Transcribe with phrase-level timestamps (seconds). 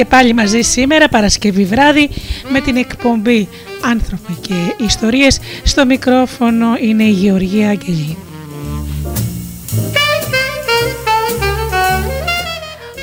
[0.00, 2.08] Και πάλι μαζί σήμερα Παρασκευή βράδυ
[2.52, 3.48] με την εκπομπή
[3.80, 8.16] «Άνθρωποι και Ιστορίες» στο μικρόφωνο είναι η Γεωργία Αγγελή.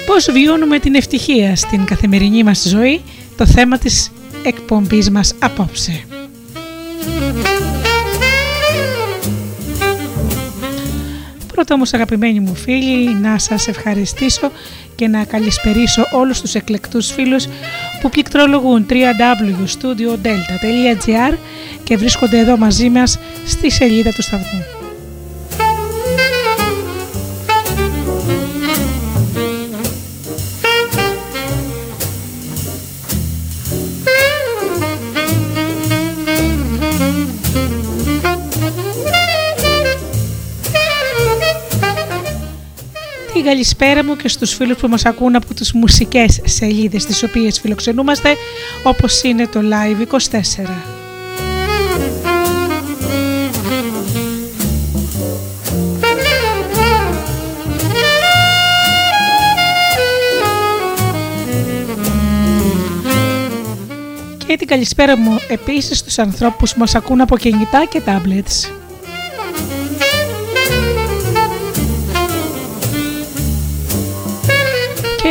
[0.05, 3.01] Πώς βιώνουμε την ευτυχία στην καθημερινή μας ζωή;
[3.37, 4.11] Το θέμα της
[4.43, 6.03] εκπομπής μας απόψε.
[11.53, 14.51] Πρώτα όμως αγαπημένοι μου φίλοι να σας ευχαριστήσω
[14.97, 17.47] και να καλησπερίσω όλους τους εκλεκτούς φίλους
[18.01, 21.37] που πληκτρολογούν www.studiodelta.gr
[21.83, 24.76] και βρίσκονται εδώ μαζί μας στη σελίδα του σταθμού.
[43.57, 48.35] Καλησπέρα μου και στους φίλους που μας ακούν από τις μουσικές σελίδες τις οποίες φιλοξενούμαστε
[48.83, 50.17] όπως είναι το Live 24.
[64.47, 68.76] Και την καλησπέρα μου επίσης στους ανθρώπους που μας ακούν από κινητά και tablets.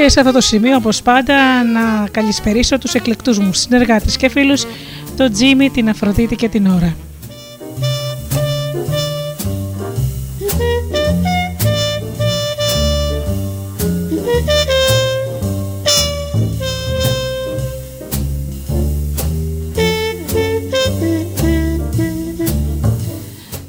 [0.03, 4.67] Και σε αυτό το σημείο, όπως πάντα, να καλησπερίσω τους εκλεκτούς μου συνεργάτες και φίλους,
[5.17, 6.97] τον Τζίμι, την Αφροδίτη και την Ωρα.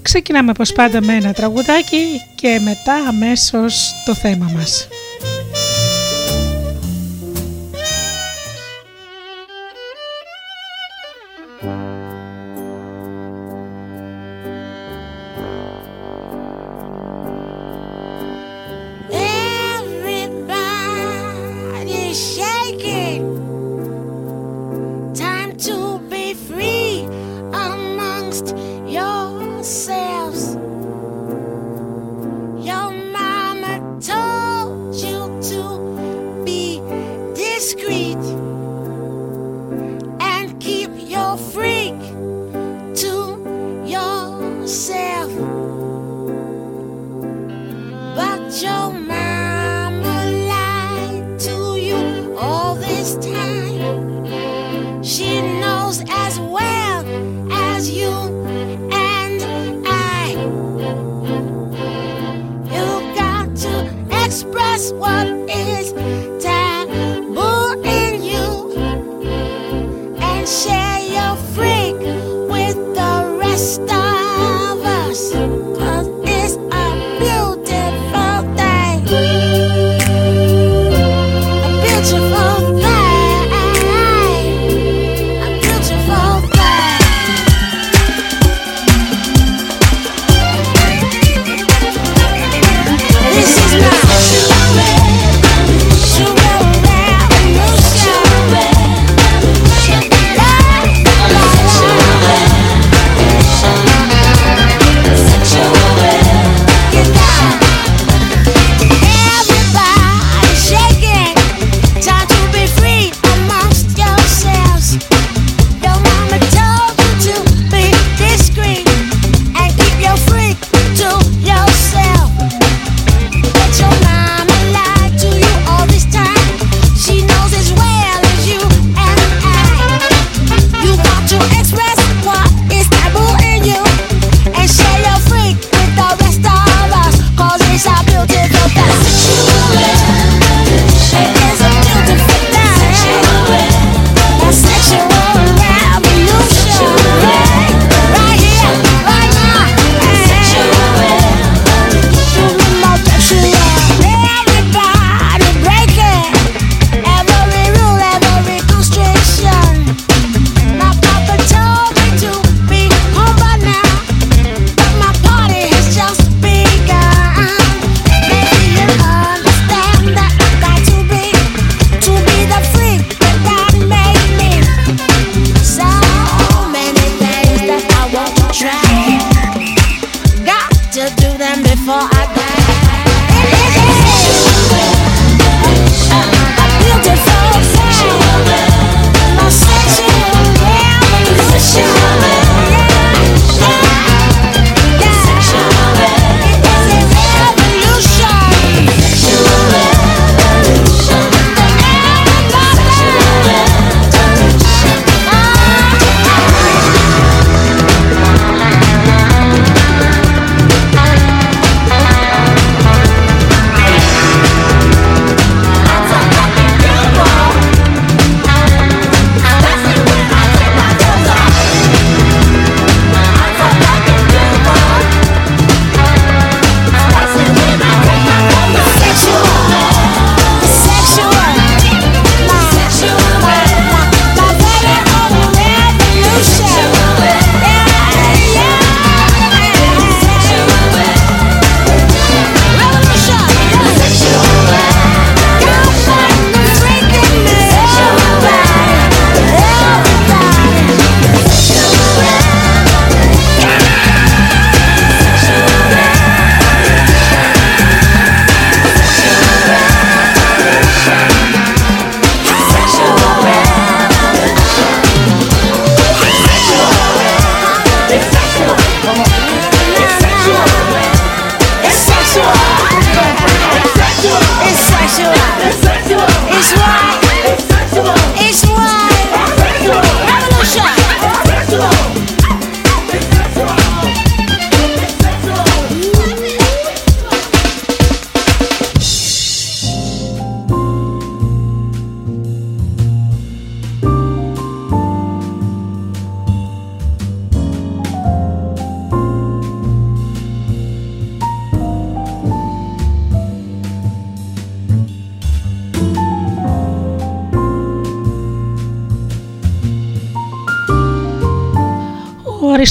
[0.01, 2.05] Ξεκινάμε πως πάντα με ένα τραγουδάκι
[2.35, 4.87] και μετά αμέσως το θέμα μας.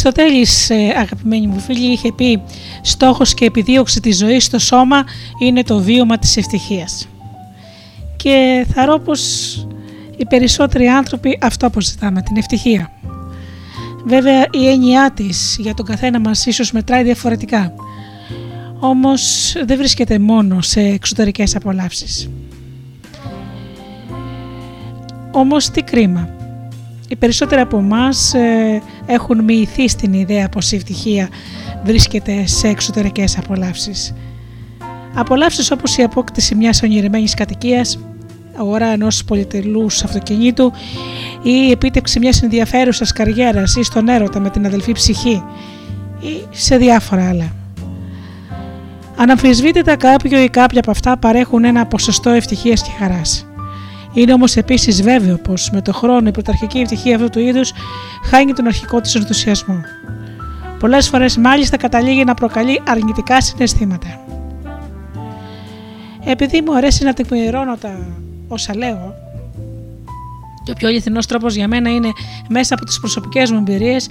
[0.06, 2.42] Αριστοτέλης, ε, αγαπημένοι μου φίλοι, είχε πει
[2.82, 5.04] «Στόχος και επιδίωξη της ζωής στο σώμα
[5.42, 7.08] είναι το βίωμα της ευτυχίας».
[8.16, 9.20] Και θα πως
[10.16, 12.92] οι περισσότεροι άνθρωποι αυτό αποζητάμε, την ευτυχία.
[14.04, 17.74] Βέβαια η έννοιά της για τον καθένα μας ίσως μετράει διαφορετικά.
[18.78, 22.30] Όμως δεν βρίσκεται μόνο σε εξωτερικές απολαύσεις.
[25.32, 26.28] Όμως τι κρίμα.
[27.08, 28.34] Οι περισσότεροι από εμάς
[29.06, 31.28] έχουν μοιηθεί στην ιδέα πως η ευτυχία
[31.84, 34.14] βρίσκεται σε εξωτερικές απολαύσεις.
[35.14, 37.98] Απολαύσεις όπως η απόκτηση μιας ονειρεμένης κατοικίας,
[38.58, 40.72] αγορά ενός πολυτελούς αυτοκινήτου
[41.42, 45.42] ή η επίτευξη μιας ενδιαφέρουσας καριέρας ή στον έρωτα με την αδελφή ψυχή
[46.20, 47.52] ή σε διάφορα άλλα.
[49.16, 53.46] Αναμφισβήτητα κάποιο ή κάποια από αυτά παρέχουν ένα ποσοστό ευτυχίας και χαράς.
[54.16, 57.72] Είναι όμως επίσης βέβαιο πως με το χρόνο η πρωταρχική ευτυχία αυτού του είδους
[58.24, 59.80] χάνει τον αρχικό της ενθουσιασμό.
[60.78, 64.20] Πολλές φορές μάλιστα καταλήγει να προκαλεί αρνητικά συναισθήματα.
[66.24, 68.06] Επειδή μου αρέσει να τεκμηρώνω τα
[68.48, 69.14] όσα λέω,
[70.64, 72.12] και ο πιο αληθινός τρόπος για μένα είναι
[72.48, 74.08] μέσα από τις προσωπικές μου εμπειρίες,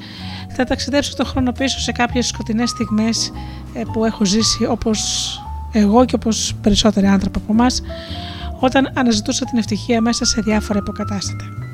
[0.55, 3.31] θα ταξιδέψω το χρόνο πίσω σε κάποιες σκοτεινές στιγμές
[3.73, 5.29] ε, που έχω ζήσει όπως
[5.71, 7.81] εγώ και όπως περισσότεροι άνθρωποι από εμάς,
[8.59, 11.64] όταν αναζητούσα την ευτυχία μέσα σε διάφορα υποκατάστατα.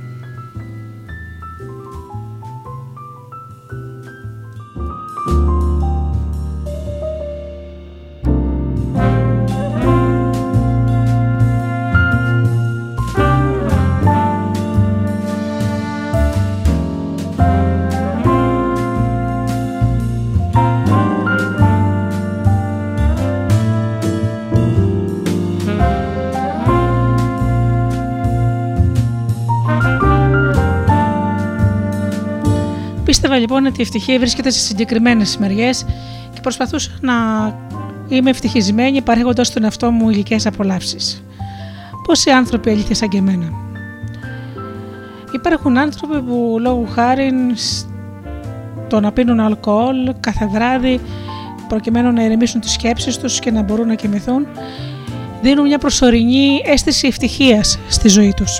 [33.65, 35.85] Ότι η ευτυχία βρίσκεται σε συγκεκριμένες μεριές
[36.33, 37.13] και προσπαθούσα να
[38.07, 41.23] είμαι ευτυχισμένη παρέχοντας τον εαυτό μου υλικές απολαύσεις.
[42.07, 43.51] Πόσοι άνθρωποι αλήθεια σαν και εμένα;
[45.33, 47.31] Υπάρχουν άνθρωποι που λόγω χάρη
[48.89, 50.99] το να πίνουν αλκοόλ κάθε βράδυ
[51.67, 54.47] προκειμένου να ηρεμήσουν τις σκέψεις τους και να μπορούν να κοιμηθούν
[55.41, 58.59] δίνουν μια προσωρινή αίσθηση ευτυχίας στη ζωή τους.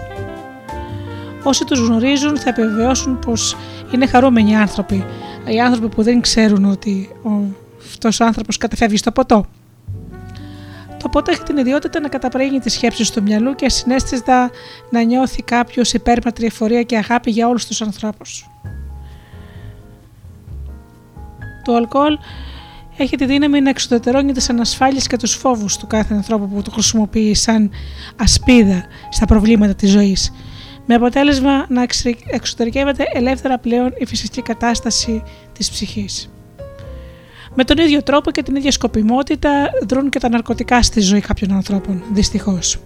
[1.44, 3.58] Όσοι τους γνωρίζουν θα επιβεβαιώσουν πως
[3.94, 5.06] είναι χαρούμενοι άνθρωποι.
[5.46, 7.10] Οι άνθρωποι που δεν ξέρουν ότι
[7.90, 9.46] αυτός ο άνθρωπος κατεφεύγει στο ποτό.
[11.04, 14.50] Το ποτό έχει την ιδιότητα να καταπραίνει τις σκέψεις του μυαλού και ασυνέστητα
[14.90, 18.46] να νιώθει κάποιος υπέρπατρη εφορία και αγάπη για όλους τους ανθρώπους.
[21.64, 22.18] Το αλκοόλ
[22.98, 26.72] έχει τη δύναμη να εξουδετερώνει τις ανασφάλειες και τους φόβους του κάθε ανθρώπου που το
[26.72, 27.72] χρησιμοποιεί σαν
[28.16, 30.32] ασπίδα στα προβλήματα της ζωής
[30.92, 31.86] με αποτέλεσμα να
[32.32, 36.32] εξωτερικεύεται ελεύθερα πλέον η φυσική κατάσταση της ψυχής.
[37.56, 39.50] Με τον ίδιο τρόπο και την ίδια σκοπιμότητα
[39.88, 42.80] δρούν και τα ναρκωτικά στη ζωή κάποιων ανθρώπων, δυστυχώς.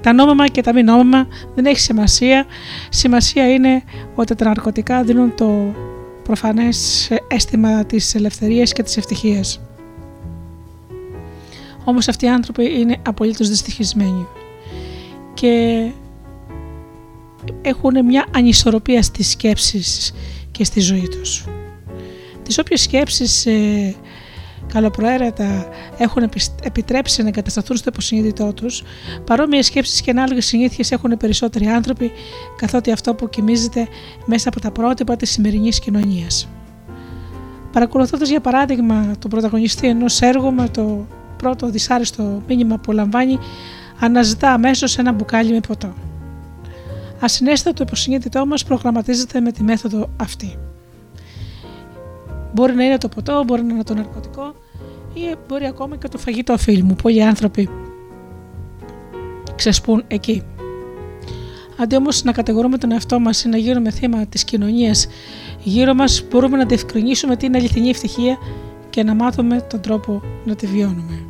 [0.00, 2.46] Τα νόμιμα και τα μη νόμιμα δεν έχει σημασία.
[2.88, 3.82] Σημασία είναι
[4.14, 5.74] ότι τα ναρκωτικά δίνουν το
[6.22, 9.60] προφανές αίσθημα της ελευθερίας και της ευτυχίας.
[11.84, 14.26] Όμως αυτοί οι άνθρωποι είναι απολύτως δυστυχισμένοι.
[15.34, 15.84] Και
[17.62, 20.12] έχουν μια ανισορροπία στις σκέψεις
[20.50, 21.44] και στη ζωή τους.
[22.42, 23.94] Τις όποιες σκέψεις ε,
[24.72, 25.68] καλοπροαίρετα
[25.98, 26.28] έχουν
[26.62, 28.82] επιτρέψει να εγκατασταθούν στο υποσυνείδητό τους,
[29.24, 32.12] παρόμοιες σκέψεις και ανάλογες συνήθειες έχουν περισσότεροι άνθρωποι,
[32.56, 33.88] καθότι αυτό που κοιμίζεται
[34.24, 36.48] μέσα από τα πρότυπα της σημερινής κοινωνίας.
[37.72, 41.06] Παρακολουθώντας για παράδειγμα τον πρωταγωνιστή ενός έργου με το
[41.36, 43.38] πρώτο δυσάρεστο μήνυμα που λαμβάνει,
[44.00, 45.94] αναζητά αμέσως ένα μπουκάλι με ποτό.
[47.20, 50.58] Ασυνέστατα το υποσυνείδητό μας προγραμματίζεται με τη μέθοδο αυτή.
[52.54, 54.54] Μπορεί να είναι το ποτό, μπορεί να είναι το ναρκωτικό
[55.14, 56.94] ή μπορεί ακόμα και το φαγητό φίλου μου.
[57.02, 57.68] Πολλοί άνθρωποι
[59.54, 60.42] ξεσπούν εκεί.
[61.78, 65.06] Αντί όμως να κατηγορούμε τον εαυτό μας ή να γίνουμε θύμα της κοινωνίας
[65.62, 68.38] γύρω μας, μπορούμε να διευκρινίσουμε τι είναι αληθινή ευτυχία
[68.90, 71.24] και να μάθουμε τον τρόπο να τη βιώνουμε.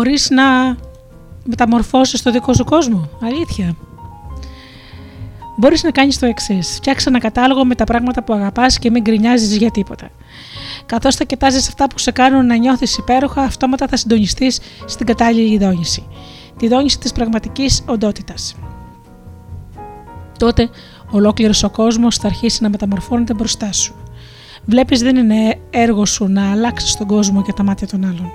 [0.00, 0.76] Μπορείς να
[1.44, 3.08] μεταμορφώσεις το δικό σου κόσμο.
[3.22, 3.76] Αλήθεια.
[5.56, 6.74] Μπορείς να κάνεις το εξής.
[6.74, 10.10] Φτιάξε ένα κατάλογο με τα πράγματα που αγαπάς και μην γκρινιάζεις για τίποτα.
[10.86, 15.58] Καθώς θα κοιτάζεις αυτά που σε κάνουν να νιώθεις υπέροχα, αυτόματα θα συντονιστείς στην κατάλληλη
[15.58, 16.06] δόνηση.
[16.58, 18.54] Τη δόνηση της πραγματικής οντότητας.
[20.38, 20.68] Τότε
[21.10, 23.94] ολόκληρος ο κόσμος θα αρχίσει να μεταμορφώνεται μπροστά σου.
[24.64, 28.30] Βλέπεις, δεν είναι έργο σου να αλλάξεις τον κόσμο και τα μάτια των άλλων.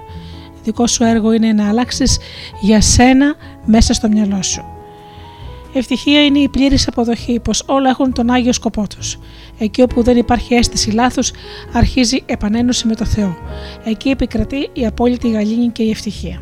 [0.65, 2.17] Δικό σου έργο είναι να αλλάξεις
[2.61, 4.65] για σένα μέσα στο μυαλό σου.
[5.73, 9.19] Ευτυχία είναι η πλήρης αποδοχή πως όλα έχουν τον άγιο σκοπό τους.
[9.57, 11.31] Εκεί όπου δεν υπάρχει αίσθηση λάθους,
[11.73, 13.37] αρχίζει επανένωση με το Θεό.
[13.83, 16.41] Εκεί επικρατεί η απόλυτη γαλήνη και η ευτυχία.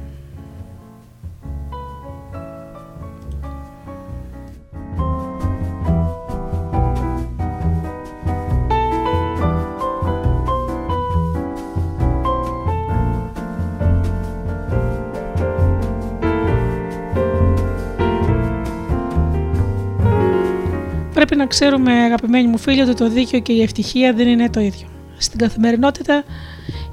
[21.34, 24.60] Πρέπει να ξέρουμε, αγαπημένοι μου φίλοι, ότι το δίκαιο και η ευτυχία δεν είναι το
[24.60, 24.88] ίδιο.
[25.18, 26.24] Στην καθημερινότητα,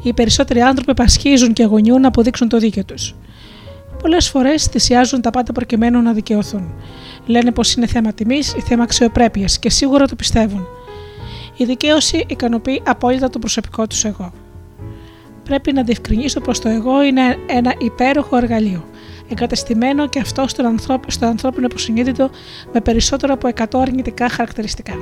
[0.03, 3.15] οι περισσότεροι άνθρωποι πασχίζουν και αγωνιούν να αποδείξουν το δίκαιο τους.
[4.03, 6.73] Πολλές φορές θυσιάζουν τα πάντα προκειμένου να δικαιωθούν.
[7.27, 10.67] Λένε πως είναι θέμα τιμής ή θέμα αξιοπρέπειας και σίγουρα το πιστεύουν.
[11.57, 14.33] Η δικαίωση ικανοποιεί απόλυτα το προσωπικό τους εγώ.
[15.45, 18.90] Πρέπει να διευκρινίσω πως το εγώ είναι ένα υπέροχο εργαλείο
[19.31, 22.31] εγκατεστημένο και αυτό στον ανθρώπ, στο ανθρώπινο υποσυνείδητο
[22.73, 24.95] με περισσότερο από 100 αρνητικά χαρακτηριστικά.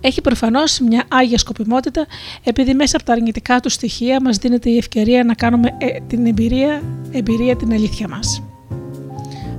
[0.00, 2.06] Έχει προφανώς μια άγια σκοπιμότητα,
[2.44, 6.26] επειδή μέσα από τα αρνητικά του στοιχεία μας δίνεται η ευκαιρία να κάνουμε ε, την
[6.26, 8.42] εμπειρία, εμπειρία την αλήθεια μας.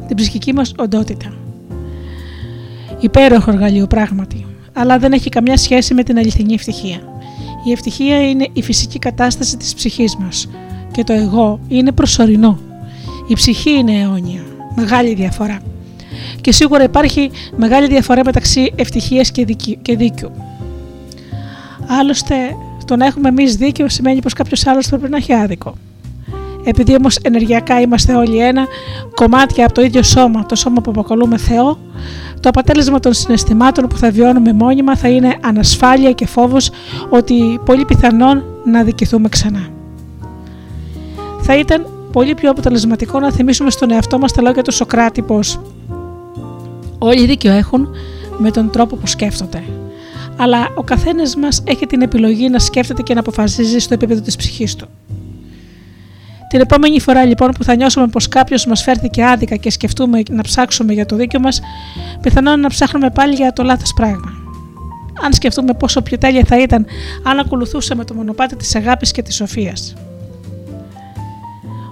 [0.07, 1.33] Την ψυχική μας οντότητα.
[2.99, 6.99] Υπέροχο εργαλείο πράγματι, αλλά δεν έχει καμιά σχέση με την αληθινή ευτυχία.
[7.65, 10.47] Η ευτυχία είναι η φυσική κατάσταση της ψυχής μας,
[10.91, 12.59] και το εγώ είναι προσωρινό.
[13.27, 14.41] Η ψυχή είναι αιώνια.
[14.75, 15.59] Μεγάλη διαφορά.
[16.41, 19.31] Και σίγουρα υπάρχει μεγάλη διαφορά μεταξύ ευτυχίας
[19.81, 20.31] και δίκαιου.
[21.87, 22.35] Άλλωστε,
[22.85, 25.73] το να έχουμε εμείς δίκαιο σημαίνει πως κάποιος άλλος πρέπει να έχει άδικο.
[26.63, 28.65] Επειδή όμως ενεργειακά είμαστε όλοι ένα,
[29.15, 31.79] κομμάτια από το ίδιο σώμα, το σώμα που αποκαλούμε Θεό,
[32.39, 36.71] το αποτέλεσμα των συναισθημάτων που θα βιώνουμε μόνιμα θα είναι ανασφάλεια και φόβος
[37.09, 39.80] ότι πολύ πιθανόν να δικηθούμε ξανά
[41.41, 45.59] θα ήταν πολύ πιο αποτελεσματικό να θυμίσουμε στον εαυτό μας τα λόγια του Σοκράτη πως
[46.97, 47.87] όλοι δίκιο έχουν
[48.37, 49.63] με τον τρόπο που σκέφτονται.
[50.37, 54.35] Αλλά ο καθένας μας έχει την επιλογή να σκέφτεται και να αποφασίζει στο επίπεδο της
[54.35, 54.87] ψυχής του.
[56.47, 60.41] Την επόμενη φορά λοιπόν που θα νιώσουμε πως κάποιος μας φέρθηκε άδικα και σκεφτούμε να
[60.41, 61.61] ψάξουμε για το δίκιο μας,
[62.21, 64.31] πιθανόν να ψάχνουμε πάλι για το λάθος πράγμα.
[65.23, 66.85] Αν σκεφτούμε πόσο πιο τέλεια θα ήταν
[67.23, 69.93] αν ακολουθούσαμε το μονοπάτι της αγάπης και της σοφίας.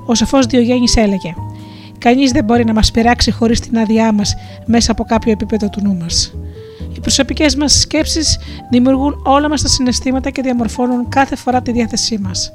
[0.10, 1.34] Ο σοφό Διογέννης έλεγε:
[1.98, 5.82] Κανείς δεν μπορεί να μας πειράξει χωρίς την άδειά μας μέσα από κάποιο επίπεδο του
[5.84, 6.34] νου μας.
[6.96, 12.18] Οι προσωπικές μας σκέψεις δημιουργούν όλα μας τα συναισθήματα και διαμορφώνουν κάθε φορά τη διάθεσή
[12.18, 12.52] μας.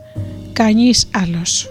[0.52, 1.68] Κανείς άλλος.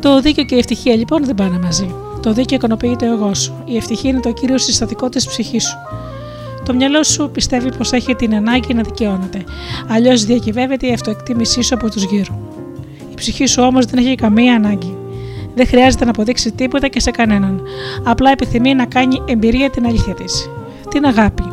[0.00, 2.06] Το δίκαιο και η ευτυχία λοιπόν δεν πάνε μαζί.
[2.28, 3.62] Το δίκαιο ικανοποιεί το εγώ σου.
[3.64, 5.76] Η ευτυχία είναι το κύριο συστατικό της ψυχής σου.
[6.64, 9.44] Το μυαλό σου πιστεύει πως έχει την ανάγκη να δικαιώνεται.
[9.88, 12.38] Αλλιώς διακυβεύεται η αυτοεκτίμησή σου από τους γύρω.
[13.10, 14.96] Η ψυχή σου όμως δεν έχει καμία ανάγκη.
[15.54, 17.62] Δεν χρειάζεται να αποδείξει τίποτα και σε κανέναν.
[18.04, 20.50] Απλά επιθυμεί να κάνει εμπειρία την αλήθεια της.
[20.90, 21.44] Την αγάπη.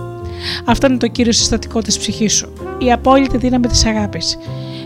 [0.65, 2.53] Αυτό είναι το κύριο συστατικό της ψυχής σου.
[2.77, 4.37] Η απόλυτη δύναμη της αγάπης.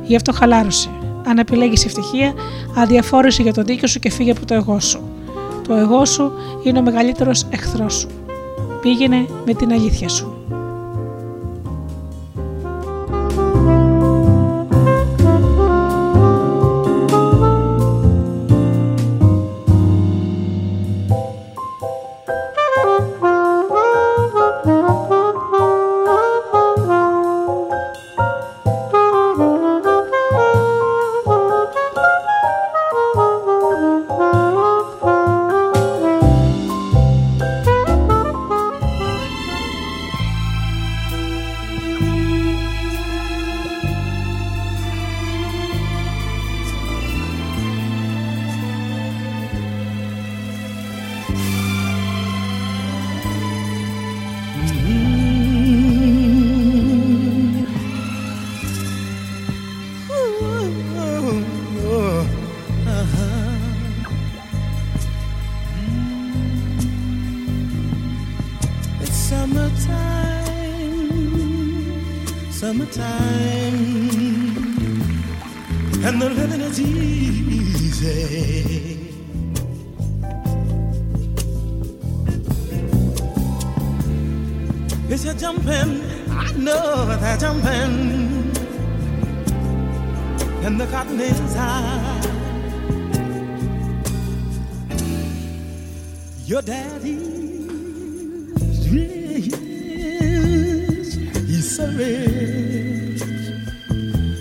[0.03, 0.89] Γι' αυτό χαλάρωσε.
[1.25, 2.33] Αν επιλέγει ευτυχία,
[2.75, 5.18] αδιαφόρησε για το δίκιο σου και φύγε από το εγώ σου.
[5.69, 6.31] Το εγώ σου
[6.63, 8.07] είναι ο μεγαλύτερος εχθρός σου.
[8.81, 10.33] Πήγαινε με την αλήθεια σου.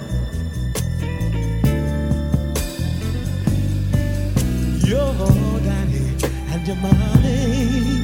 [6.75, 8.01] your.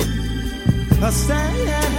[1.01, 1.96] I say.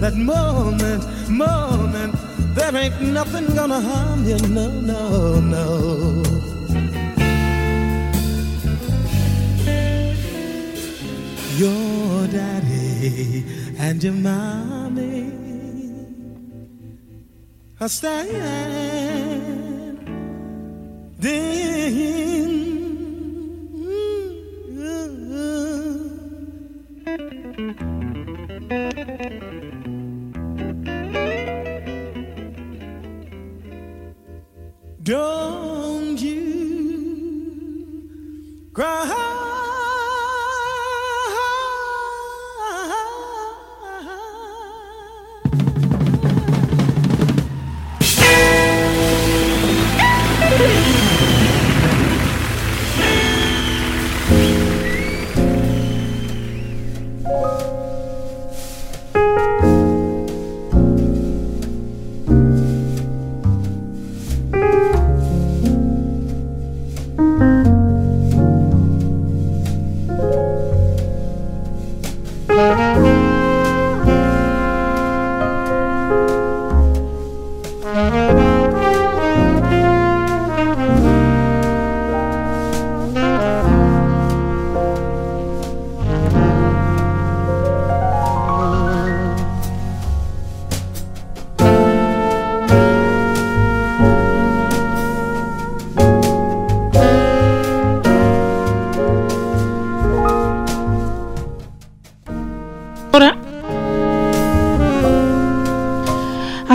[0.00, 2.14] That moment, moment,
[2.54, 6.22] there ain't nothing gonna harm you, no, no, no.
[11.56, 13.44] Your daddy
[13.78, 15.32] and your mommy
[17.80, 18.50] are standing.
[35.10, 36.38] Don't you
[38.72, 39.19] cry.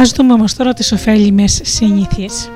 [0.06, 2.50] Ας δούμε όμως τώρα τις ωφέλιμες συνήθειες.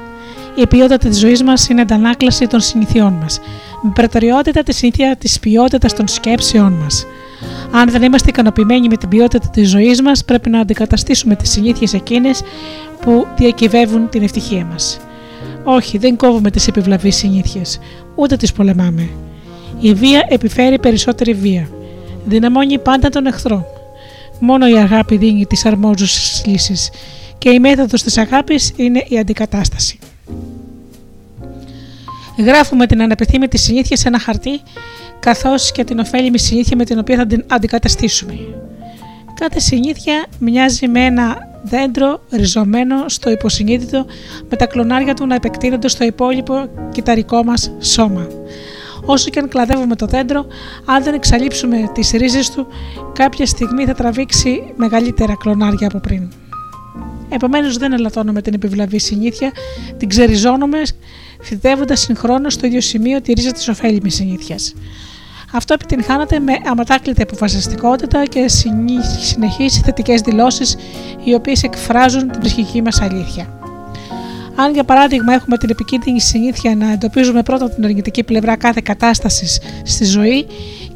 [0.56, 3.40] Η ποιότητα της ζωής μας είναι αντανάκλαση των συνηθιών μας.
[3.82, 7.06] Με προτεραιότητα τη συνήθεια της ποιότητας των σκέψεών μας.
[7.72, 11.94] Αν δεν είμαστε ικανοποιημένοι με την ποιότητα της ζωής μας, πρέπει να αντικαταστήσουμε τις συνήθειες
[11.94, 12.42] εκείνες
[13.02, 15.00] που διακυβεύουν την ευτυχία μας.
[15.64, 17.80] Όχι, δεν κόβουμε τις επιβλαβείς συνήθειες,
[18.16, 19.10] ούτε τις πολεμάμε.
[19.80, 21.70] Η βία επιφέρει περισσότερη βία.
[22.26, 23.66] Δυναμώνει πάντα τον εχθρό.
[24.40, 26.90] Μόνο η αγάπη δίνει τις αρμόζουσες λύσεις
[27.40, 30.00] και η μέθοδος της αγάπης είναι η αντικατάσταση.
[32.38, 34.62] Γράφουμε την αναπεθύμητη συνήθεια σε ένα χαρτί
[35.20, 38.34] καθώς και την ωφέλιμη συνήθεια με την οποία θα την αντικαταστήσουμε.
[39.34, 44.06] Κάθε συνήθεια μοιάζει με ένα δέντρο ριζωμένο στο υποσυνείδητο
[44.50, 48.28] με τα κλονάρια του να επεκτείνονται στο υπόλοιπο κυταρικό μας σώμα.
[49.06, 50.46] Όσο και αν κλαδεύουμε το δέντρο,
[50.86, 52.68] αν δεν εξαλείψουμε τις ρίζες του,
[53.14, 56.32] κάποια στιγμή θα τραβήξει μεγαλύτερα κλονάρια από πριν.
[57.30, 59.52] Επομένως δεν ελαττώνουμε την επιβλαβή συνήθεια,
[59.98, 60.78] την ξεριζώνουμε
[61.42, 64.74] φυτεύοντα συγχρόνως στο ίδιο σημείο τη ρίζα της ωφέλιμης συνήθειας.
[65.54, 68.48] Αυτό επιτυγχάνεται με αματάκλητη αποφασιστικότητα και
[69.20, 70.76] συνεχείς θετικές δηλώσεις
[71.24, 73.60] οι οποίες εκφράζουν την ψυχική μας αλήθεια.
[74.56, 79.60] Αν για παράδειγμα έχουμε την επικίνδυνη συνήθεια να εντοπίζουμε πρώτα την αρνητική πλευρά κάθε κατάστασης
[79.84, 80.48] στη ζωή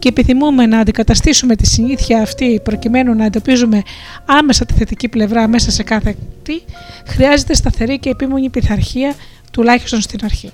[0.04, 3.82] και επιθυμούμε να αντικαταστήσουμε τη συνήθεια αυτή προκειμένου να εντοπίζουμε
[4.26, 6.62] άμεσα τη θετική πλευρά μέσα σε κάθε τι,
[7.08, 9.16] χρειάζεται σταθερή και επίμονη πειθαρχία
[9.52, 10.52] τουλάχιστον στην αρχή.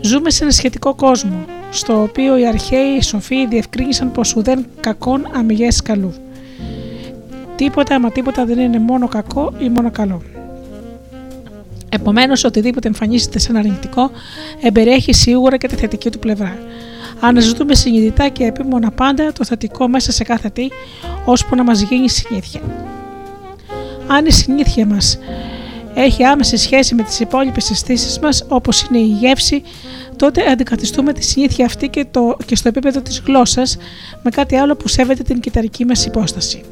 [0.00, 5.82] Ζούμε σε ένα σχετικό κόσμο, στο οποίο οι αρχαίοι σοφοί διευκρίνησαν πως ουδέν κακόν αμυγές
[5.82, 6.14] καλού.
[7.56, 10.22] Τίποτα μα τίποτα δεν είναι μόνο κακό ή μόνο καλό.
[11.88, 14.10] Επομένως, οτιδήποτε εμφανίζεται σαν αρνητικό
[14.62, 16.58] εμπεριέχει σίγουρα και τη θετική του πλευρά.
[17.20, 20.68] Αναζητούμε συνειδητά και επίμονα πάντα το θετικό μέσα σε κάθε τι,
[21.24, 22.60] ώσπου να μας γίνει συνήθεια.
[24.06, 25.18] Αν η συνήθεια μας
[25.94, 29.62] έχει άμεση σχέση με τις υπόλοιπες αισθήσεις μας όπως είναι η γεύση,
[30.16, 33.76] τότε αντικαθιστούμε τη συνήθεια αυτή και, το, και στο επίπεδο της γλώσσας
[34.22, 36.64] με κάτι άλλο που σέβεται την κυταρική μας υπόσταση.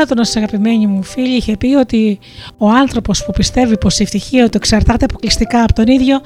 [0.00, 2.18] Ο Πλάτωνα, αγαπημένοι μου φίλοι, είχε πει ότι
[2.56, 6.20] ο άνθρωπος που πιστεύει πως η ευτυχία του εξαρτάται αποκλειστικά από τον ίδιο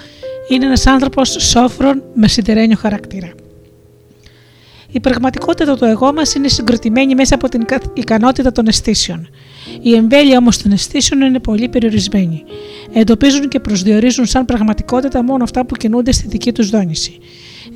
[0.48, 3.32] είναι ένας άνθρωπος σόφρον με σιδερένιο χαρακτήρα.
[4.90, 9.28] Η πραγματικότητα του εγώ μας είναι συγκροτημένη μέσα από την ικανότητα των αισθήσεων.
[9.82, 12.44] Η εμβέλεια όμως των αισθήσεων είναι πολύ περιορισμένη.
[12.92, 17.18] Εντοπίζουν και προσδιορίζουν σαν πραγματικότητα μόνο αυτά που κινούνται στη δική τους δόνηση.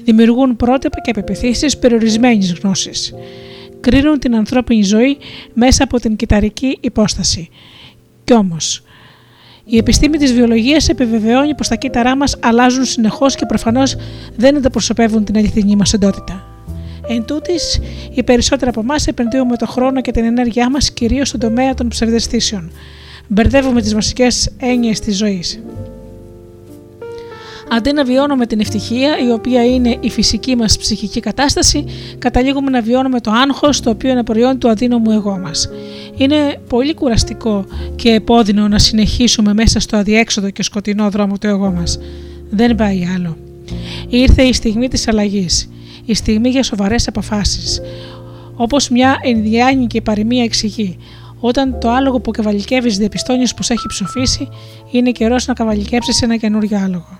[0.05, 3.13] Δημιουργούν πρότυπα και πεπιθήσει περιορισμένης γνώσης.
[3.81, 5.19] Κρίνουν την ανθρώπινη ζωή
[5.53, 7.49] μέσα από την κυταρική υπόσταση.
[8.25, 8.83] Κι όμως,
[9.65, 13.97] η επιστήμη της βιολογίας επιβεβαιώνει πως τα κύτταρά μας αλλάζουν συνεχώς και προφανώς
[14.37, 16.47] δεν ανταπροσωπεύουν την αληθινή μας εντότητα.
[17.09, 17.81] Εν τούτης,
[18.15, 21.89] οι περισσότεροι από εμάς επενδύουμε το χρόνο και την ενέργειά μας κυρίως στον τομέα των
[21.89, 22.71] ψευδεστήσεων.
[23.27, 25.61] Μπερδεύουμε τις βασικές έννοιες της ζωής.
[27.71, 31.85] Αντί να βιώνουμε την ευτυχία, η οποία είναι η φυσική μας ψυχική κατάσταση,
[32.19, 35.69] καταλήγουμε να βιώνουμε το άγχος, το οποίο είναι προϊόν του αδύναμου εγώ μας.
[36.17, 37.65] Είναι πολύ κουραστικό
[37.97, 41.99] και επώδυνο να συνεχίσουμε μέσα στο αδιέξοδο και σκοτεινό δρόμο του εγώ μας.
[42.51, 43.37] Δεν πάει άλλο.
[44.09, 45.71] Ήρθε η στιγμή της αλλαγής,
[46.05, 47.81] η στιγμή για σοβαρές αποφάσεις.
[48.55, 50.97] Όπως μια ενδιάνικη παροιμία εξηγεί,
[51.41, 54.49] όταν το άλογο που καβαλικεύεις διαπιστώνεις πως έχει ψοφήσει,
[54.91, 57.19] είναι καιρός να καβαλικέψεις ένα καινούριο άλογο.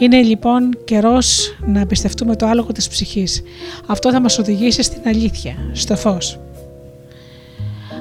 [0.00, 3.42] Είναι λοιπόν καιρός να εμπιστευτούμε το άλογο της ψυχής.
[3.86, 6.38] Αυτό θα μας οδηγήσει στην αλήθεια, στο φως.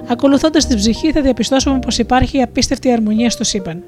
[0.08, 3.84] Ακολουθώντας την ψυχή, θα διαπιστώσουμε πως υπάρχει απίστευτη αρμονία στο σύμπαν.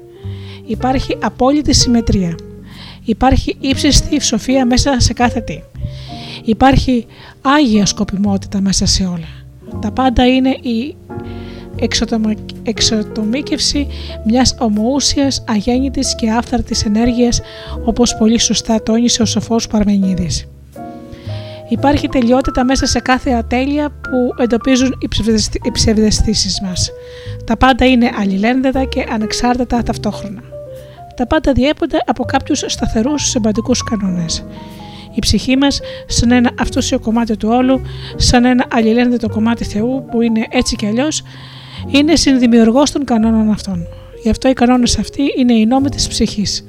[0.66, 2.34] Υπάρχει απόλυτη συμμετρία.
[3.04, 5.60] Υπάρχει ύψιστη σοφία μέσα σε κάθε τι.
[6.44, 7.06] Υπάρχει
[7.40, 9.28] άγια σκοπιμότητα μέσα σε όλα.
[9.80, 10.96] Τα πάντα είναι η
[12.62, 13.86] εξατομίκευση
[14.24, 17.40] μιας ομοούσιας, αγέννητης και άφθαρτης ενέργειας
[17.84, 20.46] όπως πολύ σωστά τόνισε ο σοφός Παρμενίδης.
[21.68, 24.98] Υπάρχει τελειότητα μέσα σε κάθε ατέλεια που εντοπίζουν
[25.62, 26.90] οι ψευδεστήσεις μας.
[27.44, 30.42] Τα πάντα είναι αλληλένδετα και ανεξάρτητα ταυτόχρονα.
[31.16, 34.44] Τα πάντα διέπονται από κάποιους σταθερούς συμπαντικούς κανόνες.
[35.14, 37.80] Η ψυχή μας σαν ένα αυτούσιο κομμάτι του όλου,
[38.16, 41.22] σαν ένα αλληλένδετο κομμάτι Θεού που είναι έτσι κι αλλιώς,
[41.86, 43.86] είναι συνδημιουργός των κανόνων αυτών.
[44.22, 46.64] Γι' αυτό οι κανόνες αυτοί είναι οι νόμοι της ψυχής.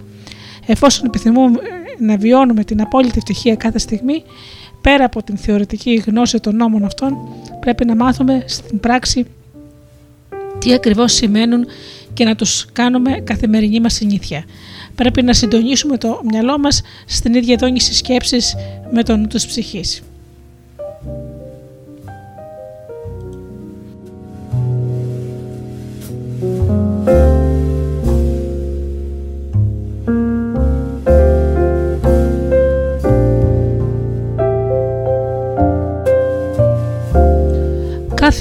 [0.66, 1.60] Εφόσον επιθυμούμε
[2.00, 4.24] να βιώνουμε την απόλυτη ευτυχία κάθε στιγμή,
[4.82, 7.18] πέρα από την θεωρητική γνώση των νόμων αυτών,
[7.60, 9.26] πρέπει να μάθουμε στην πράξη
[10.60, 11.66] τι ακριβώς σημαίνουν
[12.14, 14.44] και να τους κάνουμε καθημερινή μας συνήθεια.
[14.96, 18.56] Πρέπει να συντονίσουμε το μυαλό μας στην ίδια δόνηση σκέψης
[18.92, 20.02] με τον νου της ψυχής.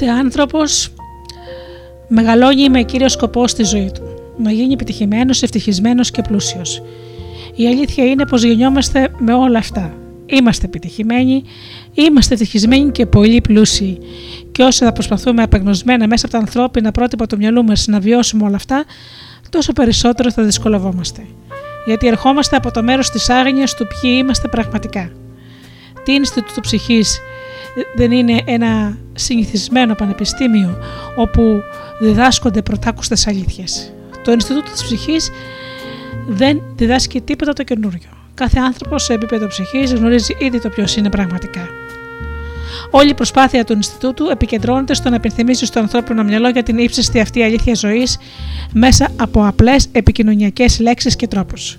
[0.05, 0.93] Κάθε άνθρωπος
[2.07, 4.01] μεγαλώνει με κύριο σκοπό στη ζωή του.
[4.37, 6.81] Να γίνει επιτυχημένος, ευτυχισμένος και πλούσιος.
[7.55, 9.93] Η αλήθεια είναι πως γεννιόμαστε με όλα αυτά.
[10.25, 11.43] Είμαστε επιτυχημένοι,
[11.93, 13.97] είμαστε ευτυχισμένοι και πολύ πλούσιοι.
[14.51, 18.43] Και όσο θα προσπαθούμε απεγνωσμένα μέσα από τα ανθρώπινα πρότυπα του μυαλού μας να βιώσουμε
[18.43, 18.85] όλα αυτά,
[19.49, 21.25] τόσο περισσότερο θα δυσκολευόμαστε.
[21.85, 25.11] Γιατί ερχόμαστε από το μέρος της άγνοιας του ποιοι είμαστε πραγματικά.
[26.03, 27.19] Τι Ινστιτούτο Ψυχής
[27.95, 30.77] δεν είναι ένα συνηθισμένο πανεπιστήμιο
[31.15, 31.61] όπου
[31.99, 33.93] διδάσκονται πρωτάκουστες αλήθειες.
[34.23, 35.31] Το Ινστιτούτο της Ψυχής
[36.27, 38.09] δεν διδάσκει τίποτα το καινούριο.
[38.33, 41.69] Κάθε άνθρωπο σε επίπεδο ψυχής γνωρίζει ήδη το ποιος είναι πραγματικά.
[42.89, 47.19] Όλη η προσπάθεια του Ινστιτούτου επικεντρώνεται στο να επιθυμήσει στο ανθρώπινο μυαλό για την ύψιστη
[47.19, 48.17] αυτή αλήθεια ζωής
[48.73, 51.77] μέσα από απλές επικοινωνιακές λέξεις και τρόπους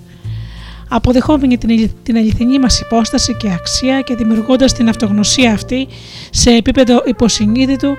[0.89, 5.87] αποδεχόμενοι την, την αληθινή μας υπόσταση και αξία και δημιουργώντας την αυτογνωσία αυτή
[6.29, 7.95] σε επίπεδο υποσυνείδητου,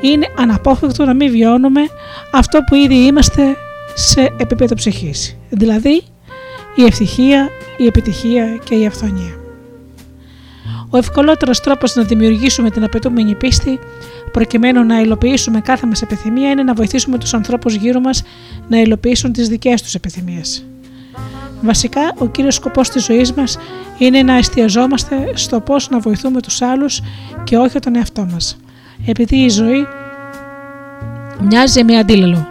[0.00, 1.80] είναι αναπόφευκτο να μην βιώνουμε
[2.32, 3.56] αυτό που ήδη είμαστε
[3.94, 6.02] σε επίπεδο ψυχής, δηλαδή
[6.76, 9.38] η ευτυχία, η επιτυχία και η αυθονία.
[10.90, 13.78] Ο ευκολότερος τρόπος να δημιουργήσουμε την απαιτούμενη πίστη
[14.32, 18.22] προκειμένου να υλοποιήσουμε κάθε μας επιθυμία είναι να βοηθήσουμε τους ανθρώπους γύρω μας
[18.68, 20.64] να υλοποιήσουν τις δικές τους επιθυμίες.
[21.64, 23.58] Βασικά, ο κύριος σκοπός της ζωής μας
[23.98, 27.00] είναι να εστιαζόμαστε στο πώς να βοηθούμε τους άλλους
[27.44, 28.56] και όχι τον εαυτό μας.
[29.06, 29.86] Επειδή η ζωή
[31.40, 32.46] μοιάζει με αντίλαλο.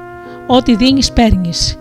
[0.48, 1.78] Ό,τι δίνεις παίρνεις.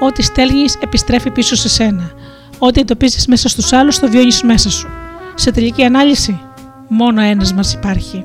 [0.00, 2.10] Ό,τι στέλνεις επιστρέφει πίσω σε σένα.
[2.58, 4.88] Ό,τι εντοπίζεις μέσα στους άλλους το βιώνεις μέσα σου.
[5.34, 6.40] Σε τελική ανάλυση,
[6.88, 8.24] μόνο ένας μας υπάρχει.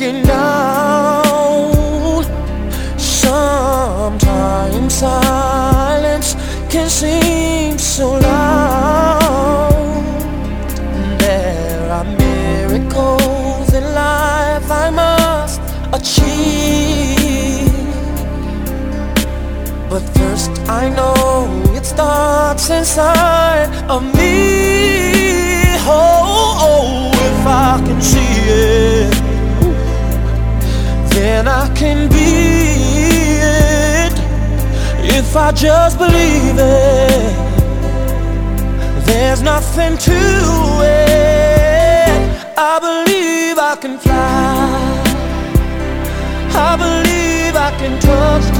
[0.00, 1.74] looking down.
[2.96, 6.34] Sometimes silence
[6.70, 9.72] can seem so loud.
[11.18, 15.60] There are miracles in life I must
[15.92, 17.70] achieve.
[19.90, 23.39] But first, I know it starts inside.
[35.30, 37.36] If I just believe it,
[39.06, 40.20] there's nothing to
[40.82, 42.08] it.
[42.58, 44.16] I believe I can fly.
[46.52, 48.59] I believe I can touch.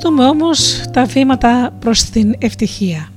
[0.00, 3.08] Δούμε όμως τα βήματα προς την ευτυχία.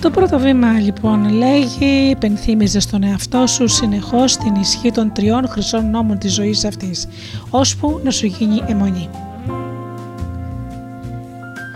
[0.00, 5.90] Το πρώτο βήμα λοιπόν λέγει υπενθύμιζε στον εαυτό σου συνεχώς την ισχύ των τριών χρυσών
[5.90, 7.06] νόμων της ζωής αυτής,
[7.50, 9.08] ώσπου να σου γίνει αιμονή.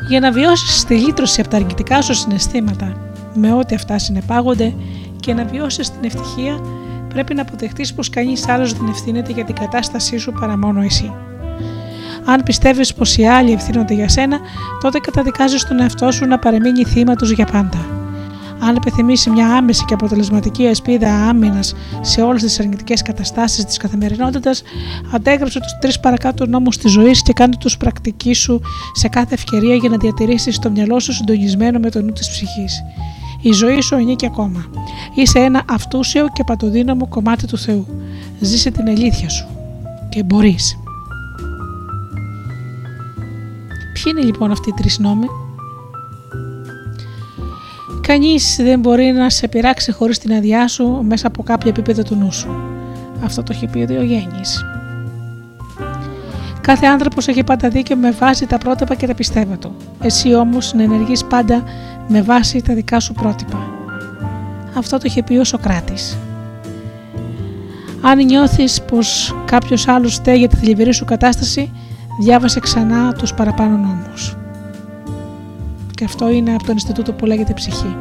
[0.09, 3.08] Για να βιώσεις τη λύτρωση από τα αρνητικά σου συναισθήματα,
[3.39, 4.74] με ό,τι αυτά συνεπάγονται
[5.20, 6.61] και να βιώσεις την ευτυχία,
[7.09, 11.12] πρέπει να αποδεχτείς πως κανείς άλλος δεν ευθύνεται για την κατάστασή σου παρά μόνο εσύ.
[12.24, 14.39] Αν πιστεύεις πως οι άλλοι ευθύνονται για σένα,
[14.80, 17.99] τότε καταδικάζεις τον εαυτό σου να παραμείνει θύμα τους για πάντα.
[18.61, 24.62] Αν επιθυμήσει μια άμεση και αποτελεσματική ασπίδα άμυνας σε όλες τις αρνητικές καταστάσεις της καθημερινότητας,
[25.14, 28.61] αντέγραψε τους τρεις παρακάτω νόμους της ζωής και κάνε τους πρακτική σου
[28.93, 32.82] σε κάθε ευκαιρία για να διατηρήσεις το μυαλό σου συντονισμένο με το νου της ψυχής.
[33.41, 34.66] Η ζωή σου ανήκει ακόμα.
[35.14, 37.86] Είσαι ένα αυτούσιο και παντοδύναμο κομμάτι του Θεού.
[38.41, 39.47] Ζήσε την αλήθεια σου.
[40.09, 40.78] Και μπορείς.
[43.93, 45.26] Ποιοι είναι λοιπόν αυτοί οι τρεις νόμοι;
[48.01, 52.14] Κανείς δεν μπορεί να σε πειράξει χωρίς την αδειά σου μέσα από κάποιο επίπεδο του
[52.14, 52.49] νου σου.
[53.24, 54.64] Αυτό το έχει πει ο Διογέννης.
[56.61, 59.74] Κάθε άνθρωπος έχει πάντα δίκιο με βάση τα πρότυπα και τα πιστεύω του.
[60.01, 61.62] Εσύ όμως να ενεργείς πάντα
[62.09, 63.71] με βάση τα δικά σου πρότυπα.
[64.77, 66.19] Αυτό το είχε πει ο Σοκράτης.
[68.01, 71.73] Αν νιώθεις πως κάποιος άλλος στέει για τη θλιβερή σου κατάσταση,
[72.21, 74.37] διάβασε ξανά τους παραπάνω νόμους.
[75.91, 77.97] Και αυτό είναι από το Ινστιτούτο που λέγεται ψυχή.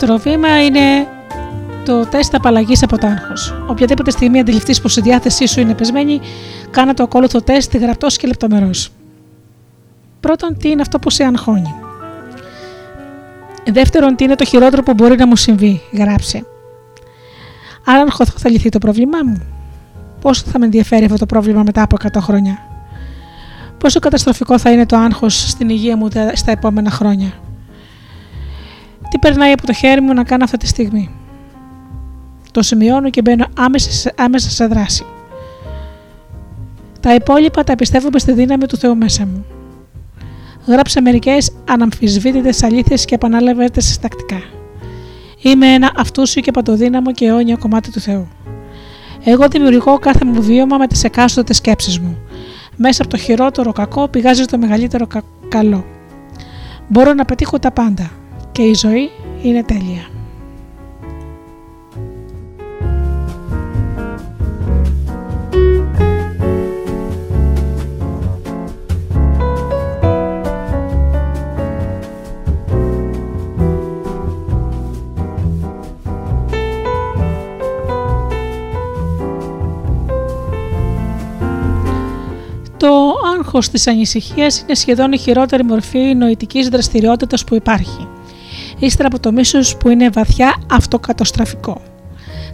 [0.00, 1.06] Δεύτερο βήμα είναι
[1.84, 3.54] το τεστ απαλλαγής από το άγχος.
[3.66, 6.20] Οποιαδήποτε στιγμή αντιληφθείς πως η διάθεσή σου είναι πεσμένη,
[6.70, 8.90] κάνε το ακόλουθο τεστ γραπτός και λεπτομερός.
[10.20, 11.74] Πρώτον, τι είναι αυτό που σε αγχώνει;
[13.72, 16.46] Δεύτερον, τι είναι το χειρότερο που μπορεί να μου συμβεί; Γράψε.
[17.84, 19.42] Αν αγχωθώ, θα λυθεί το πρόβλημά μου.
[20.20, 22.58] Πόσο θα με ενδιαφέρει αυτό το πρόβλημα μετά από 100 χρόνια;
[23.78, 27.32] Πόσο καταστροφικό θα είναι το άγχος στην υγεία μου στα επόμενα χρόνια;
[29.20, 31.10] Τι περνάει από το χέρι μου να κάνω αυτή τη στιγμή.
[32.50, 35.04] Το σημειώνω και μπαίνω άμεσα, άμεσα σε δράση.
[37.00, 39.44] Τα υπόλοιπα τα πιστεύουμε στη δύναμη του Θεού μέσα μου.
[40.66, 44.42] Γράψε μερικές αναμφισβήτητες αλήθειες και επανάλαβες τις τακτικά.
[45.42, 48.28] Είμαι ένα αυτούσιο και παντοδύναμο και αιώνιο κομμάτι του Θεού.
[49.24, 52.18] Εγώ δημιουργώ κάθε μου βίωμα με τις εκάστοτε σκέψεις μου.
[52.76, 55.84] Μέσα από το χειρότερο κακό πηγάζει το μεγαλύτερο κα- καλό.
[56.88, 58.10] Μπορώ να πετύχω τα πάντα
[58.52, 59.10] και η ζωή
[59.42, 60.10] είναι τέλεια.
[82.76, 88.08] Το άγχος της ανησυχίας είναι σχεδόν η χειρότερη μορφή νοητικής δραστηριότητας που υπάρχει.
[88.78, 91.80] Ύστερα από το μίσος που είναι βαθιά αυτοκαταστραφικό.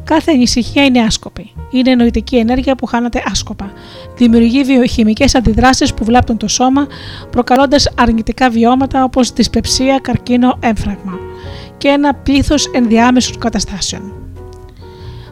[0.05, 1.53] Κάθε ανησυχία είναι άσκοπη.
[1.71, 3.73] Είναι νοητική ενέργεια που χάνεται άσκοπα.
[4.17, 6.87] Δημιουργεί βιοχημικές αντιδράσεις που βλάπτουν το σώμα,
[7.31, 11.19] προκαλώντας αρνητικά βιώματα όπως δυσπεψία, καρκίνο, έμφραγμα
[11.79, 14.24] και ένα πλήθος ενδιάμεσων καταστάσεων.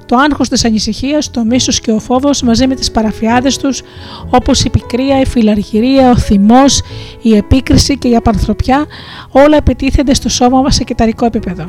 [0.07, 3.83] Το άγχος της ανησυχίας, το μίσος και ο φόβος μαζί με τις παραφιάδες τους
[4.31, 6.83] όπως η πικρία, η φιλαργυρία, ο θυμός,
[7.23, 8.87] η επίκριση και η απανθρωπιά
[9.31, 11.65] όλα επιτίθενται στο σώμα μας σε κυταρικό επίπεδο.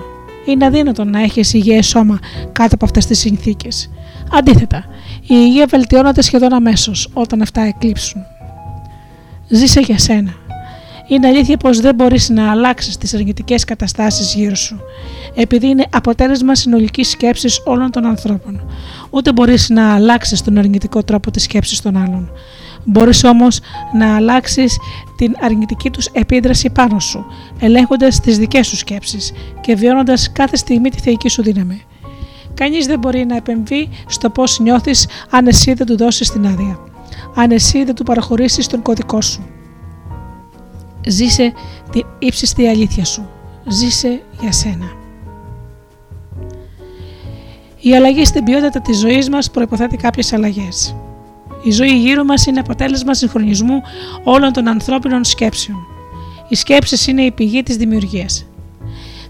[0.46, 2.20] Είναι αδύνατο να έχεις υγιές σώμα
[2.52, 3.90] κάτω από αυτές τις συνθήκες.
[4.32, 4.86] Αντίθετα,
[5.22, 8.22] η υγεία βελτιώνεται σχεδόν αμέσως όταν αυτά εκλείψουν.
[9.48, 10.34] Ζήσε για σένα.
[11.08, 14.80] Είναι αλήθεια πως δεν μπορείς να αλλάξεις τις αρνητικές καταστάσεις γύρω σου,
[15.36, 18.62] επειδή είναι αποτέλεσμα συνολικής σκέψης όλων των ανθρώπων.
[19.10, 22.32] Ούτε μπορείς να αλλάξεις τον αρνητικό τρόπο της σκέψης των άλλων.
[22.86, 23.60] Μπορείς όμως
[23.94, 24.78] να αλλάξεις
[25.18, 27.26] την αρνητική τους επίδραση πάνω σου,
[27.60, 31.82] ελέγχοντας τις δικές σου σκέψεις και βιώνοντας κάθε στιγμή τη θεϊκή σου δύναμη.
[32.54, 36.80] Κανείς δεν μπορεί να επεμβεί στο πώς νιώθεις αν εσύ δεν του δώσεις την άδεια.
[37.36, 39.53] Αν εσύ δεν του παραχωρήσεις τον κωδικό σου.
[41.08, 41.54] Ζήσε
[41.92, 43.30] την ύψιστη αλήθεια σου.
[43.68, 44.92] Ζήσε για σένα.
[47.80, 50.96] Η αλλαγή στην ποιότητα της ζωής μας προϋποθέτει κάποιες αλλαγές.
[51.64, 53.82] Η ζωή γύρω μας είναι αποτέλεσμα συγχρονισμού
[54.24, 55.78] όλων των ανθρώπινων σκέψεων.
[56.48, 58.46] Οι σκέψεις είναι η πηγή της δημιουργίας.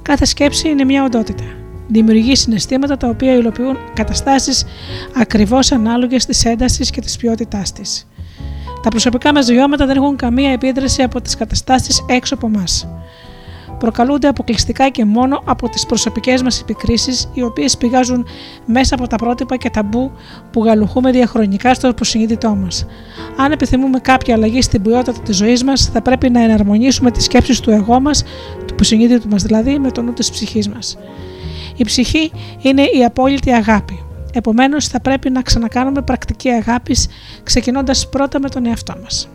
[0.01, 1.43] Κάθε σκέψη είναι μια οντότητα.
[1.87, 4.65] Δημιουργεί συναισθήματα τα οποία υλοποιούν καταστάσεις
[5.15, 8.07] ακριβώς ανάλογες της έντασης και της ποιότητάς της.
[8.83, 12.87] Τα προσωπικά μας βιώματα δεν έχουν καμία επίδραση από τις καταστάσεις έξω από μας.
[13.79, 18.25] Προκαλούνται αποκλειστικά και μόνο από τις προσωπικές μας επικρίσεις, οι οποίες πηγάζουν
[18.65, 20.11] μέσα από τα πρότυπα και ταμπού
[20.51, 22.85] που γαλουχούμε διαχρονικά στο προσυνείδητό μας.
[23.37, 27.59] Αν επιθυμούμε κάποια αλλαγή στην ποιότητα της ζωής μας, θα πρέπει να εναρμονίσουμε τις σκέψεις
[27.59, 28.23] του εγώ μας,
[28.67, 30.97] του προσυνείδητου μας δηλαδή, με το νου της ψυχής μας.
[31.75, 32.31] Η ψυχή
[32.61, 34.03] είναι η απόλυτη αγάπη.
[34.33, 37.07] Επομένως, θα πρέπει να ξανακάνουμε πρακτική αγάπης,
[37.43, 39.29] ξεκινώντας πρώτα με τον εαυτό μας.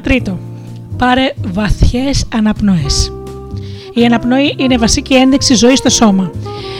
[0.00, 0.38] Τρίτο.
[0.96, 3.12] Πάρε βαθιές αναπνοές.
[3.94, 6.30] Η αναπνοή είναι βασική ένδειξη ζωής στο σώμα.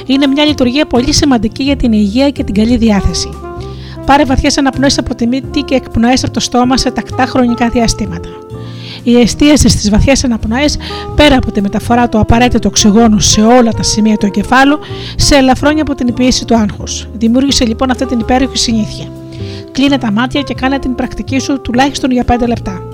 [0.06, 3.28] Είναι μια λειτουργία πολύ σημαντική για την υγεία και την καλή διάθεση.
[4.06, 8.28] Πάρε βαθιές αναπνοές από τη μύτη και εκπνοές από το στόμα σε τακτά χρονικά διαστήματα.
[9.02, 10.76] Η εστίαση στις βαθιές αναπνοές,
[11.14, 14.78] πέρα από τη μεταφορά του απαραίτητου οξυγόνου σε όλα τα σημεία του εγκεφάλου,
[15.16, 17.08] σε ελαφρώνει από την πίεση του άγχους.
[17.12, 19.06] Δημιούργησε λοιπόν αυτή την υπέροχη συνήθεια.
[19.72, 22.87] Κλείνε τα μάτια και κάνε την πρακτική σου τουλάχιστον για 5 λεπτά.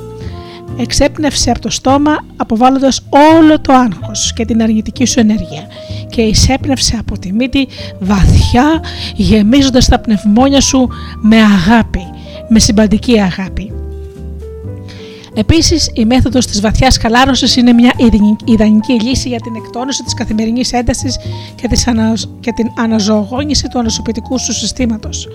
[0.77, 3.01] Εξέπνευσε από το στόμα αποβάλλοντας
[3.35, 5.67] όλο το άγχος και την αρνητική σου ενέργεια
[6.09, 7.69] και εισέπνευσε από τη μύτη
[7.99, 8.83] βαθιά
[9.15, 10.89] γεμίζοντας τα πνευμόνια σου
[11.21, 12.03] με αγάπη,
[12.49, 13.73] με συμπαντική αγάπη.
[15.37, 17.93] Επίσης, η μέθοδος της βαθιάς χαλάρωσης είναι μια
[18.45, 21.19] ιδανική λύση για την εκτόνωση της καθημερινής έντασης
[21.55, 22.13] και, της ανα...
[22.41, 25.29] και την αναζωογόνηση του ανοσοποιητικού σου συστήματος.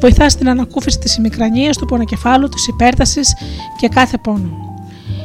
[0.00, 3.34] Βοηθάς στην ανακούφιση της ημικρανίας, του πονοκεφάλου, της υπέρτασης
[3.80, 4.67] και κάθε πόνο.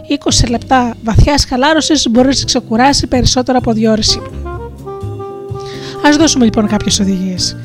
[0.09, 4.49] 20 λεπτά βαθιά χαλάρωση μπορεί να σε ξεκουράσει περισσότερο από δύο ώρε ύπνου.
[6.07, 7.57] Α δώσουμε λοιπόν κάποιες οδηγίες.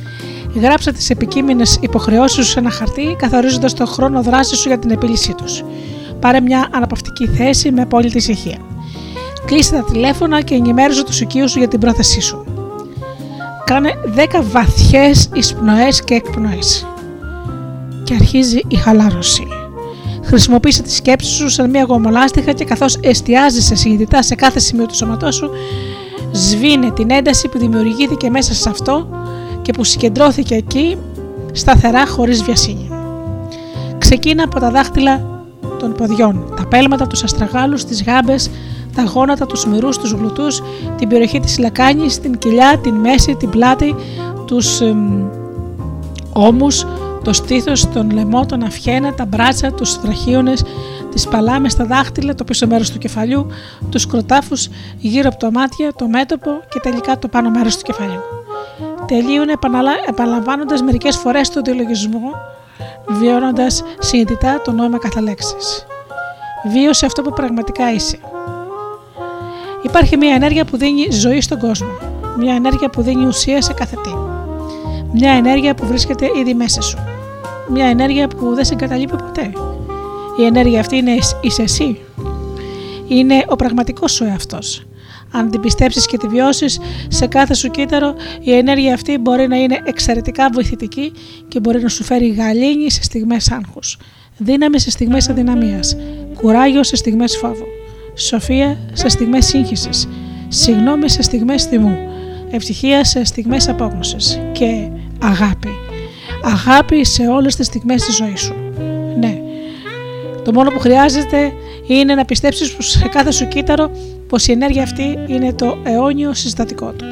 [0.55, 4.91] Γράψε τις επικείμενες υποχρεώσεις σου σε ένα χαρτί, καθορίζοντας το χρόνο δράσης σου για την
[4.91, 5.65] επίλυσή τους.
[6.21, 8.59] Πάρε μια αναπαυτική θέση με απόλυτη ησυχία.
[9.47, 12.45] Κλείσε τα τηλέφωνα και ενημέρωσε τους οικείους σου για την πρόθεσή σου.
[13.65, 16.87] Κάνε 10 βαθιές εισπνοές και εκπνοές.
[18.05, 19.47] Και αρχίζει η χαλάρωση.
[20.29, 24.95] Χρησιμοποίησε τη σκέψη σου σαν μια γομολάστιχα και καθώς εστιάζει συνειδητά σε κάθε σημείο του
[24.95, 25.51] σώματός σου,
[26.33, 29.09] σβήνε την ένταση που δημιουργήθηκε μέσα σε αυτό
[29.63, 30.97] και που συγκεντρώθηκε εκεί
[31.53, 32.91] σταθερά χωρίς βιασύνη.
[33.99, 35.45] Ξεκίνα από τα δάχτυλα
[35.79, 38.51] των ποδιών, τα πέλματα, τους αστραγάλους, τις γάμπες,
[38.95, 40.63] τα γόνατα, τους μυρούς, τους γλουτούς,
[40.97, 43.95] την περιοχή της λακάνης, την κοιλιά, την μέση, την πλάτη,
[44.45, 45.23] τους εμ,
[46.33, 46.87] ώμους,
[47.29, 50.65] το στήθος, τον λαιμό, τον αυχένα, τα μπράτσα, τους θραχίονες,
[51.11, 53.47] τις παλάμες, τα δάχτυλα, το πίσω μέρος του κεφαλιού,
[53.91, 54.69] τους κροτάφους
[54.99, 58.21] γύρω από τα μάτια, το μέτωπο και τελικά το πάνω μέρος του κεφαλιού.
[59.07, 59.53] Τελείωνε
[60.09, 62.31] επαναλαμβάνοντας μερικές φορές τον διαλογισμό,
[63.07, 65.87] βιώνοντας συνειδητά το νόημα κάθε λέξης.
[66.73, 68.19] Βίωσε αυτό που πραγματικά είσαι.
[69.83, 71.89] Υπάρχει μια ενέργεια που δίνει ζωή στον κόσμο.
[72.39, 74.11] Μια ενέργεια που δίνει ουσία σε κάθε τι.
[75.13, 76.99] Μια ενέργεια που βρίσκεται ήδη μέσα σου.
[77.71, 79.53] Μια ενέργεια που δεν σε εγκαταλείπει ποτέ.
[80.41, 81.99] Η ενέργεια αυτή είναι είσαι εσύ.
[83.09, 84.87] Είναι ο πραγματικός σου εαυτός.
[85.31, 89.57] Αν την πιστέψεις και τη βιώσεις σε κάθε σου κύτταρο, η ενέργεια αυτή μπορεί να
[89.57, 91.13] είναι εξαιρετικά βοηθητική
[91.49, 93.99] και μπορεί να σου φέρει γαλήνη σε στιγμές άγχους,
[94.37, 95.97] δύναμη σε στιγμές αδυναμίας,
[96.35, 97.67] κουράγιο σε στιγμές φόβου,
[98.15, 100.09] σοφία σε στιγμές σύγχυσης,
[100.49, 101.97] συγνώμη σε στιγμές θυμού,
[102.51, 104.89] ευτυχία σε στιγμές απόγνωσης και
[105.23, 105.88] αγάπη.
[106.49, 108.55] Αγάπη σε όλες τις στιγμές της ζωής σου.
[109.19, 109.41] Ναι,
[110.45, 111.53] το μόνο που χρειάζεται
[111.87, 113.91] είναι να πιστέψεις πως σε κάθε σου κύτταρο
[114.29, 117.05] πως η ενέργεια αυτή είναι το αιώνιο συστατικό του.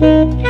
[0.00, 0.49] Blue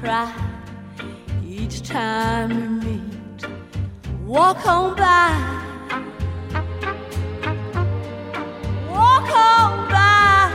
[0.00, 0.32] cry
[1.46, 3.46] each time we meet.
[4.24, 5.30] Walk on by.
[8.88, 10.50] Walk on by.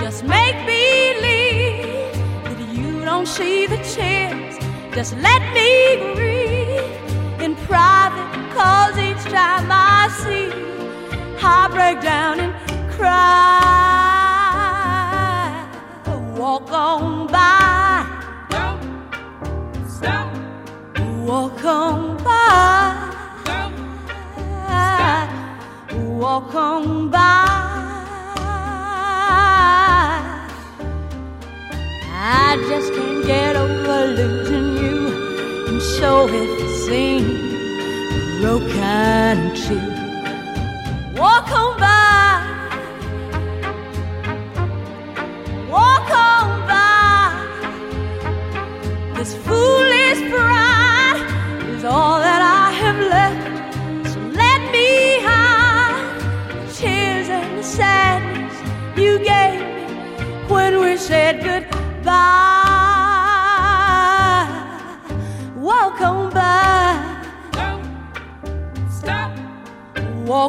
[0.00, 2.12] Just make believe
[2.44, 4.58] that you don't see the tears.
[4.92, 8.30] Just let me grieve in private.
[8.52, 12.52] Cause each time I see you, I break down and
[12.92, 13.79] cry.
[16.40, 18.06] Walk on by.
[18.48, 20.34] Don't stop.
[21.28, 23.12] Walk on by.
[23.44, 25.28] Stop.
[25.92, 27.18] Walk on by.
[32.08, 39.54] I just can't get over losing you, and so it seems broken.
[39.56, 39.89] Walk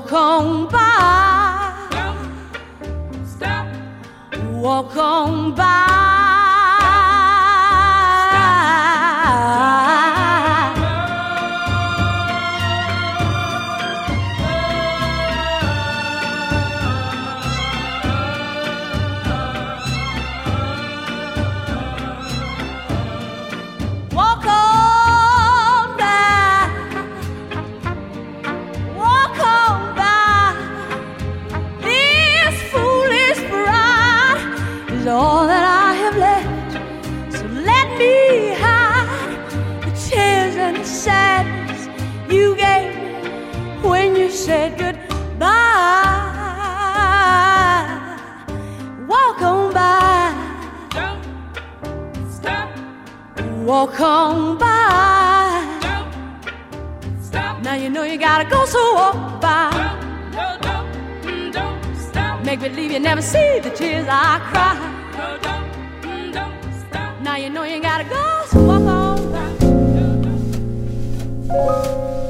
[0.01, 2.15] Walk on by.
[3.23, 3.67] Stop.
[4.51, 5.90] Walk on by.
[53.85, 55.79] walk on by.
[55.81, 57.63] Don't stop.
[57.63, 59.69] Now you know you gotta go, so walk by.
[60.31, 60.75] No, no,
[61.23, 62.45] no, don't stop.
[62.45, 64.75] Make believe you never see the tears I cry.
[65.17, 67.21] No, don't, don't stop.
[67.21, 69.49] Now you know you gotta go, so walk on by.
[69.65, 70.05] No,
[71.47, 72.20] no.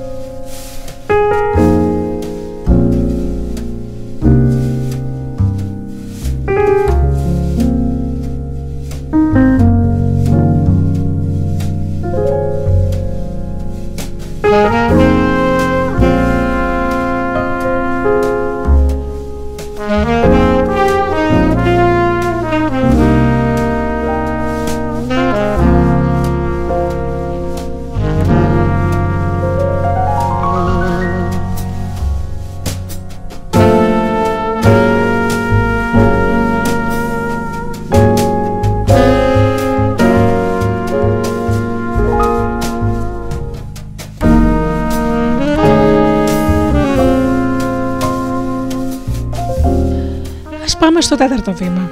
[51.15, 51.89] Στο τέταρτο βήμα.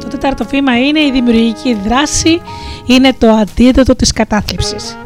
[0.00, 2.40] Το τέταρτο βήμα είναι η δημιουργική δράση,
[2.86, 4.96] είναι το αντίδοτο της κατάθλιψης.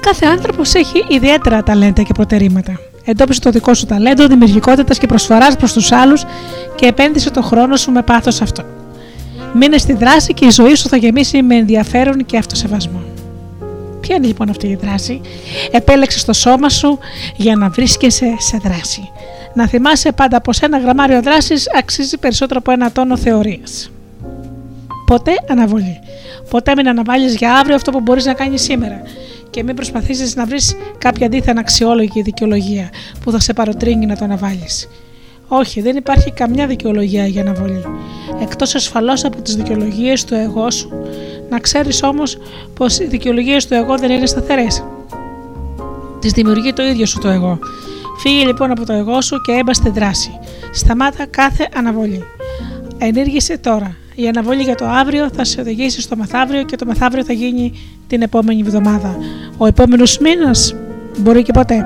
[0.00, 2.80] Κάθε άνθρωπος έχει ιδιαίτερα ταλέντα και προτερήματα.
[3.04, 6.24] Εντόπισε το δικό σου ταλέντο δημιουργικότητας και προσφοράς προς τους άλλους
[6.74, 8.62] και επένδυσε το χρόνο σου με πάθος σε αυτό.
[9.54, 13.02] Μείνε στη δράση και η ζωή σου θα γεμίσει με ενδιαφέρον και αυτοσεβασμό.
[14.00, 15.20] Ποια είναι λοιπόν αυτή η δράση,
[15.70, 16.98] επέλεξες το σώμα σου
[17.36, 19.10] για να βρίσκεσαι σε δράση.
[19.58, 23.90] Να θυμάσαι πάντα πως ένα γραμμάριο δράσης αξίζει περισσότερο από ένα τόνο θεωρίας.
[25.06, 25.98] Ποτέ αναβολή.
[26.50, 29.02] Ποτέ μην αναβάλεις για αύριο αυτό που μπορείς να κάνεις σήμερα
[29.50, 32.90] και μην προσπαθήσεις να βρεις κάποια αντίθενα αξιόλογη δικαιολογία
[33.24, 34.88] που θα σε παροτρύνει να το αναβάλεις.
[35.48, 37.84] Όχι, δεν υπάρχει καμιά δικαιολογία για αναβολή.
[38.40, 40.92] Εκτός ασφαλώς από τις δικαιολογίες του εγώ σου,
[41.50, 42.38] να ξέρεις όμως
[42.74, 44.84] πως οι δικαιολογίες του εγώ δεν είναι σταθερές.
[46.20, 47.58] Τις δημιουργεί το ίδιο σου το εγώ.
[48.18, 50.38] Φύγε λοιπόν από το εγώ σου και έμπα στη δράση.
[50.72, 52.24] Σταμάτα κάθε αναβολή.
[52.98, 53.96] Ενήργησε τώρα.
[54.14, 57.72] Η αναβολή για το αύριο θα σε οδηγήσει στο μεθαύριο και το μεθαύριο θα γίνει
[58.06, 59.16] την επόμενη εβδομάδα.
[59.56, 60.74] Ο επόμενος μήνας
[61.18, 61.84] μπορεί και ποτέ.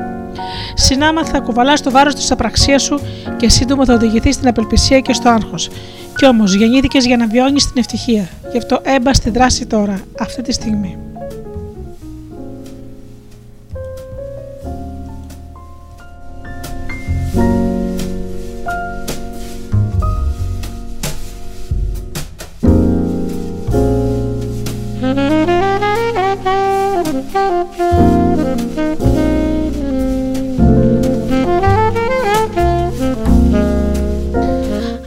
[0.74, 3.00] Συνάμα θα κουβαλάς το βάρος της απραξίας σου
[3.36, 5.70] και σύντομα θα οδηγηθείς στην απελπισία και στο άγχος.
[6.16, 8.28] Κι όμως γεννήθηκες για να βιώνεις την ευτυχία.
[8.52, 10.98] Γι' αυτό έμπα στη δράση τώρα, αυτή τη στιγμή.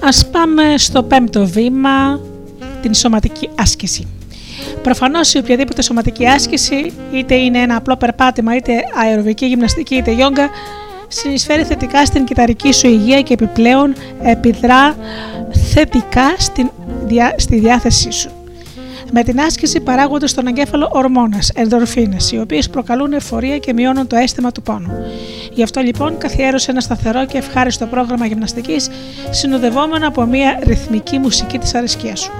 [0.01, 2.19] Ας πάμε στο πέμπτο βήμα,
[2.81, 4.07] την σωματική άσκηση.
[4.83, 10.49] Προφανώς η οποιαδήποτε σωματική άσκηση, είτε είναι ένα απλό περπάτημα, είτε αεροβική γυμναστική, είτε γιόγκα,
[11.07, 14.95] συνεισφέρει θετικά στην κυταρική σου υγεία και επιπλέον επιδρά
[15.73, 16.69] θετικά στην,
[17.05, 18.29] διά- στη διάθεσή σου.
[19.11, 24.15] Με την άσκηση παράγονται στον εγκέφαλο ορμόνες, ενδορφίνες, οι οποίες προκαλούν εφορία και μειώνουν το
[24.15, 24.91] αίσθημα του πόνου.
[25.53, 28.89] Γι' αυτό λοιπόν καθιέρωσε ένα σταθερό και ευχάριστο πρόγραμμα γυμναστικής
[29.29, 32.31] συνοδευόμενο από μια ρυθμική μουσική της αρεσκία σου.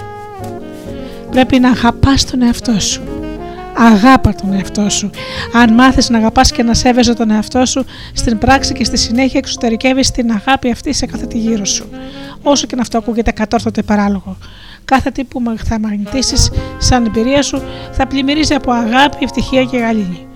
[1.32, 3.02] Πρέπει να αγαπάς τον εαυτό σου.
[3.78, 5.10] Αγάπα τον εαυτό σου.
[5.54, 9.40] Αν μάθεις να αγαπάς και να σέβεσαι τον εαυτό σου, στην πράξη και στη συνέχεια
[9.40, 11.90] εξωτερικεύεις την αγάπη αυτή σε κάθε τη γύρω σου.
[12.42, 14.38] Όσο και να αυτό ακούγεται κατόρθωτο ή παράλογο.
[14.86, 17.62] Κάθε τι που μα- θα μαγνητήσεις σαν εμπειρία σου
[17.92, 20.28] θα πλημμυρίζει από αγάπη, ευτυχία και γαλήνη.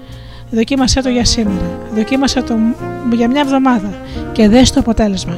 [0.51, 1.79] Δοκίμασέ το για σήμερα.
[1.95, 3.93] Δοκίμασέ το μ- για μια εβδομάδα
[4.31, 5.35] και δες το αποτέλεσμα.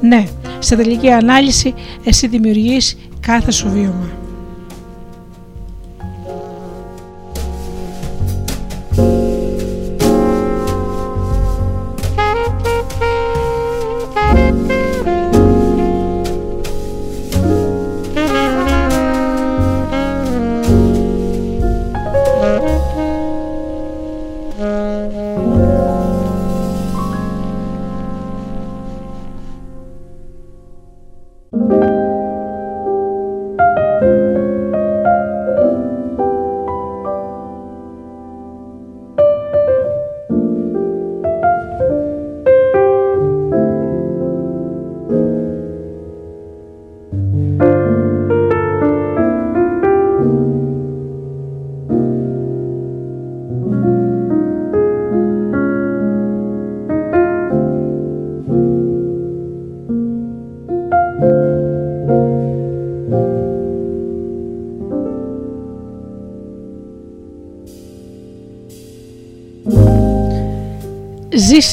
[0.00, 0.24] Ναι,
[0.58, 4.08] σε τελική ανάλυση εσύ δημιουργείς κάθε σου βίωμα.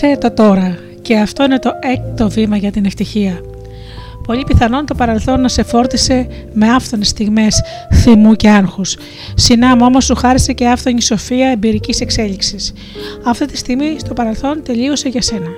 [0.01, 3.41] Ζήσε το τώρα και αυτό είναι το έκτο βήμα για την ευτυχία.
[4.23, 7.61] Πολύ πιθανόν το παρελθόν να σε φόρτισε με άφθονες στιγμές
[7.93, 8.97] θυμού και άγχους.
[9.35, 12.73] Συνάμω όμως σου χάρισε και άφθονη σοφία εμπειρικής εξέλιξης.
[13.23, 15.49] Αυτή τη στιγμή στο παρελθόν τελείωσε για σένα.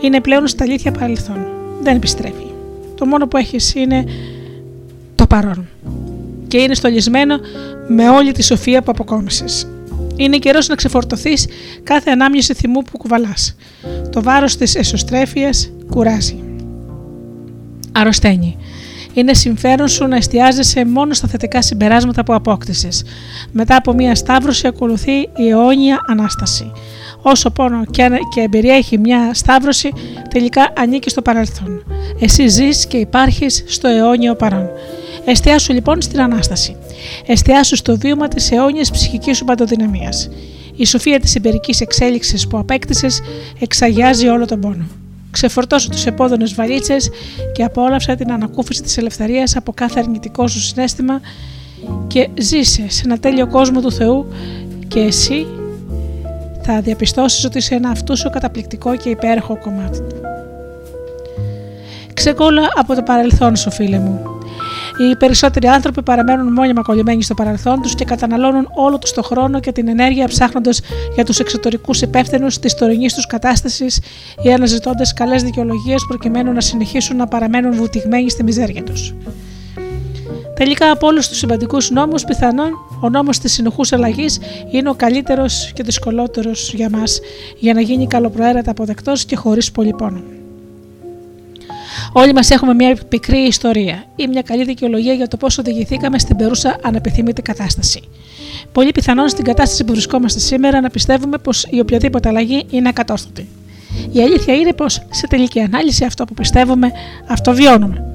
[0.00, 1.46] Είναι πλέον στα αλήθεια παρελθόν.
[1.82, 2.46] Δεν επιστρέφει.
[2.94, 4.04] Το μόνο που έχεις είναι
[5.14, 5.68] το παρόν.
[6.48, 7.36] Και είναι στολισμένο
[7.88, 9.66] με όλη τη σοφία που αποκόμισες.
[10.16, 11.46] Είναι καιρός να ξεφορτωθείς
[11.82, 13.56] κάθε ανάμνηση θυμού που κουβαλάς.
[14.10, 16.42] Το βάρος της εσωστρέφειας κουράζει.
[17.92, 18.56] Αρρωσταίνει.
[19.14, 23.04] Είναι συμφέρον σου να εστιάζεσαι μόνο στα θετικά συμπεράσματα που απόκτησες.
[23.52, 26.72] Μετά από μία σταύρωση ακολουθεί η αιώνια ανάσταση.
[27.22, 29.90] Όσο πόνο και, αν- και εμπειρία έχει μια σταύρωση,
[30.30, 31.84] τελικά ανήκει στο παρελθόν.
[32.20, 34.68] Εσύ ζεις και υπάρχεις στο αιώνιο παρόν.
[35.24, 36.76] Εστιάσου λοιπόν στην Ανάσταση.
[37.26, 40.28] Εστιάσου στο βίωμα της αιώνιας ψυχικής σου παντοδυναμίας.
[40.76, 43.20] Η σοφία της εμπειρικής εξέλιξης που απέκτησες
[43.58, 44.84] εξαγιάζει όλο τον πόνο.
[45.30, 47.10] Ξεφορτώσου τους επόδονες βαλίτσες
[47.52, 51.20] και απόλαυσα την ανακούφιση της ελευθερίας από κάθε αρνητικό σου συνέστημα
[52.06, 54.26] και ζήσε σε ένα τέλειο κόσμο του Θεού
[54.88, 55.46] και εσύ
[56.62, 60.16] θα διαπιστώσεις ότι είσαι ένα αυτού σου καταπληκτικό και υπέροχο κομμάτι του.
[62.14, 64.33] Ξεκόλα από το παρελθόν σου φίλε μου.
[64.98, 69.60] Οι περισσότεροι άνθρωποι παραμένουν μόνιμα κολλημένοι στο παρελθόν τους και καταναλώνουν όλο τους το χρόνο
[69.60, 70.80] και την ενέργεια ψάχνοντας
[71.14, 74.00] για τους εξωτερικούς υπεύθυνους της τωρινής τους κατάστασης
[74.42, 79.14] ή αναζητώντας καλές δικαιολογίες προκειμένου να συνεχίσουν να παραμένουν βουτυγμένοι στη μιζέρια τους.
[80.54, 82.70] Τελικά από όλους τους σημαντικούς νόμους, πιθανόν
[83.00, 84.38] ο νόμος της συνεχού αλλαγής
[84.70, 87.20] είναι ο καλύτερος και δυσκολότερος για μας
[87.58, 90.43] για να γίνει καλοπροαίρετα αποδεκτός και χωρίς πολύ πόνο.
[92.12, 96.36] Όλοι μας έχουμε μια πικρή ιστορία ή μια καλή δικαιολογία για το πώς οδηγηθήκαμε στην
[96.36, 98.00] περούσα ανεπιθύμητη κατάσταση.
[98.72, 103.48] Πολύ πιθανόν στην κατάσταση που βρισκόμαστε σήμερα να πιστεύουμε πως η οποιαδήποτε αλλαγή είναι ακατόρθωτη.
[104.12, 106.92] Η αλήθεια είναι πως σε τελική ανάλυση αυτό που πιστεύουμε,
[107.26, 108.12] αυτό βιώνουμε.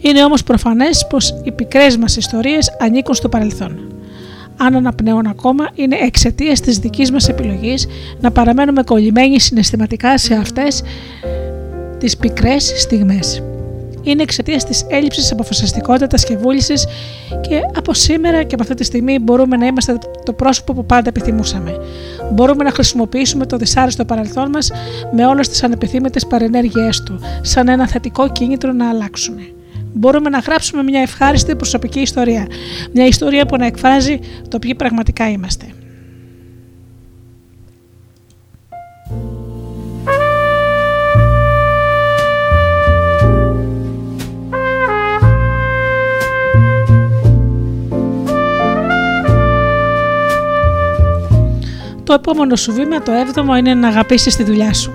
[0.00, 3.78] Είναι όμως προφανές πως οι πικρές μας ιστορίες ανήκουν στο παρελθόν.
[4.56, 7.86] Αν αναπνέουν ακόμα, είναι εξαιτίας της δικής μας επιλογής
[8.20, 10.82] να παραμένουμε κολλημένοι συναισθηματικά σε αυτές
[11.98, 13.42] τις πικρές στιγμές.
[14.02, 16.86] Είναι εξαιτίας της έλλειψης αποφασιστικότητας και βούλησης
[17.40, 21.08] και από σήμερα και από αυτή τη στιγμή μπορούμε να είμαστε το πρόσωπο που πάντα
[21.08, 21.76] επιθυμούσαμε.
[22.32, 24.70] Μπορούμε να χρησιμοποιήσουμε το δυσάρεστο παρελθόν μας
[25.12, 29.42] με όλες τις ανεπιθύμητες παρενέργειές του, σαν ένα θετικό κίνητρο να αλλάξουμε.
[29.92, 32.46] Μπορούμε να γράψουμε μια ευχάριστη προσωπική ιστορία.
[32.92, 34.18] Μια ιστορία που να εκφράζει
[34.48, 35.66] το ποιοι πραγματικά είμαστε.
[52.06, 54.92] Το επόμενο σου βήμα, το έβδομο, είναι να αγαπήσεις τη δουλειά σου.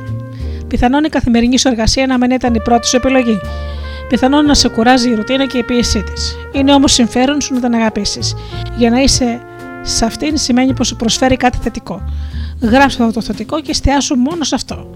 [0.68, 3.40] Πιθανόν η καθημερινή σου εργασία να μην ήταν η πρώτη σου επιλογή.
[4.08, 6.38] Πιθανόν να σε κουράζει η ρουτίνα και η πίεσή της.
[6.52, 8.36] Είναι όμως συμφέρον σου να την αγαπήσεις.
[8.78, 9.42] Για να είσαι
[9.82, 12.04] σε αυτήν σημαίνει πως σου προσφέρει κάτι θετικό.
[12.62, 14.90] Γράψε αυτό το θετικό και εστιάσου μόνο σε αυτό.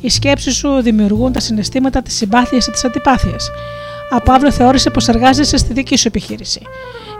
[0.00, 3.36] Οι σκέψεις σου δημιουργούν τα συναισθήματα τη συμπάθεια ή τη αντιπάθεια.
[4.10, 6.62] Από αύριο θεώρησε πως εργάζεσαι στη δική σου επιχείρηση.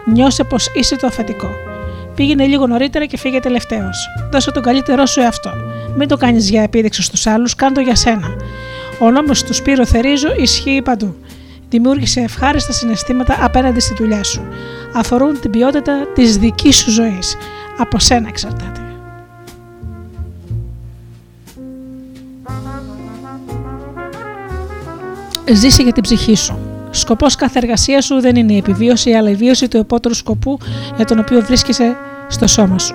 [0.04, 1.48] Νιώσε πως είσαι το αφεντικό.
[2.14, 4.06] Πήγαινε λίγο νωρίτερα και φύγε τελευταίος.
[4.32, 5.50] Δώσε τον καλύτερό σου εαυτό.
[5.96, 8.28] Μην το κάνεις για επίδειξη στους άλλους, κάνε το για σένα.
[9.00, 11.16] Ο νόμος του Σπύρο Θερίζο ισχύει παντού.
[11.68, 14.48] Δημιούργησε ευχάριστα συναισθήματα απέναντι στη δουλειά σου.
[14.94, 17.36] Αφορούν την ποιότητα της δικής σου ζωής.
[17.78, 18.80] Από σένα εξαρτάται.
[25.52, 26.71] Ζήσει για την ψυχή σου.
[26.94, 30.58] Σκοπός κάθε εργασίας σου δεν είναι η επιβίωση, αλλά η βίωση του επότερου σκοπού
[30.96, 31.96] για τον οποίο βρίσκεσαι
[32.28, 32.94] στο σώμα σου.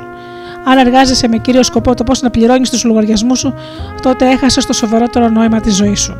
[0.65, 3.53] Αν εργάζεσαι με κύριο σκοπό το πώς να πληρώνεις τους λογαριασμούς σου,
[4.01, 6.15] τότε έχασες το σοβαρότερο νόημα της ζωής σου.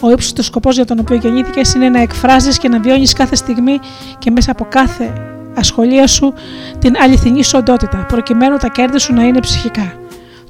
[0.00, 3.78] Ο ύψιστο σκοπός για τον οποίο γεννήθηκες είναι να εκφράζεις και να βιώνεις κάθε στιγμή
[4.18, 5.12] και μέσα από κάθε
[5.54, 6.34] ασχολία σου
[6.78, 9.92] την αληθινή σου οντότητα, προκειμένου τα κέρδη σου να είναι ψυχικά.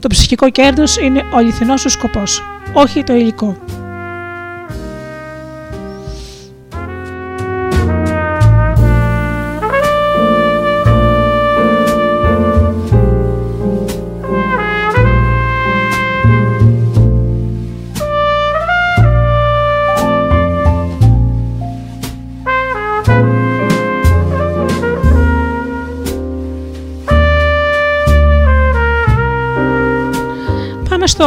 [0.01, 2.43] Το ψυχικό κέρδος είναι ο αληθινός σου σκοπός,
[2.73, 3.57] όχι το υλικό.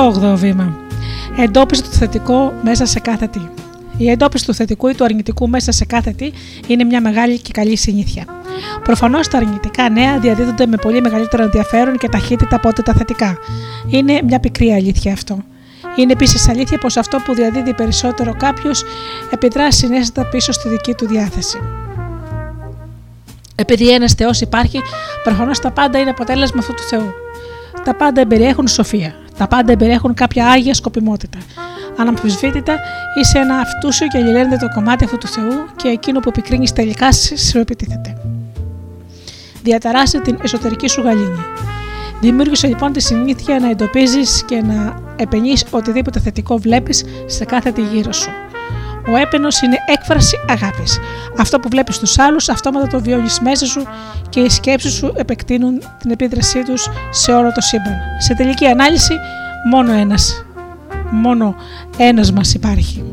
[0.05, 0.77] Πάμε στο 8ο βήμα.
[1.37, 3.39] Εντόπισε το θετικό μέσα σε κάθε τι.
[3.97, 6.31] Η εντόπιση του θετικού ή του αρνητικού μέσα σε κάθε τι
[6.67, 8.25] είναι μια μεγάλη και καλή συνήθεια.
[8.83, 13.37] Προφανώς τα αρνητικά νέα διαδίδονται με πολύ μεγαλύτερο ενδιαφέρον και ταχύτητα από ό,τι τα θετικά.
[13.89, 15.37] Είναι μια πικρή αλήθεια αυτό.
[15.95, 18.83] Είναι επίσης αλήθεια πως αυτό που διαδίδει περισσότερο κάποιος
[19.29, 21.59] επιδρά συνέστατα πίσω στη δική του διάθεση.
[23.55, 24.79] Επειδή ένας Θεός υπάρχει,
[25.23, 27.13] προφανώς τα πάντα είναι αποτέλεσμα αυτού του Θεού.
[27.83, 29.15] Τα πάντα εμπεριέχουν σοφία.
[29.37, 31.37] Τα πάντα εμπεριέχουν κάποια άγια σκοπιμότητα.
[31.97, 32.79] Αναμφισβήτητα
[33.21, 37.11] είσαι ένα αυτούσιο και αλληλένδετο κομμάτι αυτού του Θεού και εκείνο που επικρίνεις τελικά
[37.51, 38.17] σου επιτίθεται.
[39.63, 41.39] Διαταράσσε την εσωτερική σου γαλήνη.
[42.21, 47.81] Δημιούργησε λοιπόν τη συνήθεια να εντοπίζεις και να επενείς οτιδήποτε θετικό βλέπεις σε κάθε τη
[47.81, 48.29] γύρω σου.
[49.07, 50.99] Ο έπαινος είναι έκφραση αγάπης.
[51.37, 53.83] Αυτό που βλέπεις στους άλλους, αυτόματα το βιώνει μέσα σου
[54.29, 57.95] και οι σκέψεις σου επεκτείνουν την επίδρασή τους σε όλο το σύμπαν.
[58.19, 59.13] Σε τελική ανάλυση,
[59.69, 60.45] μόνο ένας.
[61.11, 61.55] Μόνο
[61.97, 63.03] ένας μας υπάρχει.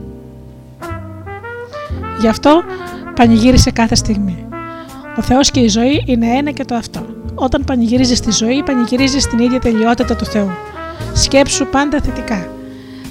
[2.20, 2.62] Γι' αυτό
[3.14, 4.46] πανηγύρισε κάθε στιγμή.
[5.18, 7.06] Ο Θεός και η ζωή είναι ένα και το αυτό.
[7.34, 10.50] Όταν πανηγυρίζεις τη ζωή, πανηγυρίζεις την ίδια τελειότητα του Θεού.
[11.12, 12.46] Σκέψου πάντα θετικά.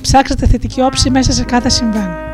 [0.01, 2.30] Ψάξτε θετική όψη μέσα σε κάθε συμβάν.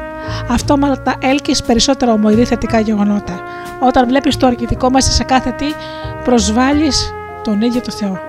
[0.49, 3.41] Αυτόματα έλκεις περισσότερα ομοειδή θετικά γεγονότα.
[3.79, 5.65] Όταν βλέπεις το αρκετικό μέσα σε κάθε τι,
[6.23, 7.13] προσβάλλεις
[7.43, 8.19] τον ίδιο το Θεό.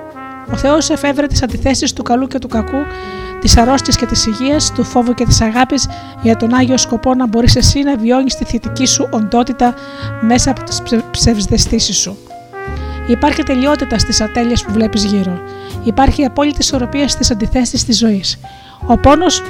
[0.53, 2.85] Ο Θεός εφεύρε τις αντιθέσεις του καλού και του κακού,
[3.41, 5.89] της αρρώστιας και της υγείας, του φόβου και της αγάπης,
[6.23, 9.75] για τον άγιο σκοπό να μπορείς εσύ να βιώνεις τη θετική σου οντότητα
[10.21, 12.19] μέσα από τις ψευδεστήσεις σου.
[13.07, 15.41] Υπάρχει τελειότητα στις ατέλειες που βλέπεις γύρω.
[15.85, 18.39] Υπάρχει απόλυτη ισορροπία στις αντιθέσεις της ζωής.
[18.87, 19.43] Ο πόνος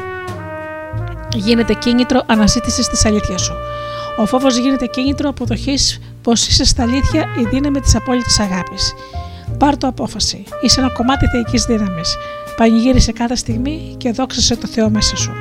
[1.34, 3.55] γίνεται κίνητρο αναζήτησης της αλήθειας σου.
[4.16, 8.94] Ο φόβος γίνεται κίνητρο αποδοχής πως είσαι στα αλήθεια η δύναμη της απόλυτης αγάπης.
[9.59, 10.44] Πάρ το απόφαση.
[10.62, 12.16] Είσαι ένα κομμάτι θεϊκής δύναμης.
[12.56, 15.32] Πανηγύρισε κάθε στιγμή και δόξασε το Θεό μέσα σου.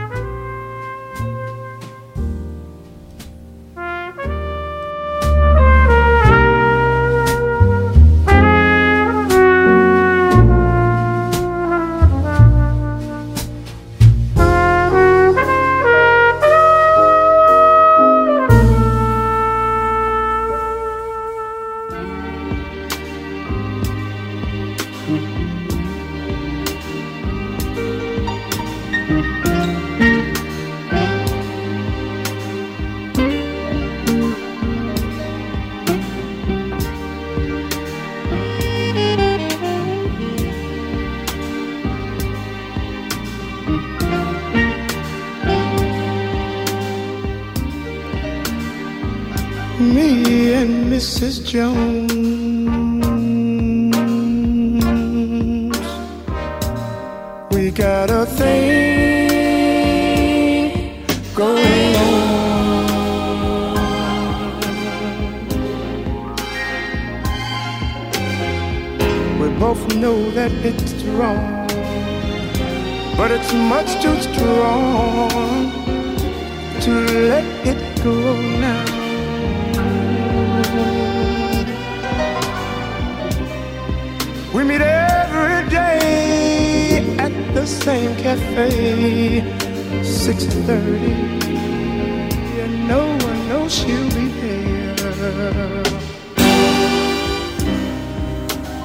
[92.87, 95.83] No one knows she'll be there.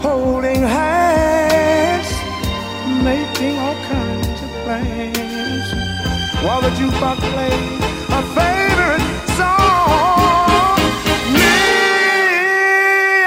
[0.01, 2.11] Holding hands,
[3.05, 5.69] making all kinds of plans,
[6.45, 7.83] while the jukebox plays
[8.19, 9.07] a favorite
[9.39, 10.79] song.
[11.37, 11.55] Me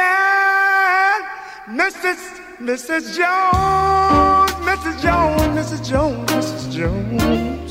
[0.04, 1.24] and
[1.80, 2.20] Mrs.
[2.60, 3.04] Mrs.
[3.18, 4.96] Jones, Mrs.
[5.02, 5.82] Jones, Mrs.
[5.90, 6.64] Jones, Mrs.
[6.72, 7.65] Jones.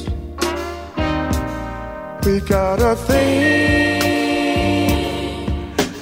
[2.26, 4.00] We got a thing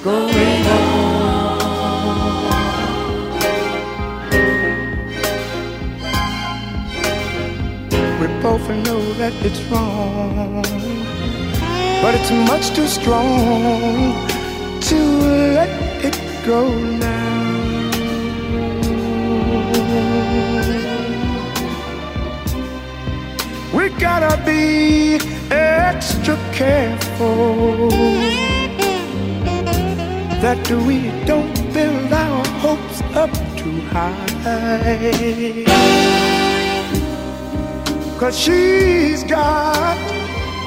[0.05, 1.03] going on.
[8.21, 10.63] We both know that it's wrong,
[12.01, 14.15] but it's much too strong
[14.83, 14.97] to
[15.57, 15.71] let
[16.05, 16.17] it
[16.47, 17.33] go now.
[23.75, 25.19] We gotta be
[25.53, 27.91] extra careful
[30.41, 34.27] that we don't build our hopes up too high.
[38.19, 39.97] Cause she's got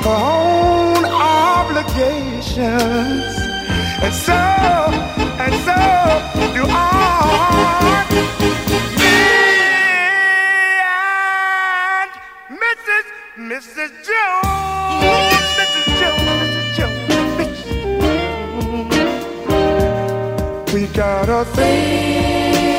[0.06, 2.66] her own obligations.
[4.06, 4.40] And so,
[5.44, 5.80] and so
[6.54, 8.06] do I.
[9.02, 9.18] Me
[12.00, 12.12] and
[12.62, 13.06] Mrs.
[13.50, 13.92] Mrs.
[14.06, 14.55] Jones.
[20.96, 22.72] Got a thing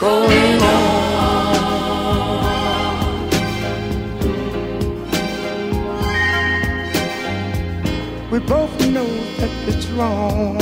[0.00, 1.04] going on.
[8.32, 9.06] We both know
[9.38, 10.58] that it's wrong,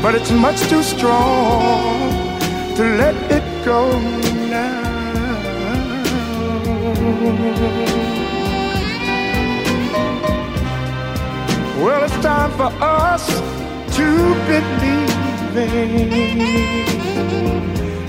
[0.00, 2.38] but it's much too strong
[2.76, 3.98] to let it go
[4.48, 4.84] now.
[11.82, 13.53] Well, it's time for us
[13.98, 14.08] to
[14.48, 15.14] believe.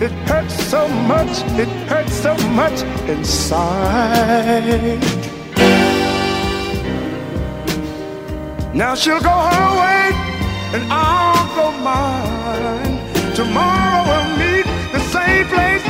[0.01, 4.99] It hurts so much, it hurts so much inside.
[8.73, 10.11] Now she'll go her way
[10.75, 12.99] and I'll go mine.
[13.35, 15.83] Tomorrow we'll meet the same place,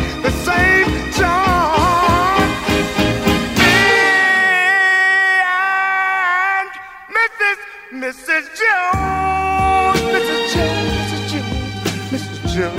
[12.56, 12.72] Got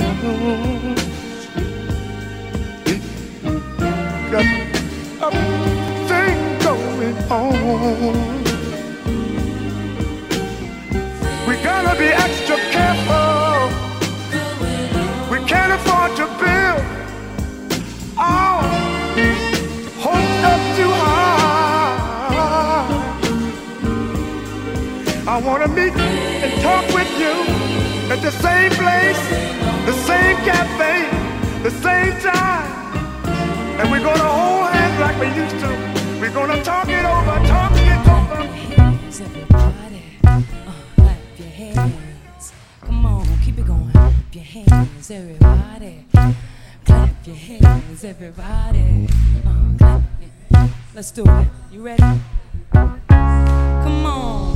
[5.21, 5.31] a
[6.07, 8.43] thing going on.
[11.47, 13.69] We gotta be extra careful.
[15.29, 16.97] We can't afford to build
[20.43, 21.97] up too high.
[25.27, 27.56] I wanna meet and talk with you
[28.09, 29.21] at the same place,
[29.85, 30.95] the same cafe,
[31.61, 32.71] the same time.
[33.79, 35.69] And we're gonna hold hands like we used to.
[36.21, 38.43] We're gonna talk it over, talk it over.
[38.75, 40.03] Hands, everybody.
[40.23, 40.41] Uh,
[40.95, 42.53] clap your hands.
[42.81, 43.91] Come on, keep it going.
[43.91, 46.05] Clap your hands, everybody.
[46.85, 49.07] Clap your hands, everybody.
[49.45, 50.01] Uh, clap.
[50.95, 51.47] Let's do it.
[51.71, 52.03] You ready?
[52.71, 54.46] Come on.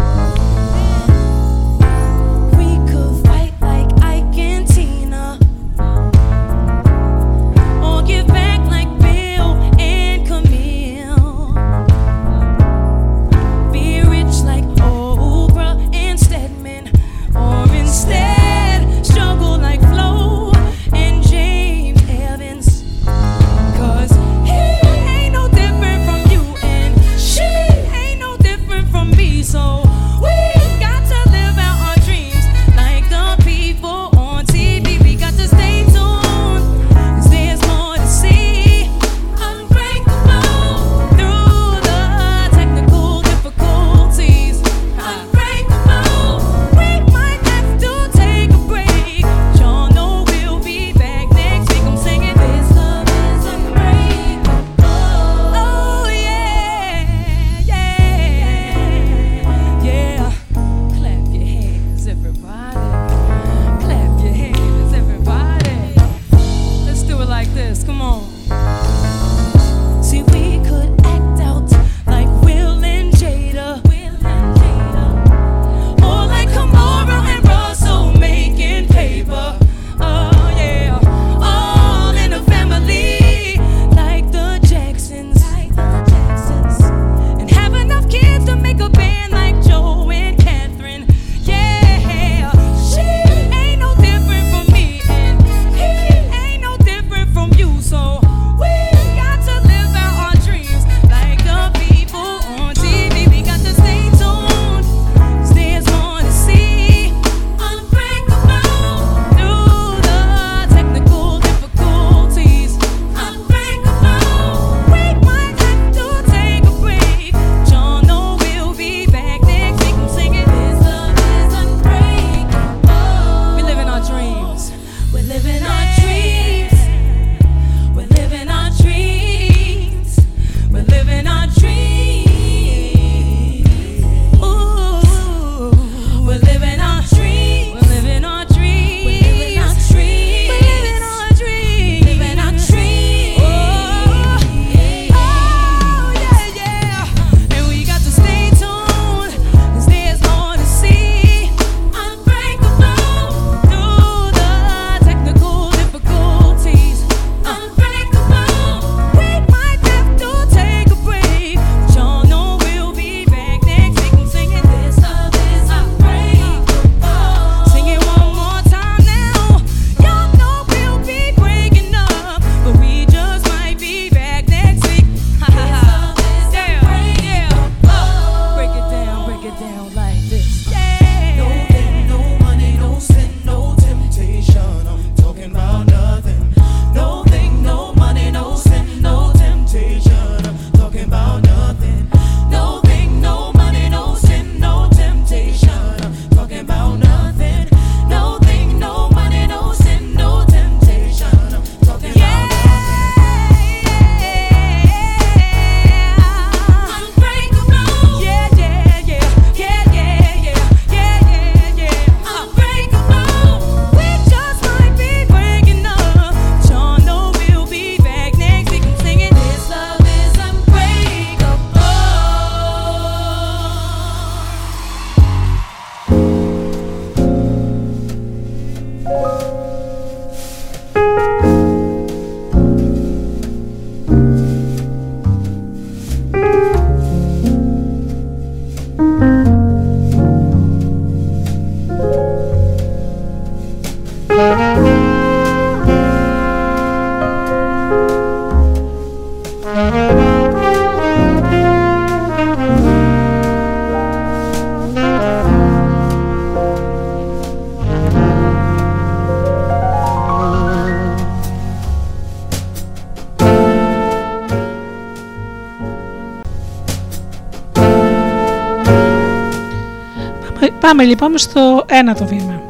[270.91, 272.61] Πάμε λοιπόν στο ένατο βήμα.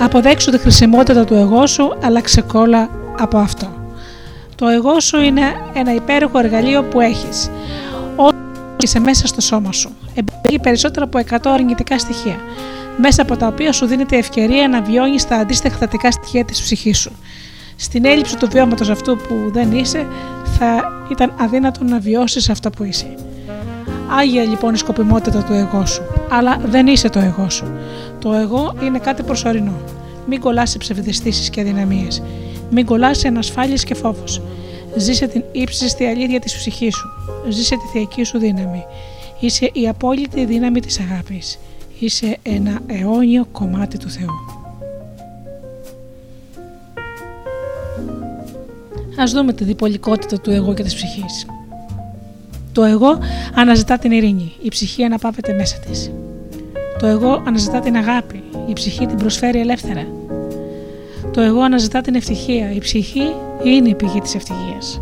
[0.00, 2.88] Αποδέξου τη χρησιμότητα του εγώ σου, αλλά ξεκόλα
[3.18, 3.66] από αυτό.
[4.54, 5.42] Το εγώ σου είναι
[5.74, 7.50] ένα υπέροχο εργαλείο που έχεις.
[8.16, 8.36] Ό,τι
[8.84, 9.90] είσαι μέσα στο σώμα σου.
[10.14, 12.36] Εμπεριέχει περισσότερα από 100 αρνητικά στοιχεία,
[12.96, 16.62] μέσα από τα οποία σου δίνεται η ευκαιρία να βιώνεις τα αντίστοιχα θετικά στοιχεία της
[16.62, 17.12] ψυχής σου.
[17.76, 20.06] Στην έλλειψη του βιώματος αυτού που δεν είσαι,
[20.58, 23.14] θα ήταν αδύνατο να βιώσεις αυτό που είσαι.
[24.16, 26.02] Άγια λοιπόν η σκοπιμότητα του εγώ σου.
[26.30, 27.64] Αλλά δεν είσαι το εγώ σου.
[28.18, 29.74] Το εγώ είναι κάτι προσωρινό.
[30.28, 32.22] Μην κολλάς σε ψευδεστήσεις και αδυναμίες.
[32.70, 34.24] Μην κολλάς σε ανασφάλειες και φόβο.
[34.96, 37.08] Ζήσε την ύψιστη αλήθεια της ψυχής σου.
[37.48, 38.84] Ζήσε τη θεϊκή σου δύναμη.
[39.40, 41.58] Είσαι η απόλυτη δύναμη της αγάπης.
[41.98, 44.30] Είσαι ένα αιώνιο κομμάτι του Θεού.
[49.18, 51.46] Ας δούμε τη διπολικότητα του εγώ και της ψυχής.
[52.74, 53.18] Το εγώ
[53.54, 56.10] αναζητά την ειρήνη, η ψυχή αναπαύεται μέσα της.
[56.98, 60.06] Το εγώ αναζητά την αγάπη, η ψυχή την προσφέρει ελεύθερα.
[61.32, 63.32] Το εγώ αναζητά την ευτυχία, η ψυχή
[63.64, 65.00] είναι η πηγή της ευτυχίας.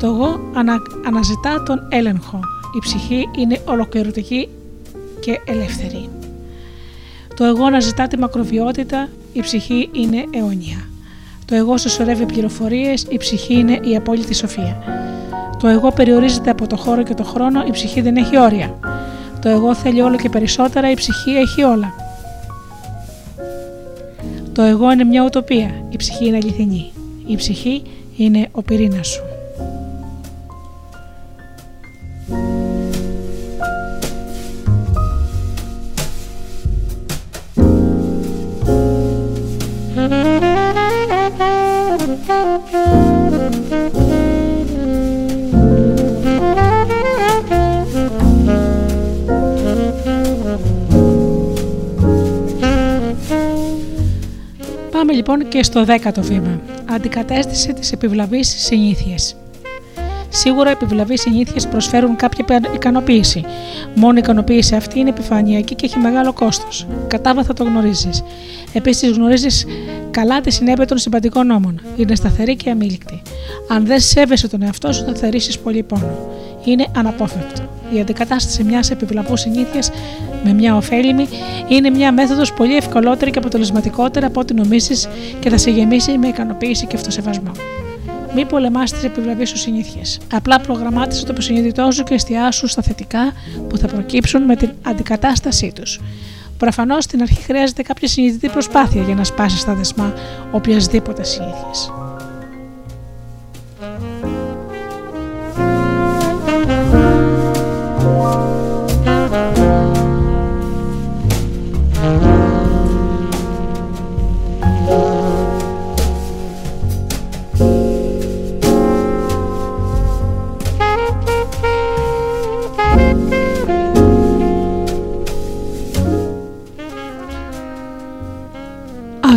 [0.00, 0.76] Το εγώ ανα,
[1.06, 2.40] αναζητά τον έλεγχο,
[2.76, 4.48] η ψυχή είναι ολοκληρωτική
[5.20, 6.08] και ελεύθερη.
[7.36, 10.88] Το εγώ αναζητά τη μακροβιότητα, η ψυχή είναι αιώνια.
[11.44, 14.82] Το εγώ συσσωρεύει πληροφορίες, η ψυχή είναι η απόλυτη σοφία.
[15.64, 18.78] Το εγώ περιορίζεται από το χώρο και το χρόνο, η ψυχή δεν έχει όρια.
[19.40, 21.94] Το εγώ θέλει όλο και περισσότερα, η ψυχή έχει όλα.
[24.52, 26.92] Το εγώ είναι μια ουτοπία, η ψυχή είναι αληθινή.
[27.26, 27.82] Η ψυχή
[28.16, 29.22] είναι ο πυρήνας σου.
[55.06, 56.60] Πάμε λοιπόν και στο δέκατο βήμα.
[56.90, 59.36] Αντικατέστηση της επιβλαβής συνήθειες.
[60.28, 62.44] Σίγουρα οι επιβλαβείς συνήθειες προσφέρουν κάποια
[62.74, 63.44] ικανοποίηση.
[63.94, 66.86] Μόνο η ικανοποίηση αυτή είναι επιφανειακή και έχει μεγάλο κόστος.
[67.08, 68.22] Κατάβαθα το γνωρίζεις.
[68.72, 69.66] Επίσης γνωρίζεις
[70.10, 71.80] καλά τη συνέπεια των συμπαντικών νόμων.
[71.96, 73.22] Είναι σταθερή και αμήλικτη.
[73.68, 76.28] Αν δεν σέβεσαι τον εαυτό σου, θα θερήσεις πολύ πόνο.
[76.64, 77.62] Είναι αναπόφευκτο.
[77.90, 79.90] Η αντικατάσταση μιας επιβλαβούς συνήθειας
[80.44, 81.28] με μια ωφέλιμη
[81.68, 85.08] είναι μια μέθοδος πολύ ευκολότερη και αποτελεσματικότερη από ό,τι νομίζεις
[85.40, 87.52] και θα σε γεμίσει με ικανοποίηση και αυτοσεβασμό.
[88.34, 90.20] Μη πολεμάς τις επιβλαβείς σου συνήθειες.
[90.32, 93.32] Απλά προγραμμάτισε το υποσυνείδητό σου και εστιάσου στα θετικά
[93.68, 96.00] που θα προκύψουν με την αντικατάστασή τους.
[96.58, 100.12] Προφανώς στην αρχή χρειάζεται κάποια συνειδητή προσπάθεια για να σπάσεις τα δεσμά
[100.52, 102.03] οποιασδήποτε συνήθεια.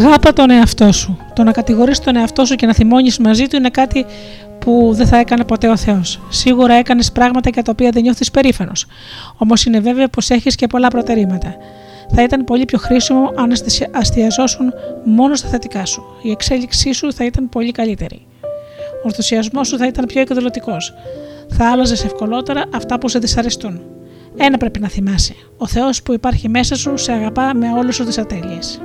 [0.08, 1.18] Αγάπα τον εαυτό σου.
[1.34, 4.06] Το να κατηγορείς τον εαυτό σου και να θυμώνεις μαζί του είναι κάτι
[4.60, 6.20] που δεν θα έκανε ποτέ ο Θεός.
[6.30, 8.86] Σίγουρα έκανες πράγματα για τα οποία δεν νιώθεις περήφανος.
[9.38, 11.56] Όμως είναι βέβαιο πως έχεις και πολλά προτερήματα.
[12.14, 13.52] Θα ήταν πολύ πιο χρήσιμο αν
[13.92, 14.74] αστιαζόσουν
[15.04, 16.04] μόνο στα θετικά σου.
[16.22, 18.26] Η εξέλιξή σου θα ήταν πολύ καλύτερη.
[19.04, 20.94] Ο ενθουσιασμός σου θα ήταν πιο εκδηλωτικός.
[21.50, 23.82] Θα άλλαζες ευκολότερα αυτά που σε δυσαρεστούν.
[24.38, 25.34] Ένα πρέπει να θυμάσαι.
[25.58, 28.82] Ο Θεός που υπάρχει μέσα σου σε αγαπά με όλε σου τι ατέλειες.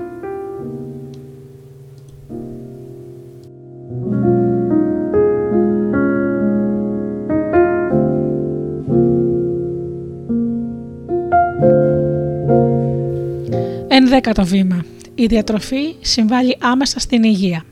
[13.94, 14.84] Ενδέκατο βήμα.
[15.14, 17.64] Η διατροφή συμβάλλει άμεσα στην υγεία.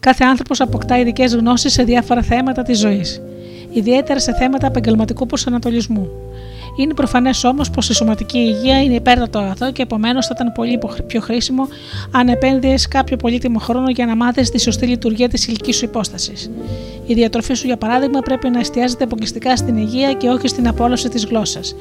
[0.00, 3.20] Κάθε άνθρωπος αποκτά ειδικές γνώσεις σε διάφορα θέματα της ζωής,
[3.72, 6.08] ιδιαίτερα σε θέματα επαγγελματικού προσανατολισμού.
[6.78, 10.78] Είναι προφανές όμως πως η σωματική υγεία είναι υπέρτατο αγαθό και επομένως θα ήταν πολύ
[11.06, 11.68] πιο χρήσιμο
[12.10, 16.50] αν επένδυες κάποιο πολύτιμο χρόνο για να μάθεις τη σωστή λειτουργία της ηλική σου υπόστασης.
[17.06, 21.08] Η διατροφή σου, για παράδειγμα, πρέπει να εστιάζεται αποκλειστικά στην υγεία και όχι στην απόλαυση
[21.08, 21.74] της γλώσσας.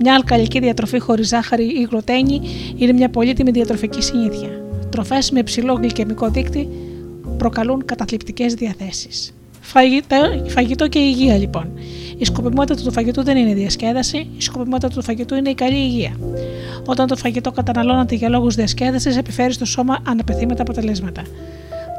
[0.00, 2.40] Μια αλκαλική διατροφή χωρίς ζάχαρη ή γλουτένη
[2.76, 4.48] είναι μια πολύτιμη διατροφική συνήθεια.
[4.90, 6.68] Τροφές με υψηλό γλυκαιμικό δείκτη
[7.38, 9.32] προκαλούν καταθλιπτικές διαθέσεις.
[9.60, 10.16] Φαγητό,
[10.46, 11.70] φαγητό και υγεία λοιπόν.
[12.18, 15.76] Η σκοπιμότητα του φαγητού δεν είναι η διασκέδαση, η σκοπιμότητα του φαγητού είναι η καλή
[15.76, 16.16] υγεία.
[16.86, 21.22] Όταν το φαγητό καταναλώνεται για λόγους διασκέδασης, επιφέρει στο σώμα αναπεθύμετα αποτελέσματα.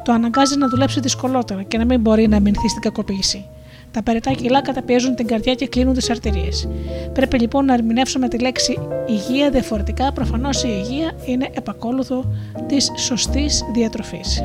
[0.04, 3.46] Το αναγκάζει να δουλέψει δυσκολότερα και να μην μπορεί να αμυνθεί στην κακοποίηση.
[3.92, 6.68] Τα περιτά κιλά καταπιέζουν την καρδιά και κλείνουν τις αρτηρίες.
[7.14, 10.12] Πρέπει λοιπόν να ερμηνεύσουμε τη λέξη υγεία διαφορετικά.
[10.12, 12.34] Προφανώς η υγεία είναι επακόλουθο
[12.68, 14.44] της σωστής διατροφής.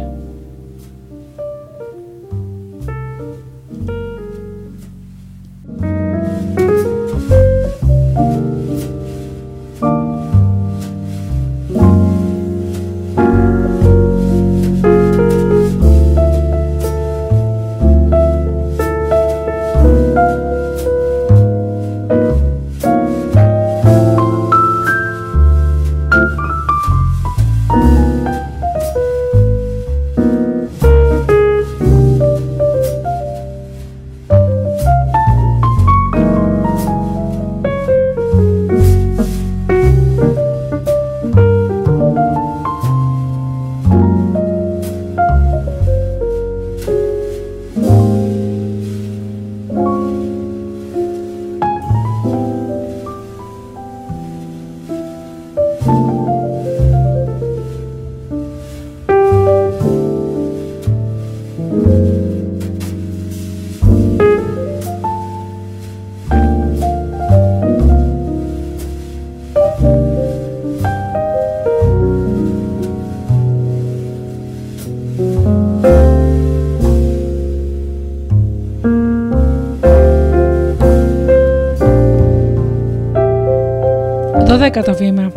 [84.75, 85.33] Δώδεκατο βήμα.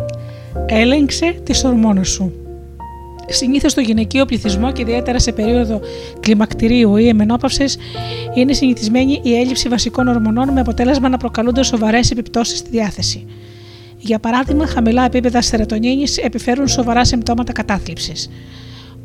[0.66, 2.32] Έλεγξε τις ορμόνες σου.
[3.26, 5.80] Συνήθως στο γυναικείο πληθυσμό και ιδιαίτερα σε περίοδο
[6.20, 7.76] κλιμακτηρίου ή εμενόπαυσης
[8.34, 13.26] είναι συνηθισμένη η έλλειψη βασικών ορμονών με αποτέλεσμα να προκαλούνται σοβαρές επιπτώσεις στη διάθεση.
[13.98, 18.30] Για παράδειγμα, χαμηλά επίπεδα σερωτονίνης επιφέρουν σοβαρά συμπτώματα κατάθλιψης.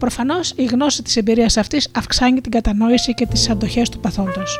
[0.03, 4.59] Προφανώς, η γνώση της εμπειρίας αυτής αυξάνει την κατανόηση και τις αντοχές του παθόντος.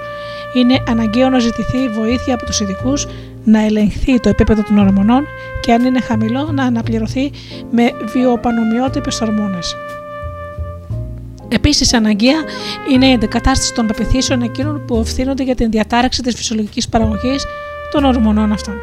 [0.56, 3.07] Είναι αναγκαίο να ζητηθεί βοήθεια από τους ειδικούς
[3.44, 5.26] να ελεγχθεί το επίπεδο των ορμονών
[5.61, 7.32] και αν είναι χαμηλό να αναπληρωθεί
[7.72, 9.76] με βιοπανομοιότυπες ορμόνες.
[11.48, 12.44] Επίσης αναγκαία
[12.91, 17.45] είναι η εγκατάσταση των πεπιθήσεων εκείνων που ευθύνονται για την διατάραξη της φυσιολογικής παραγωγής
[17.91, 18.76] των ορμονών αυτών.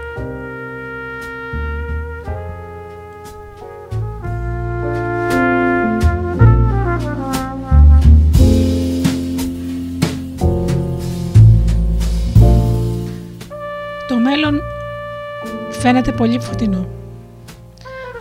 [15.80, 16.86] Φαίνεται πολύ φωτεινό.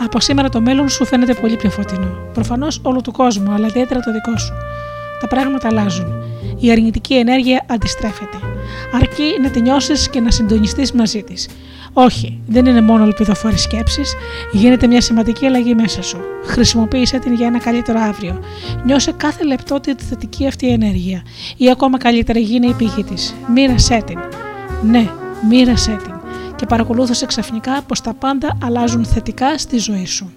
[0.03, 2.17] Από σήμερα το μέλλον σου φαίνεται πολύ πιο φωτεινό.
[2.33, 4.53] Προφανώς όλου του κόσμου, αλλά ιδιαίτερα το δικό σου.
[5.21, 6.13] Τα πράγματα αλλάζουν.
[6.59, 8.37] Η αρνητική ενέργεια αντιστρέφεται.
[8.93, 11.47] Αρκεί να τη νιώσεις και να συντονιστείς μαζί της.
[11.93, 14.01] Όχι, δεν είναι μόνο ελπιδοφόρη σκέψη,
[14.51, 16.17] γίνεται μια σημαντική αλλαγή μέσα σου.
[16.45, 18.39] Χρησιμοποίησε την για ένα καλύτερο αύριο.
[18.85, 21.21] Νιώσε κάθε λεπτό τη θετική αυτή ενέργεια.
[21.57, 23.35] Ή ακόμα καλύτερα, γίνει η πηγή της.
[23.53, 24.19] Μοίρασέ την.
[24.81, 25.09] Ναι,
[25.49, 26.18] μοίρασέ την
[26.59, 30.31] και παρακολούθησε ξαφνικά πως τα πάντα αλλάζουν θετικά στη ζωή σου.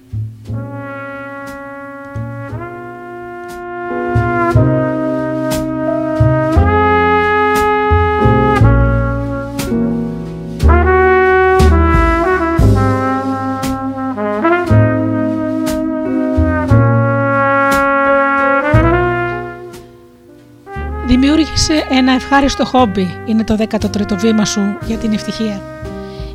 [21.07, 25.82] Δημιούργησε ένα ευχάριστο χόμπι, είναι το 13ο βήμα σου για την ευτυχία.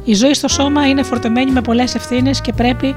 [0.07, 2.95] Η ζωή στο σώμα είναι φορτωμένη με πολλές ευθύνες και πρέπει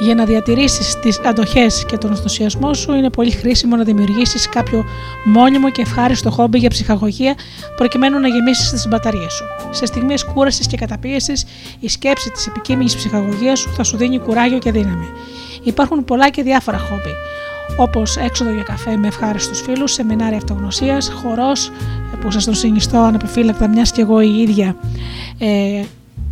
[0.00, 4.84] για να διατηρήσεις τις αντοχές και τον ενθουσιασμό σου είναι πολύ χρήσιμο να δημιουργήσεις κάποιο
[5.24, 7.34] μόνιμο και ευχάριστο χόμπι για ψυχαγωγία
[7.76, 9.44] προκειμένου να γεμίσεις τις μπαταρίες σου.
[9.70, 11.44] Σε στιγμές κούρασης και καταπίεσης
[11.80, 15.06] η σκέψη της επικείμενης ψυχαγωγίας σου θα σου δίνει κουράγιο και δύναμη.
[15.62, 17.14] Υπάρχουν πολλά και διάφορα χόμπι
[17.76, 21.70] όπως έξοδο για καφέ με ευχάριστους φίλους, σεμινάρια αυτογνωσίας, χορός
[22.20, 24.76] που σας το συνιστώ ανεπιφύλακτα, μιας και εγώ η ίδια
[25.38, 25.82] ε,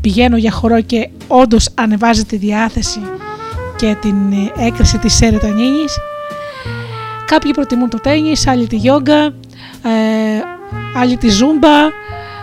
[0.00, 3.00] πηγαίνω για χορό και όντως ανεβάζει τη διάθεση
[3.76, 5.98] και την ε, έκρηση της σερωτονίνης.
[7.26, 9.32] Κάποιοι προτιμούν το τένις, άλλοι τη γιόγκα, ε,
[10.96, 11.86] άλλοι τη ζούμπα,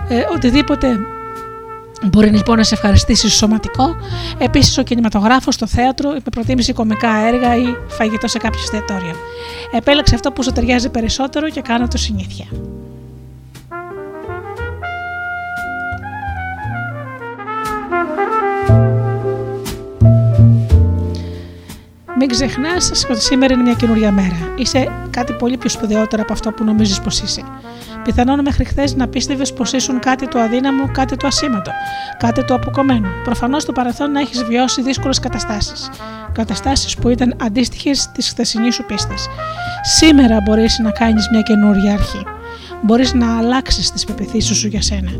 [0.07, 0.99] ε, οτιδήποτε
[2.03, 3.95] Μπορεί λοιπόν να σε ευχαριστήσει σωματικό.
[4.37, 9.15] Επίσης, ο κινηματογράφος, το θέατρο, με προτίμηση κομικά έργα ή φαγητό σε κάποιο εστιατόριο.
[9.71, 12.45] Επέλεξε αυτό που σου ταιριάζει περισσότερο και κάνε το συνήθεια.
[22.19, 24.53] Μην ξεχνάς ότι σήμερα είναι μια καινούρια μέρα.
[24.55, 27.41] Είσαι κάτι πολύ πιο σπουδαιότερο από αυτό που νομίζεις πως είσαι.
[28.03, 31.71] Πιθανόν μέχρι χθες να πίστευες πως ήσουν κάτι το αδύναμο, κάτι το ασήμαντο,
[32.17, 33.07] κάτι το αποκομμένο.
[33.23, 35.89] Προφανώς στο παρελθόν να έχεις βιώσει δύσκολες καταστάσεις.
[36.31, 39.15] Καταστάσεις που ήταν αντίστοιχες της χθεσινής σου πίστη.
[39.97, 42.23] Σήμερα μπορείς να κάνεις μια καινούρια αρχή.
[42.81, 45.11] Μπορείς να αλλάξεις τις πεπιθήσεις σου για σένα.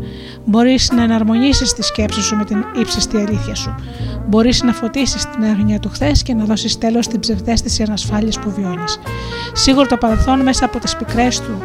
[0.44, 3.74] Μπορείς να εναρμονίσεις τη σκέψη σου με την ύψιστη αλήθεια σου.
[4.26, 8.50] Μπορείς να φωτίσεις την αγνία του χθες και να δώσεις τέλος στην ψευδέστηση ανασφάλειας που
[8.50, 8.98] βιώνεις.
[9.52, 11.62] Σίγουρα το παρελθόν μέσα από τις πικρές του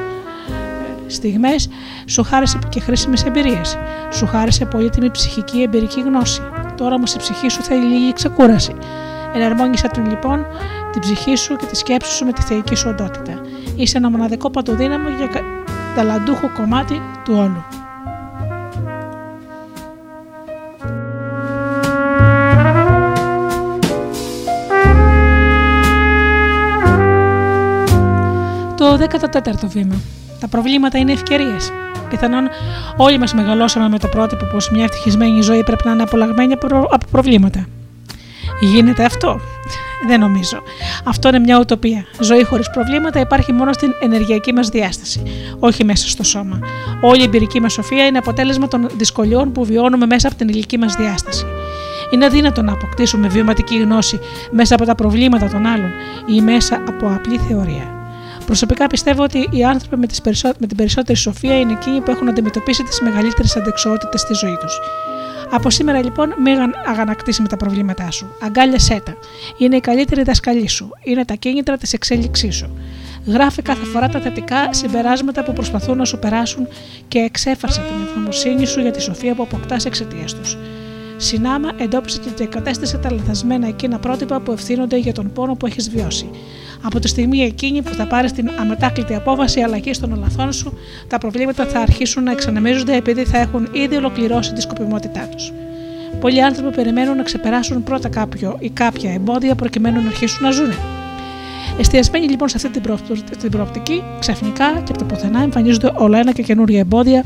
[1.08, 1.70] στιγμές
[2.08, 3.78] σου χάρισε και χρήσιμες εμπειρίες.
[4.12, 6.42] Σου χάρισε πολύτιμη ψυχική εμπειρική γνώση.
[6.78, 8.74] Τώρα όμως η ψυχή σου θέλει λίγη ξεκούραση.
[9.36, 10.46] Εναρμόνισα του λοιπόν
[10.92, 13.42] την ψυχή σου και τη σκέψη σου με τη θεϊκή σου οντότητα.
[13.76, 15.42] Είσαι ένα μοναδικό παντοδύναμο για κα-
[15.96, 17.64] ταλαντούχο κομμάτι του όλου.
[28.78, 29.96] Το 14ο βήμα.
[30.40, 31.72] Τα προβλήματα είναι ευκαιρίες.
[32.10, 32.50] Πιθανόν
[32.98, 36.68] όλοι μας μεγαλώσαμε με το πρότυπο πως μια ευτυχισμένη ζωή πρέπει να είναι απολαγμένη από
[36.68, 37.66] προ- από προβλήματα.
[38.62, 39.40] Γίνεται αυτό.
[40.08, 40.58] Δεν νομίζω.
[41.04, 42.06] Αυτό είναι μια ουτοπία.
[42.20, 45.24] Ζωή χωρίς προβλήματα υπάρχει μόνο στην ενεργειακή μας διάσταση,
[45.60, 46.60] όχι μέσα στο σώμα.
[47.02, 50.78] Όλη η εμπειρική μας σοφία είναι αποτέλεσμα των δυσκολιών που βιώνουμε μέσα από την ηλική
[50.78, 51.46] μας διάσταση.
[52.14, 54.20] Είναι αδύνατο να αποκτήσουμε βιωματική γνώση
[54.52, 55.92] μέσα από τα προβλήματα των άλλων
[56.26, 57.94] ή μέσα από απλή θεωρία.
[58.46, 60.52] Προσωπικά πιστεύω ότι οι άνθρωποι με, τις περισσό...
[60.58, 64.80] με την περισσότερη σοφία είναι εκείνοι που έχουν αντιμετωπίσει τις μεγαλύτερες αντεξότητε στη ζωή τους.
[65.56, 68.36] Από σήμερα λοιπόν μην αγαν- αγανακτήσει με τα προβλήματά σου.
[68.42, 69.14] Αγκάλιασέ τα.
[69.58, 70.90] Είναι η καλύτερη δασκαλή σου.
[71.04, 72.78] Είναι τα κίνητρα της εξέλιξής σου.
[73.28, 76.68] Γράφει κάθε φορά τα θετικά συμπεράσματα που προσπαθούν να σου περάσουν
[77.08, 80.58] και εξέφρασα την ευγνωμοσύνη σου για τη σοφία που αποκτάς εξαιτίας τους.
[81.24, 85.90] Συνάμα εντόπισε και διακατέστησε τα λαθασμένα εκείνα πρότυπα που ευθύνονται για τον πόνο που έχεις
[85.90, 86.30] βιώσει.
[86.82, 90.74] Από τη στιγμή εκείνη που θα πάρεις την αμετάκλητη απόφαση αλλαγή των λαθών σου,
[91.08, 95.52] τα προβλήματα θα αρχίσουν να εξαναμίζονται επειδή θα έχουν ήδη ολοκληρώσει τη σκοπιμότητά τους.
[96.20, 100.72] Πολλοί άνθρωποι περιμένουν να ξεπεράσουν πρώτα κάποιο ή κάποια εμπόδια προκειμένου να αρχίσουν να ζουν.
[101.80, 102.98] Εστιασμένοι λοιπόν σε αυτή την, προ...
[103.40, 107.24] την προοπτική, ξαφνικά και από το πουθενά εμφανίζονται όλα ένα και καινούργια εμπόδια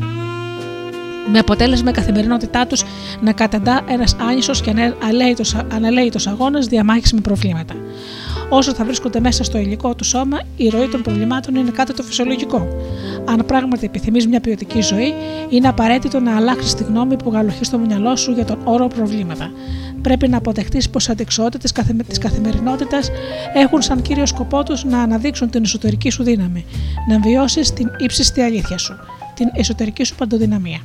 [1.32, 2.84] με αποτέλεσμα η καθημερινότητά τους
[3.22, 4.94] να καταντά ένας άνισος και
[5.74, 7.74] αναλέητος αγώνας διαμάχης με προβλήματα.
[8.50, 12.04] Όσο θα βρίσκονται μέσα στο υλικό του σώμα, η ροή των προβλημάτων είναι κάτι το
[12.04, 12.68] φυσιολογικό.
[13.26, 15.14] Αν πράγματι επιθυμείς μια ποιοτική ζωή,
[15.50, 19.52] είναι απαραίτητο να αλλάξεις τη γνώμη που γαλοχείς στο μυαλό σου για τον όρο προβλήματα.
[20.02, 21.72] Πρέπει να αποδεχτείς πως οι αντικσότητες
[22.08, 23.10] της καθημερινότητας
[23.54, 26.66] έχουν σαν κύριο σκοπό τους να αναδείξουν την εσωτερική σου δύναμη,
[27.10, 28.96] να βιώσει την ύψιστη αλήθεια σου,
[29.34, 30.80] την εσωτερική σου παντοδυναμία.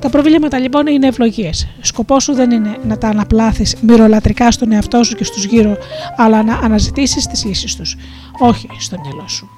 [0.00, 1.68] Τα προβλήματα λοιπόν είναι ευλογίες.
[1.80, 5.76] Σκοπός σου δεν είναι να τα αναπλάθεις μυρολατρικά στον εαυτό σου και στους γύρω,
[6.16, 7.96] αλλά να αναζητήσεις τις λύσεις τους.
[8.38, 9.48] Όχι στο μυαλό σου,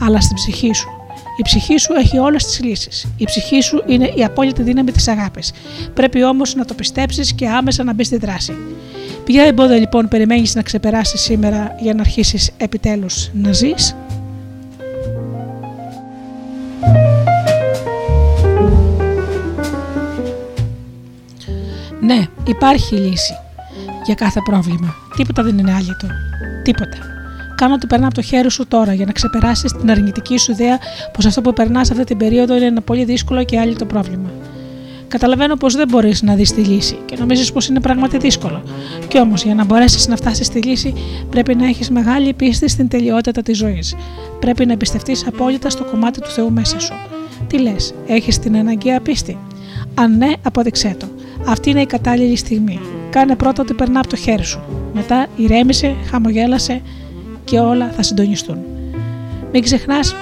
[0.00, 0.88] αλλά στην ψυχή σου.
[1.36, 3.06] Η ψυχή σου έχει όλες τις λύσεις.
[3.16, 5.52] Η ψυχή σου είναι η απόλυτη δύναμη της αγάπης.
[5.94, 8.52] Πρέπει όμως να το πιστέψεις και άμεσα να μπεις στη δράση.
[9.24, 13.96] Ποια εμπόδια λοιπόν περιμένεις να ξεπεράσεις σήμερα για να αρχίσεις επιτέλους να ζεις;
[22.10, 23.34] Ναι, υπάρχει λύση
[24.04, 24.94] για κάθε πρόβλημα.
[25.16, 26.06] Τίποτα δεν είναι άλυτο.
[26.62, 26.96] Τίποτα.
[27.56, 30.78] Κάνω ό,τι περνά από το χέρι σου τώρα για να ξεπεράσεις την αρνητική σου ιδέα
[31.12, 34.30] πως αυτό που περνάς αυτή την περίοδο είναι ένα πολύ δύσκολο και άλυτο πρόβλημα.
[35.08, 38.62] Καταλαβαίνω πως δεν μπορείς να δεις τη λύση και νομίζεις πως είναι πράγματι δύσκολο.
[39.08, 40.94] Κι όμως για να μπορέσεις να φτάσεις στη λύση
[41.30, 43.96] πρέπει να έχεις μεγάλη πίστη στην τελειότητα της ζωής.
[44.40, 46.94] Πρέπει να εμπιστευτείς απόλυτα στο κομμάτι του Θεού μέσα σου.
[47.46, 49.38] Τι λες, έχεις την αναγκαία πίστη;
[49.94, 51.06] Αν ναι, απόδειξέ το.
[51.46, 52.80] Αυτή είναι η κατάλληλη στιγμή.
[53.10, 54.60] Κάνε πρώτα ό,τι περνά από το χέρι σου.
[54.94, 56.82] Μετά ηρέμησε, χαμογέλασε
[57.44, 58.58] και όλα θα συντονιστούν.
[59.52, 60.14] Μην ξεχνάς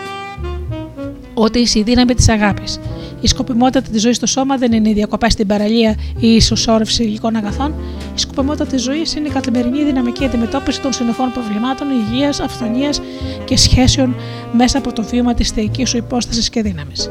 [1.34, 2.80] ότι είσαι η δύναμη της αγάπης.
[3.20, 7.02] Η σκοπιμότητα της ζωής στο σώμα δεν είναι οι διακοπές στην παραλία ή η ισοσόρευση
[7.02, 7.74] υλικών αγαθών.
[8.14, 13.00] Η σκοπιμότητα της ζωής είναι η καθημερινή δυναμική αντιμετώπιση των συνεχών προβλημάτων υγείας, αυθονίας
[13.44, 14.14] και σχέσεων
[14.52, 17.10] μέσα από το βίωμα της θεϊκής σου υπόστασης και δύναμης.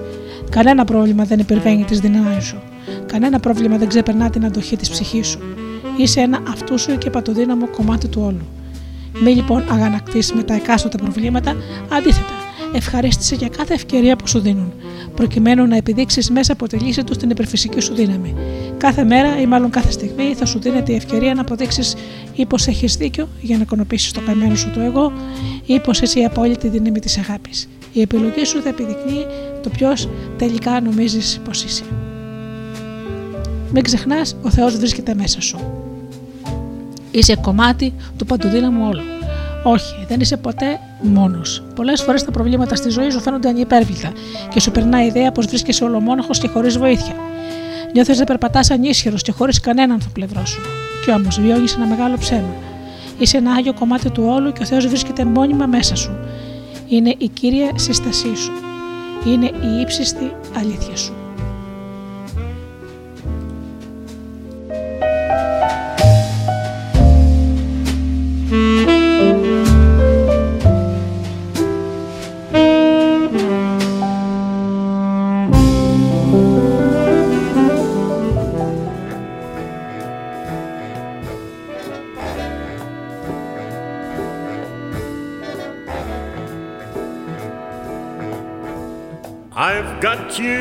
[0.49, 2.57] Κανένα πρόβλημα δεν υπερβαίνει τις δυνάμεις σου.
[3.05, 5.39] Κανένα πρόβλημα δεν ξεπερνά την αντοχή της ψυχής σου.
[5.97, 8.45] Είσαι ένα αυτού σου και πατοδύναμο κομμάτι του όλου.
[9.23, 11.55] Μη λοιπόν αγανακτήσεις με τα εκάστοτε προβλήματα,
[11.89, 12.33] αντίθετα,
[12.73, 14.73] ευχαρίστησε για κάθε ευκαιρία που σου δίνουν,
[15.15, 18.35] προκειμένου να επιδείξεις μέσα από τη λύση τους την υπερφυσική σου δύναμη.
[18.77, 21.95] Κάθε μέρα ή μάλλον κάθε στιγμή θα σου δίνεται η ευκαιρία να αποδείξεις
[22.33, 25.11] ή πω έχεις δίκιο για να κονοποιήσει το καημένο σου το εγώ
[25.65, 27.69] ή πω είσαι η απόλυτη δύναμη της αγάπης.
[27.93, 29.25] Η επιλογή σου θα επιδεικνύει
[29.63, 31.83] το ποιος τελικά νομίζεις πως είσαι.
[33.71, 35.59] Μην ξεχνάς, ο Θεός βρίσκεται μέσα σου.
[37.11, 39.01] Είσαι κομμάτι του παντοδύναμου όλου.
[39.63, 41.63] Όχι, δεν είσαι ποτέ μόνος.
[41.75, 44.11] Πολλές φορές τα προβλήματα στη ζωή σου φαίνονται ανυπέρβλητα
[44.53, 47.15] και σου περνά η ιδέα πως βρίσκεσαι ολομόναχος και χωρίς βοήθεια.
[47.93, 50.61] Νιώθεις να περπατάς ανίσχυρος και χωρίς κανέναν στο πλευρό σου.
[51.03, 52.55] Κι όμως βιώνεις ένα μεγάλο ψέμα.
[53.19, 56.11] Είσαι ένα άγιο κομμάτι του όλου και ο Θεός βρίσκεται μόνιμα μέσα σου.
[56.87, 58.51] Είναι η κύρια σύστασή σου.
[59.25, 61.26] Είναι η ύψιστη αλήθεια σου.
[68.49, 68.55] I've
[89.99, 90.55] got you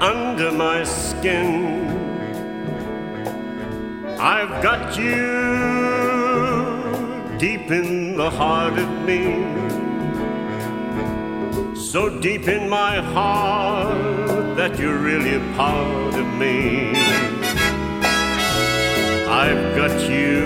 [0.00, 1.86] under my skin.
[4.18, 5.99] I've got you
[7.40, 9.22] deep in the heart of me.
[11.74, 16.92] So deep in my heart that you're really a part of me.
[19.42, 20.44] I've got you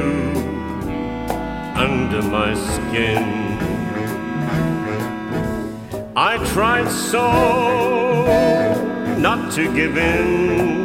[1.74, 3.24] under my skin.
[6.14, 7.26] I tried so
[9.18, 10.83] not to give in.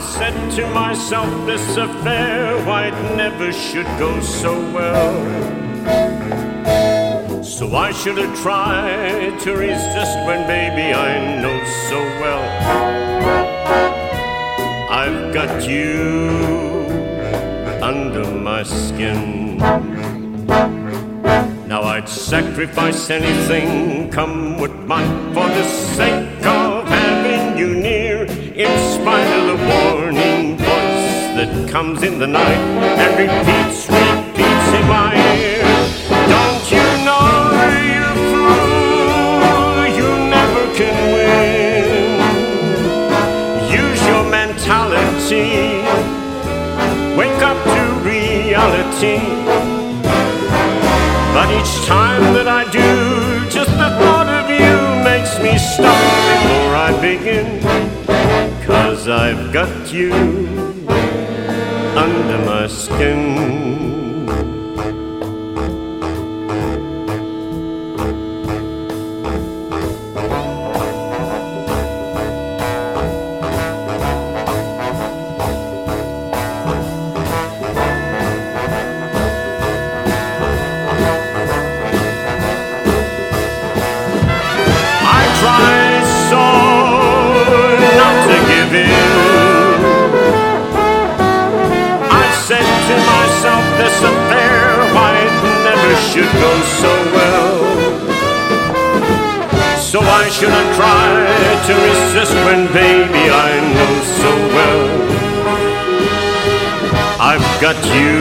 [0.00, 5.14] Said to myself, this affair, why it never should go so well.
[7.42, 12.44] So I should have tried to resist when, baby, I know so well.
[14.90, 16.40] I've got you
[17.82, 19.58] under my skin.
[21.66, 28.24] Now I'd sacrifice anything, come what might, for the sake of having you near.
[28.24, 29.39] In spite of
[31.70, 32.58] comes in the night
[32.98, 35.62] and repeats, repeats in my ear.
[36.34, 37.30] Don't you know
[37.94, 42.18] you fool, you never can win.
[43.70, 45.86] Use your mentality,
[47.16, 49.20] wake up to reality.
[51.32, 54.74] But each time that I do, just the thought of you
[55.04, 56.02] makes me stop
[56.32, 57.62] before I begin.
[58.66, 60.69] Cause I've got you
[61.96, 64.09] under my skin.
[96.32, 97.60] Never should go so well.
[99.78, 104.84] So I should have tried to resist when, baby, I know so well.
[107.20, 108.12] I've got you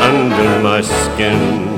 [0.00, 1.76] under my skin.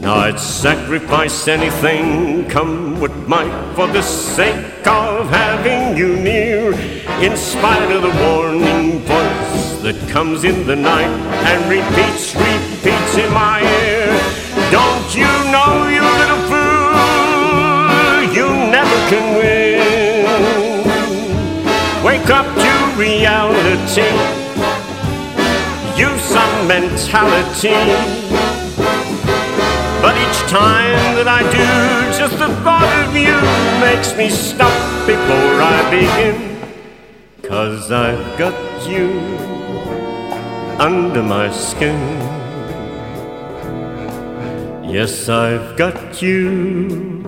[0.00, 6.72] Now I'd sacrifice anything, come what might, for the sake of having you near.
[7.20, 9.45] In spite of the warning voice
[9.86, 11.14] that comes in the night
[11.46, 14.10] and repeats, repeats in my ear.
[14.74, 20.82] Don't you know, you little fool, you never can win.
[22.02, 24.10] Wake up to reality,
[25.94, 27.78] use some mentality.
[30.02, 33.38] But each time that I do, just the thought of you
[33.78, 34.74] makes me stop
[35.06, 36.58] before I begin.
[37.48, 39.35] Cause I've got you
[40.78, 41.96] under my skin.
[44.84, 47.22] Yes, I've got you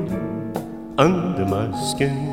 [0.98, 2.27] under my skin.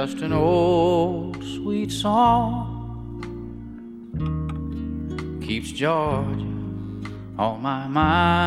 [0.00, 3.20] Just an old sweet song
[5.42, 6.46] keeps Georgia
[7.38, 8.40] on my mind.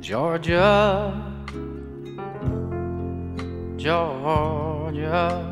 [0.00, 1.12] Georgia,
[3.76, 5.44] Georgia.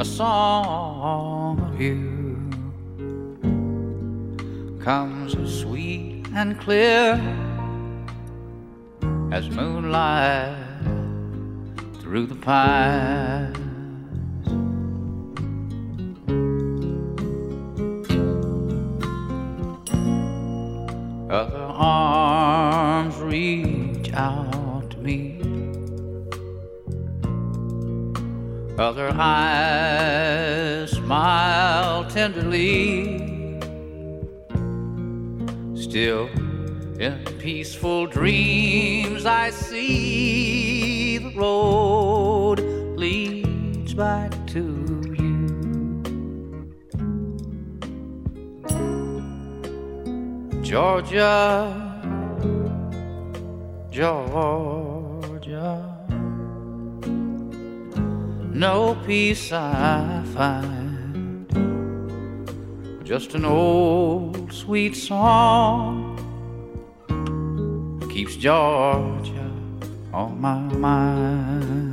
[0.00, 2.17] A song of you
[4.88, 7.12] comes as sweet and clear
[9.30, 10.56] as moonlight
[12.00, 13.58] through the pines.
[21.30, 25.42] Other arms reach out to me.
[28.78, 33.17] Other eyes smile tenderly.
[35.88, 36.28] Still,
[37.00, 42.60] in peaceful dreams, I see the road
[42.94, 45.48] leads back to you.
[50.62, 51.72] Georgia,
[53.90, 54.88] Georgia.
[58.52, 60.87] No peace I find,
[63.08, 66.14] just an old sweet song
[68.10, 69.50] keeps Georgia
[70.12, 71.87] on my mind.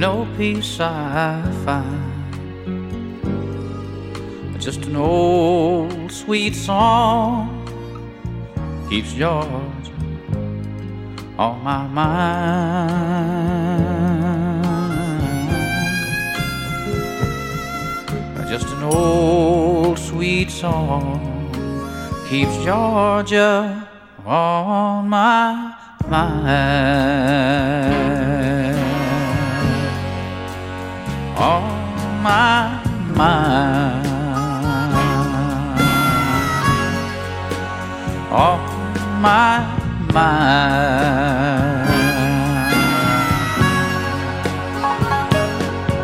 [0.00, 2.32] No peace I find,
[4.58, 7.66] just an old sweet song
[8.88, 9.92] keeps Georgia
[11.36, 12.30] on my mind.
[18.48, 21.52] Just an old sweet song
[22.26, 23.86] keeps Georgia
[24.24, 25.74] on my
[26.08, 28.19] mind.
[32.22, 32.82] My
[33.16, 34.06] mind.
[38.30, 38.60] On
[39.22, 39.64] my
[40.12, 40.50] mind.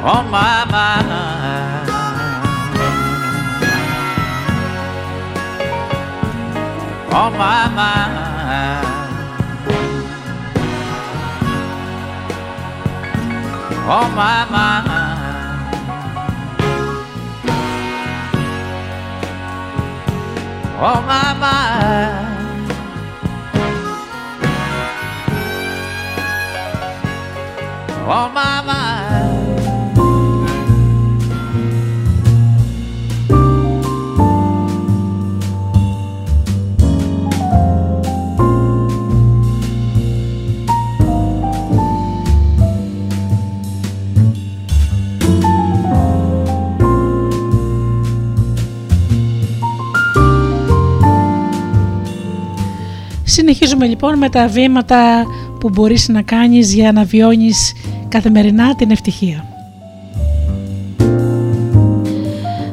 [0.04, 1.56] On my mind.
[7.16, 8.86] on my mind.
[13.88, 15.05] On my mind.
[20.86, 22.70] On my mind.
[28.06, 28.95] On my mind.
[53.48, 55.24] Συνεχίζουμε λοιπόν με τα βήματα
[55.60, 57.72] που μπορείς να κάνεις για να βιώνεις
[58.08, 59.44] καθημερινά την ευτυχία.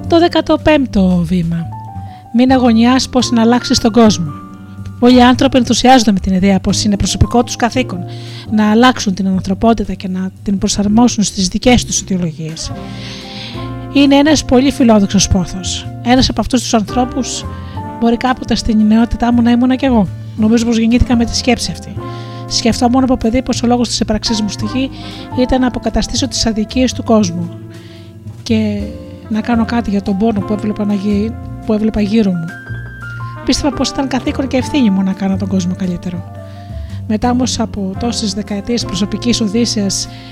[0.08, 1.68] Το 15ο βήμα.
[2.34, 4.32] Μην αγωνιάς πώς να αλλάξεις τον κόσμο.
[5.00, 8.06] Πολλοί άνθρωποι ενθουσιάζονται με την ιδέα πως είναι προσωπικό τους καθήκον
[8.52, 12.72] να αλλάξουν την ανθρωπότητα και να την προσαρμόσουν στις δικές τους ιδεολογίες.
[13.94, 15.88] Είναι ένας πολύ φιλόδοξος πόθος.
[16.04, 17.46] Ένας από αυτούς τους ανθρώπους
[18.00, 20.08] μπορεί κάποτε στην νεότητά μου να ήμουν κι εγώ.
[20.36, 21.96] Νομίζω πως γεννήθηκα με τη σκέψη αυτή.
[22.48, 24.90] Σκεφτόμουν από παιδί πως ο λόγος της επραξή μου στη γη
[25.40, 27.50] ήταν να αποκαταστήσω τις αδικίες του κόσμου
[28.44, 28.82] και
[29.30, 31.34] να κάνω κάτι για τον πόνο που έβλεπα, να γι...
[31.66, 32.46] που έβλεπα γύρω μου.
[33.46, 36.32] Πίστευα πως ήταν καθήκον και ευθύνη μου να κάνω τον κόσμο καλύτερο.
[37.08, 39.88] Μετά όμως από τόσες δεκαετίες προσωπικής οδύσσια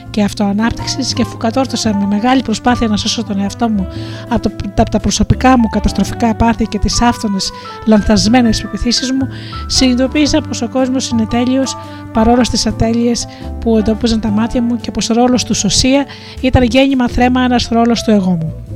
[0.10, 3.88] και αυτοανάπτυξης και αφού κατόρθωσα με μεγάλη προσπάθεια να σώσω τον εαυτό μου
[4.30, 7.52] από, το, από τα προσωπικά μου καταστροφικά πάθη και τις άφθονες
[7.86, 9.28] λανθασμένες πεπιθήσεις μου,
[9.66, 11.78] συνειδητοποίησα πως ο κόσμος είναι τέλειος
[12.14, 13.28] παρόλο στις ατέλειες
[13.60, 16.06] που εντόπιζαν τα μάτια μου και πως ο ρόλος του σωσία
[16.42, 18.71] ήταν γέννημα θρέμα ένας ρόλος του εγώ μου.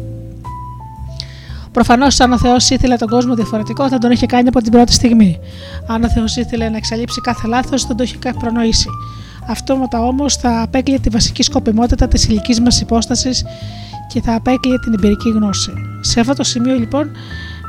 [1.76, 4.94] Προφανώς, αν ο Θεός ήθελε τον κόσμο διαφορετικό, θα τον είχε κάνει από την πρώτη
[4.94, 5.40] στιγμή.
[5.88, 8.88] Αν ο Θεός ήθελε να εξαλείψει κάθε λάθος, θα το είχε προνοήσει.
[9.48, 13.46] Αυτόματα όμως θα απέκλειε τη βασική σκοπιμότητα της ηλικής μας υπόστασης
[14.14, 15.72] και θα απέκλειε την εμπειρική γνώση.
[16.02, 17.12] Σε αυτό το σημείο λοιπόν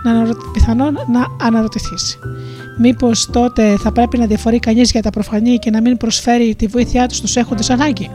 [0.04, 0.32] να αναρω...
[0.52, 2.18] πιθανόν να αναρωτηθείς.
[2.78, 6.66] Μήπως τότε θα πρέπει να διαφορεί κανείς για τα προφανή και να μην προσφέρει τη
[6.66, 8.10] βοήθειά του στους έχοντες ανάγκη;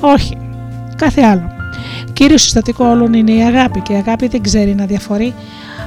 [0.00, 0.47] Όχι.
[0.98, 1.50] Κάθε άλλο.
[2.12, 5.34] Κύριος συστατικό όλων είναι η αγάπη και η αγάπη δεν ξέρει να διαφορεί.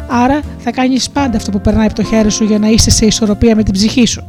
[0.07, 3.05] Άρα θα κάνεις πάντα αυτό που περνάει από το χέρι σου για να είσαι σε
[3.05, 4.27] ισορροπία με την ψυχή σου.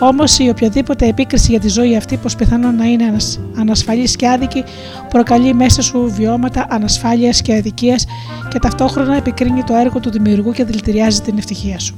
[0.00, 3.16] Όμως η οποιαδήποτε επίκριση για τη ζωή αυτή, πως πιθανόν να είναι
[3.58, 4.64] ανασφαλής και άδικη,
[5.08, 8.04] προκαλεί μέσα σου βιώματα ανασφάλειας και αδικίας
[8.48, 11.94] και ταυτόχρονα επικρίνει το έργο του δημιουργού και δηλητηριάζει την ευτυχία σου.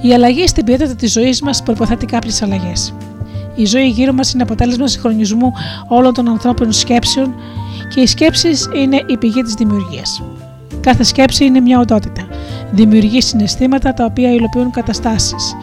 [0.00, 2.94] Η αλλαγή στην ποιότητα της ζωής μας προποθέτει κάποιες αλλαγές.
[3.58, 5.52] Η ζωή γύρω μας είναι αποτέλεσμα συγχρονισμού
[5.88, 7.34] όλων των ανθρώπινων σκέψεων
[7.94, 10.22] και οι σκέψεις είναι η πηγή της δημιουργίας.
[10.80, 12.26] Κάθε σκέψη είναι μια οντότητα.
[12.72, 15.56] Δημιουργεί συναισθήματα τα οποία υλοποιούν καταστάσεις,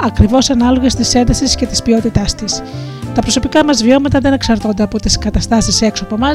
[0.00, 2.62] ακριβώς ανάλογες της έντασης και της ποιότητάς της.
[3.14, 6.30] Τα προσωπικά μας βιώματα δεν εξαρτώνται από τις καταστάσεις έξω από εμά,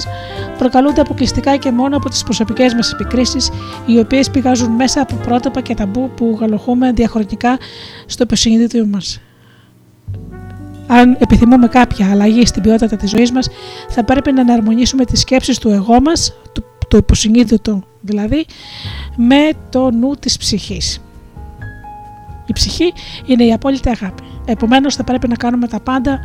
[0.57, 3.49] προκαλούνται αποκλειστικά και μόνο από τις προσωπικές μας επικρίσεις,
[3.85, 7.57] οι οποίες πηγάζουν μέσα από πρότυπα και ταμπού που γαλοχούμε διαχρονικά
[8.05, 9.21] στο υποσυνείδητο μας.
[10.87, 13.47] Αν επιθυμούμε κάποια αλλαγή στην ποιότητα της ζωής μας,
[13.89, 18.45] θα πρέπει να εναρμονίσουμε τις σκέψεις του εγώ μας, του, το υποσυνείδητο δηλαδή,
[19.15, 21.01] με το νου της ψυχής.
[22.45, 22.93] Η ψυχή
[23.25, 24.23] είναι η απόλυτη αγάπη.
[24.45, 26.19] Επομένως, θα πρέπει να κάνουμε τα πάντα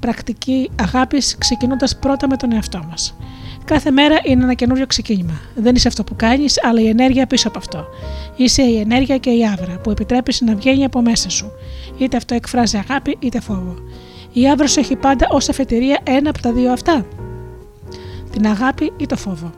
[0.00, 3.16] πρακτική αγάπης, ξεκινώντας πρώτα με τον εαυτό μας.
[3.64, 5.40] Κάθε μέρα είναι ένα καινούριο ξεκίνημα.
[5.54, 7.86] Δεν είσαι αυτό που κάνεις, αλλά η ενέργεια πίσω από αυτό.
[8.36, 11.52] Είσαι η ενέργεια και η άβρα που επιτρέπεις να βγαίνει από μέσα σου.
[11.98, 13.74] Είτε αυτό εκφράζει αγάπη είτε φόβο.
[14.32, 17.06] Η άβρα σου έχει πάντα ως αφετηρία ένα από τα δύο αυτά.
[18.30, 19.50] Την αγάπη ή το φόβο.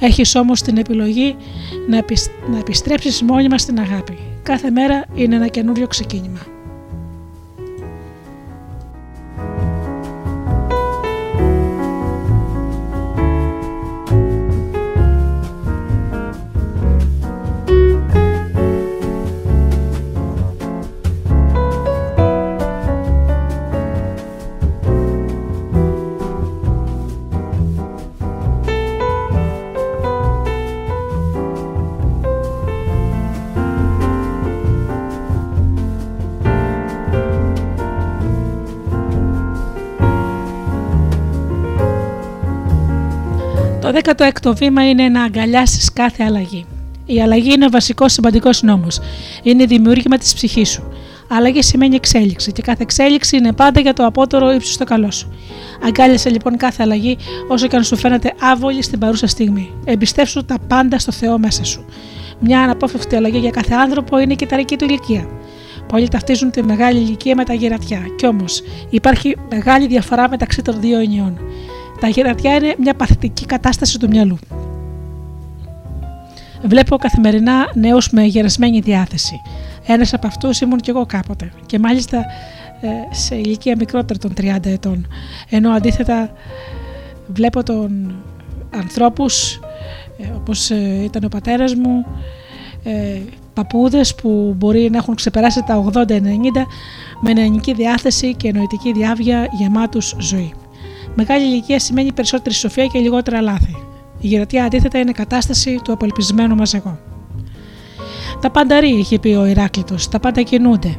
[0.00, 1.36] Έχεις όμως την επιλογή
[1.88, 2.30] να, επισ...
[2.50, 4.18] να επιστρέψεις μόνιμα στην αγάπη.
[4.42, 6.40] Κάθε μέρα είναι ένα καινούριο ξεκίνημα.
[43.92, 46.64] Το 16ο βήμα είναι να αγκαλιάσεις κάθε αλλαγή.
[47.06, 49.00] Η αλλαγή είναι ο βασικός σημαντικός νόμος.
[49.42, 50.82] Είναι δημιούργημα της ψυχής σου.
[51.28, 55.32] Αλλαγή σημαίνει εξέλιξη και κάθε εξέλιξη είναι πάντα για το απότερο ύψος στο καλό σου.
[55.86, 57.16] Αγκάλιασε λοιπόν κάθε αλλαγή
[57.48, 59.72] όσο και αν σου φαίνεται άβολη στην παρούσα στιγμή.
[59.84, 61.84] Εμπιστεύσου τα πάντα στο Θεό μέσα σου.
[62.40, 65.28] Μια αναπόφευκτη αλλαγή για κάθε άνθρωπο είναι η κυταρική του ηλικία.
[65.86, 70.80] Πολλοί ταυτίζουν τη μεγάλη ηλικία με τα γερατιά, κι όμως υπάρχει μεγάλη διαφορά μεταξύ των
[70.80, 71.38] δύο ενιών.
[72.00, 74.38] Τα γερατιά είναι μια παθητική κατάσταση του μυαλού.
[76.62, 79.40] Βλέπω καθημερινά νέους με γερασμένη διάθεση.
[79.86, 82.18] Ένας από αυτούς ήμουν κι εγώ κάποτε, και μάλιστα
[82.80, 85.06] ε, σε ηλικία μικρότερη των 30 ετών.
[85.50, 86.30] Ενώ αντίθετα
[87.26, 88.14] βλέπω τον
[88.70, 89.60] ανθρώπους
[90.22, 92.06] ε, όπως ε, ήταν ο πατέρας μου,
[92.82, 93.20] ε,
[93.54, 96.06] παππούδες που μπορεί να έχουν ξεπεράσει τα 80-90
[97.20, 100.54] με νεανική διάθεση και νοητική διάβια γεμάτους ζωή.
[101.14, 103.76] Μεγάλη ηλικία σημαίνει περισσότερη σοφία και λιγότερα λάθη.
[104.20, 106.98] Η γερατεία αντίθετα είναι κατάσταση του απελπισμένου μας εγώ.
[108.40, 110.98] Τα πάντα ρί, είχε πει ο Ηράκλειτο, τα πάντα κινούνται.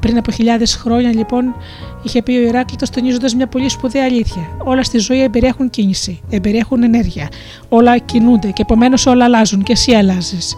[0.00, 1.54] Πριν από χιλιάδες χρόνια, λοιπόν,
[2.02, 4.56] είχε πει ο Ηράκλειτο, τονίζοντας μια πολύ σπουδαία αλήθεια.
[4.64, 7.28] Όλα στη ζωή εμπεριέχουν κίνηση, εμπεριέχουν ενέργεια.
[7.68, 10.56] Όλα κινούνται και επομένως όλα αλλάζουν και εσύ αλλάζεις.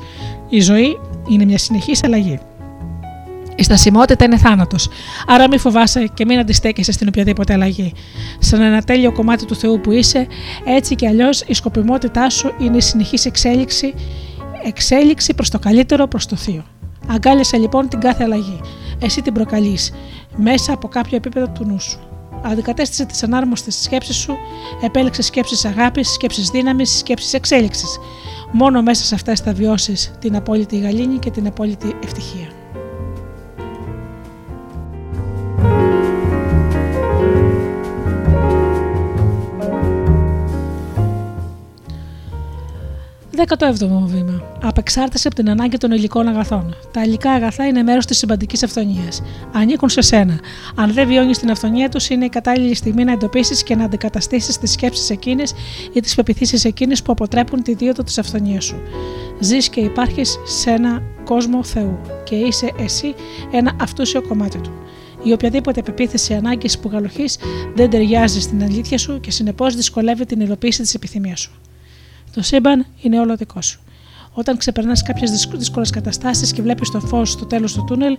[0.48, 0.98] Η ζωή
[1.28, 2.38] είναι μια συνεχής αλλαγή.
[3.56, 4.89] Η στασιμότητα είναι θάνατος.
[5.26, 7.93] Άρα μην φοβάσαι και μην αντιστέκεσαι στην οποιαδήποτε αλλαγή.
[8.39, 10.26] Σαν ένα τέλειο κομμάτι του Θεού που είσαι,
[10.64, 13.94] έτσι κι αλλιώς η σκοπιμότητά σου είναι η συνεχής εξέλιξη,
[14.64, 16.64] εξέλιξη προς το καλύτερο, προς το Θείο.
[17.09, 18.60] Αγκάλιασε λοιπόν την κάθε αλλαγή.
[18.98, 19.93] Εσύ την προκαλείς
[20.36, 21.98] μέσα από κάποιο επίπεδο του νου σου.
[22.43, 24.36] Αντικατέστησε τις ανάρμοστες σκέψεις σου,
[24.82, 27.98] επέλεξε σκέψεις αγάπης, σκέψεις δύναμης, σκέψεις εξέλιξης.
[28.52, 32.53] Μόνο μέσα σε αυτές θα βιώσεις την απόλυτη γαλήνη και την απόλυτη ευτυχία.
[43.36, 44.43] 17ο βήμα.
[44.62, 46.74] Απεξάρτηση από την ανάγκη των υλικών αγαθών.
[46.90, 49.23] Τα υλικά αγαθά είναι μέρος της συμπαντικής αυθονίας.
[49.52, 50.40] Ανήκουν σε σένα.
[50.74, 54.59] Αν δεν βιώνεις την αυθονία τους, είναι η κατάλληλη στιγμή να εντοπίσεις και να αντικαταστήσεις
[54.59, 55.55] τις σκέψεις εκείνες
[55.93, 58.77] ή τις πεπιθήσεις εκείνες που αποτρέπουν τη δίωδο της αυθονίας σου.
[59.40, 63.15] Ζεις και υπάρχεις σε ένα κόσμο Θεού και είσαι εσύ
[63.51, 64.73] ένα αυτούσιο κομμάτι του.
[65.23, 67.39] Η οποιαδήποτε πεποίθηση ανάγκης που γαλοχείς
[67.74, 71.51] δεν ταιριάζει στην αλήθεια σου και συνεπώς δυσκολεύει την υλοποίηση της επιθυμίας σου.
[72.35, 73.78] Το σύμπαν είναι όλο δικό σου.
[74.36, 78.16] Όταν ξεπερνάς κάποιες δύσκολες καταστάσεις και βλέπεις το φως στο τέλος του τούνελ,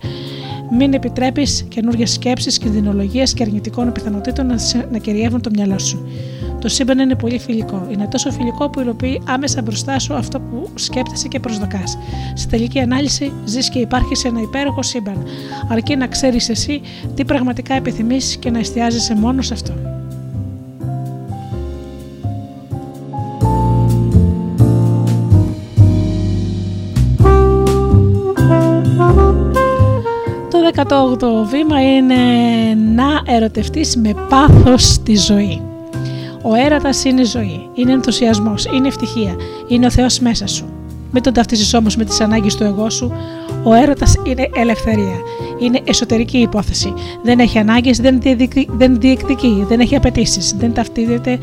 [0.78, 6.08] μην επιτρέπεις καινούργιες σκέψεις, κινδυνολογίες και αρνητικών πιθανότητων να, σε- να κυριεύουν το μυαλό σου.
[6.62, 7.88] Το σύμπαν είναι πολύ φιλικό.
[7.92, 11.98] Είναι τόσο φιλικό που υλοποιεί άμεσα μπροστά σου αυτό που σκέπτεσαι και προσδοκάς.
[12.36, 15.24] Στη τελική ανάλυση, ζεις και υπάρχεις σε ένα υπέροχο σύμπαν,
[15.70, 16.82] αρκεί να ξέρεις εσύ
[17.16, 19.74] τι πραγματικά επιθυμείς και να εστιάζεσαι μόνο σε αυτό.
[30.74, 32.16] 18ο βήμα είναι
[32.96, 35.62] να ερωτευτείς με πάθος τη ζωή.
[36.42, 39.36] Ο έρωτας είναι ζωή, είναι ενθουσιασμός, είναι ευτυχία,
[39.68, 40.66] είναι ο Θεός μέσα σου.
[41.12, 43.12] Μην τον ταυτίζεις όμως με τις ανάγκες του εγώ σου.
[43.68, 45.20] Ο έρωτας είναι ελευθερία,
[45.60, 46.94] είναι εσωτερική υπόθεση.
[47.24, 51.40] Δεν έχει ανάγκες, δεν, διεκδικεί, δεν διεκδικεί, δεν έχει απαιτήσεις, δεν ταυτίζεται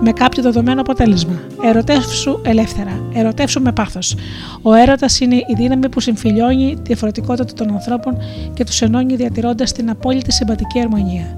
[0.00, 1.40] με κάποιο δεδομένο αποτέλεσμα.
[1.64, 4.14] Ερωτεύσου ελεύθερα, ερωτεύσου με πάθος.
[4.62, 8.16] Ο έρωτας είναι η δύναμη που συμφιλιώνει τη διαφορετικότητα των ανθρώπων
[8.54, 11.36] και τους ενώνει διατηρώντας την απόλυτη συμπατική αρμονία.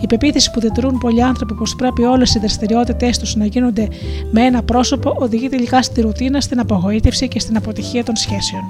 [0.00, 3.88] Η πεποίθηση που διατηρούν πολλοί άνθρωποι πως πρέπει όλες οι δραστηριότητές τους να γίνονται
[4.30, 8.62] με ένα πρόσωπο οδηγεί τελικά στη ρουτίνα, στην απογοήτευση και στην αποτυχία των σχέσεων.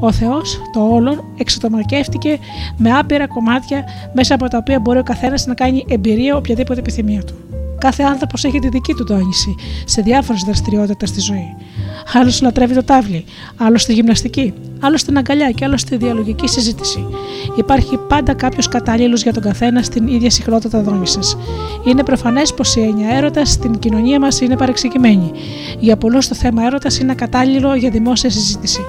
[0.00, 2.38] Ο Θεός, το όλον, εξατομακεύτηκε
[2.76, 7.22] με άπειρα κομμάτια μέσα από τα οποία μπορεί ο καθένας να κάνει εμπειρία οποιαδήποτε επιθυμία
[7.22, 7.34] του.
[7.78, 9.54] Κάθε άνθρωπος έχει τη δική του τόνιση
[9.84, 11.54] σε διάφορες δραστηριότητες στη ζωή.
[12.12, 13.24] Άλλος λατρεύει το τάβλι,
[13.56, 17.06] άλλος τη γυμναστική, άλλος στην αγκαλιά και άλλος στη διαλογική συζήτηση.
[17.58, 21.36] Υπάρχει πάντα κάποιος κατάλληλος για τον καθένα στην ίδια συχνότητα δόνησης.
[21.86, 25.30] Είναι προφανές πως η έννοια έρωτας στην κοινωνία μας είναι παρεξηγημένη.
[25.78, 28.80] Για πολλούς το θέμα έρωτας είναι κατάλληλο για δημόσια συζήτηση.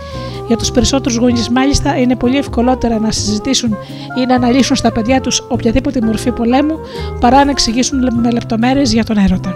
[0.48, 3.76] Για τους περισσότερους γονείς, μάλιστα, είναι πολύ ευκολότερα να συζητήσουν
[4.22, 6.80] ή να αναλύσουν στα παιδιά τους οποιαδήποτε μορφή πολέμου
[7.20, 9.54] παρά να εξηγήσουν με λεπτομέρειες για τον έρωτα.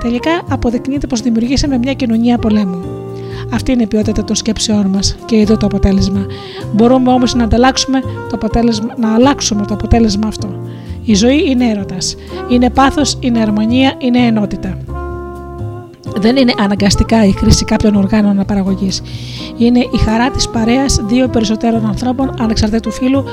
[0.00, 2.84] Τελικά αποδεικνύεται πως δημιουργήσαμε μια κοινωνία πολέμου.
[3.52, 6.26] Αυτή είναι η ποιότητα των σκέψεών μας και εδώ το αποτέλεσμα.
[6.72, 10.48] Μπορούμε όμως να, ανταλλάξουμε το αποτέλεσμα, να αλλάξουμε το αποτέλεσμα αυτό.
[11.04, 12.16] Η ζωή είναι έρωτας.
[12.48, 14.78] Είναι πάθος, είναι αρμονία, είναι ενότητα.
[16.16, 19.02] Δεν είναι αναγκαστικά η χρήση κάποιων οργάνων αναπαραγωγής.
[19.56, 23.24] Είναι η χαρά της παρέας δύο ή περισσότερων ανθρώπων ανεξαρτήτου φύλου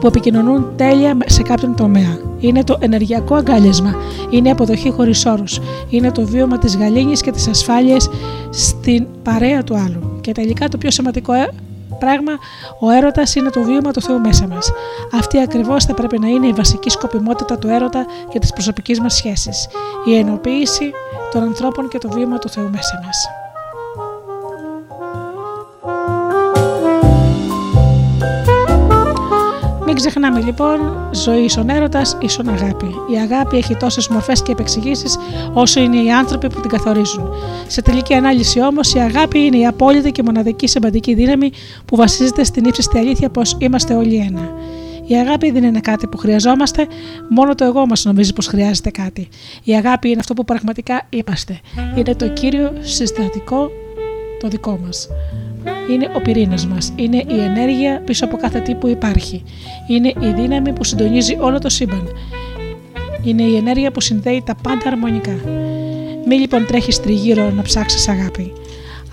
[0.00, 2.18] που επικοινωνούν τέλεια σε κάποιον τομέα.
[2.38, 3.94] Είναι το ενεργειακό αγκάλιασμα.
[4.30, 5.60] Είναι η αποδοχή χωρίς όρους.
[5.88, 8.08] Είναι το βίωμα της γαλήνης και της ασφάλειας
[8.50, 10.18] στην παρέα του άλλου.
[10.20, 11.48] Και τελικά το πιο σημαντικό ε,
[11.98, 12.32] πράγμα,
[12.80, 14.72] ο έρωτας είναι το βίωμα του Θεού μέσα μας.
[15.12, 19.14] Αυτή ακριβώς θα πρέπει να είναι η βασική σκοπιμότητα του έρωτα και της προσωπικής μας
[19.14, 19.68] σχέσης.
[20.04, 20.92] Η ενοποίηση
[21.32, 23.26] των ανθρώπων και το βίωμα του Θεού μέσα μας.
[29.84, 32.86] Μην ξεχνάμε λοιπόν, ζωή ίσον έρωτας ίσον αγάπη.
[32.86, 35.18] Η αγάπη έχει τόσες μορφές και επεξηγήσεις
[35.52, 37.28] όσο είναι οι άνθρωποι που την καθορίζουν.
[37.66, 41.50] Σε τελική ανάλυση όμως, η αγάπη είναι η απόλυτη και μοναδική συμπαντική δύναμη
[41.84, 44.50] που βασίζεται στην ύψιστη αλήθεια πως είμαστε όλοι ένα.
[45.06, 46.86] Η αγάπη δεν είναι κάτι που χρειαζόμαστε,
[47.30, 49.28] μόνο το εγώ μας νομίζει πως χρειάζεται κάτι.
[49.64, 51.60] Η αγάπη είναι αυτό που πραγματικά είμαστε.
[51.96, 53.70] Είναι το κύριο συστατικό
[54.40, 55.08] το δικό μας.
[55.90, 56.92] Είναι ο πυρήνας μας.
[56.96, 59.42] Είναι η ενέργεια πίσω από κάθε τι που υπάρχει.
[59.86, 62.08] Είναι η δύναμη που συντονίζει όλο το σύμπαν.
[63.24, 65.34] Είναι η ενέργεια που συνδέει τα πάντα αρμονικά.
[66.26, 68.52] Μη λοιπόν τρέχεις τριγύρω να ψάξεις αγάπη.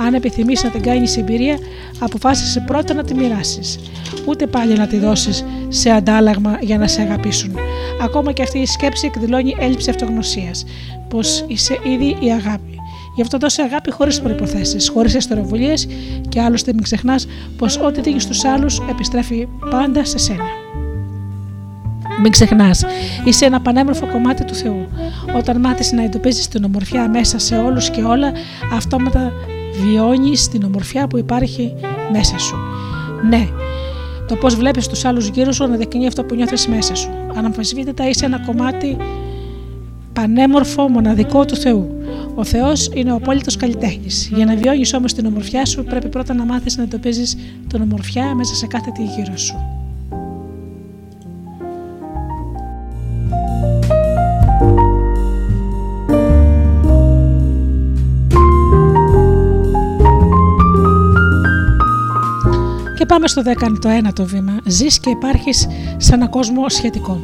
[0.02, 1.58] Αν επιθυμείς να την κάνεις εμπειρία,
[2.00, 3.80] αποφάσισε πρώτα να τη μοιράσεις.
[4.26, 7.56] Ούτε πάλι να τη δώσεις σε αντάλλαγμα για να σε αγαπήσουν.
[8.02, 10.66] Ακόμα και αυτή η σκέψη εκδηλώνει έλλειψη αυτογνωσίας.
[11.08, 12.80] Πως είσαι ήδη η αγάπη.
[13.16, 15.74] Γι' αυτό δώσε αγάπη χωρίς προποθέσει, χωρίς εστεροβουλίε
[16.30, 17.28] και άλλωστε μην ξεχνάς
[17.58, 20.44] πως ό,τι δίνεις στους άλλους επιστρέφει πάντα σε σένα.
[22.22, 22.84] Μην ξεχνάς,
[23.26, 24.88] είσαι ένα πανέμορφο κομμάτι του Θεού.
[25.36, 28.32] Όταν μάθεις να εντοπίζεις την ομορφιά μέσα σε όλους και όλα,
[28.74, 29.32] αυτόματα
[29.82, 31.74] βιώνει την ομορφιά που υπάρχει
[32.12, 32.56] μέσα σου.
[33.30, 33.48] Ναι,
[34.28, 37.10] το πώς βλέπεις τους άλλους γύρω σου αναδεικνύει αυτό που νιώθεις μέσα σου.
[37.36, 38.98] Αναμφισβήτητα είσαι ένα κομμάτι
[40.14, 41.90] πανέμορφο, μοναδικό του Θεού.
[42.36, 44.32] Ο Θεός είναι ο απόλυτος καλλιτέχνης.
[44.36, 47.38] Για να βιώνεις όμως την ομορφιά σου, πρέπει πρώτα να μάθεις να εντοπίζεις
[47.68, 49.56] την ομορφιά μέσα σε κάθε τι γύρω σου.
[63.00, 64.60] Και πάμε στο 19ο βήμα.
[64.66, 65.68] Ζεις και υπάρχεις
[65.98, 67.24] σε ένα κόσμο σχετικό.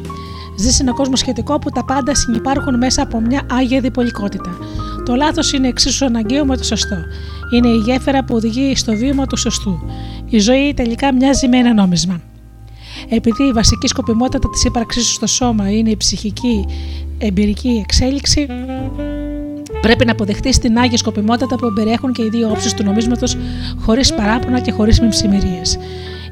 [0.56, 4.58] Ζεις σε έναν κόσμο σχετικό που τα πάντα συνεπάρχουν μέσα από μια άγια διπολικότητα.
[5.04, 6.96] Το λάθος είναι εξίσου αναγκαίο με το σωστό.
[7.54, 9.78] Είναι η γέφυρα που οδηγεί στο βήμα του σωστού.
[10.28, 12.20] Η ζωή τελικά μοιάζει με ένα νόμισμα.
[13.08, 16.66] Επειδή η βασική σκοπιμότητα της ύπαρξής σου στο σώμα είναι η ψυχική
[17.18, 18.46] εμπειρική εξέλιξη,
[19.86, 23.36] Πρέπει να αποδεχτεί την άγια σκοπιμότητα που περιέχουν και οι δύο όψεις του νομίσματος
[23.80, 25.60] χωρίς παράπονα και χωρίς μεμψημερίε.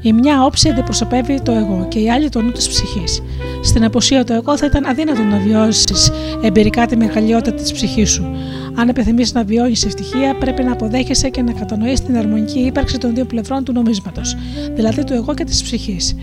[0.01, 3.23] Η μια όψη αντιπροσωπεύει το εγώ και η άλλη το νου της ψυχής.
[3.63, 6.11] Στην αποσία του εγώ θα ήταν αδύνατο να βιώσεις
[6.43, 8.37] εμπειρικά τη μεγαλειότητα της ψυχής σου.
[8.75, 13.15] Αν επιθυμείς να βιώνει ευτυχία, πρέπει να αποδέχεσαι και να κατανοείς την αρμονική ύπαρξη των
[13.15, 14.37] δύο πλευρών του νομίσματος,
[14.75, 16.17] δηλαδή του εγώ και της ψυχής.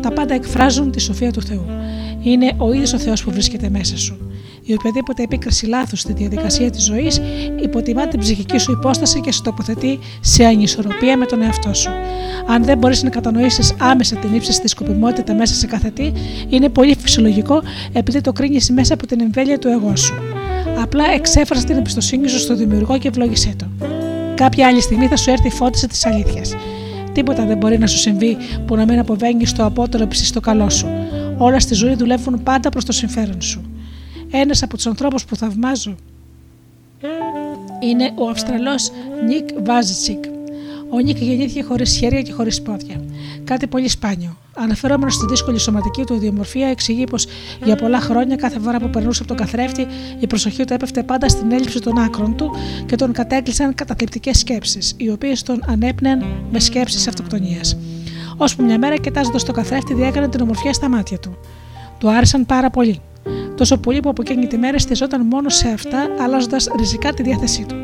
[0.00, 1.66] Τα πάντα εκφράζουν τη σοφία του Θεού.
[2.22, 4.27] Είναι ο ίδιος ο Θεός που βρίσκεται μέσα σου.
[4.68, 7.20] Η οποιαδήποτε επίκριση λάθου στη διαδικασία της ζωής
[7.62, 11.90] υποτιμά την ψυχική σου υπόσταση και σε τοποθετεί σε ανισορροπία με τον εαυτό σου.
[12.46, 16.12] Αν δεν μπορείς να κατανοήσεις άμεσα την ύψιστη σκοπιμότητα μέσα σε κάθε τι,
[16.48, 17.62] είναι πολύ φυσιολογικό
[17.92, 20.14] επειδή το κρίνεις μέσα από την εμβέλεια του εγώ σου.
[20.82, 23.66] Απλά εξέφρασε την εμπιστοσύνη σου στο δημιουργό και ευλόγησέ το.
[24.34, 26.54] Κάποια άλλη στιγμή θα σου έρθει η φώτιση της αλήθειας.
[27.12, 28.36] Τίποτα δεν μπορεί να σου συμβεί
[28.66, 30.88] που να μην αποβαίνεις στο απότερο ψηστό καλό σου.
[31.38, 33.67] Όλα στη ζωή δουλεύουν πάντα προς το συμφέρον σου.
[34.30, 35.94] Ένας από τους ανθρώπους που θαυμάζω
[37.80, 38.90] είναι ο Αυστραλός
[39.26, 40.24] Νικ Βούιτσιτς.
[40.90, 43.04] Ο Νικ γεννήθηκε χωρίς χέρια και χωρίς πόδια.
[43.44, 44.36] Κάτι πολύ σπάνιο.
[44.54, 47.26] Αναφερόμενος στη δύσκολη σωματική του ιδιομορφία, εξηγεί πως
[47.64, 49.86] για πολλά χρόνια κάθε φορά που περνούσε από τον καθρέφτη,
[50.18, 52.50] η προσοχή του έπεφτε πάντα στην έλλειψη των άκρων του
[52.86, 57.76] και τον κατέκλυζαν καταθλιπτικές σκέψεις, οι οποίες τον ενέπνεαν με σκέψεις αυτοκτονίας.
[58.36, 61.36] Ώσπου μια μέρα, κοιτάζοντας τον καθρέφτη, διέκρινε την ομορφιά στα μάτια του.
[61.98, 63.00] Του άρεσαν πάρα πολύ.
[63.58, 67.64] Τόσο πολύ που από εκείνη τη μέρα στηριζόταν μόνο σε αυτά, αλλάζοντας ριζικά τη διάθεσή
[67.68, 67.74] του.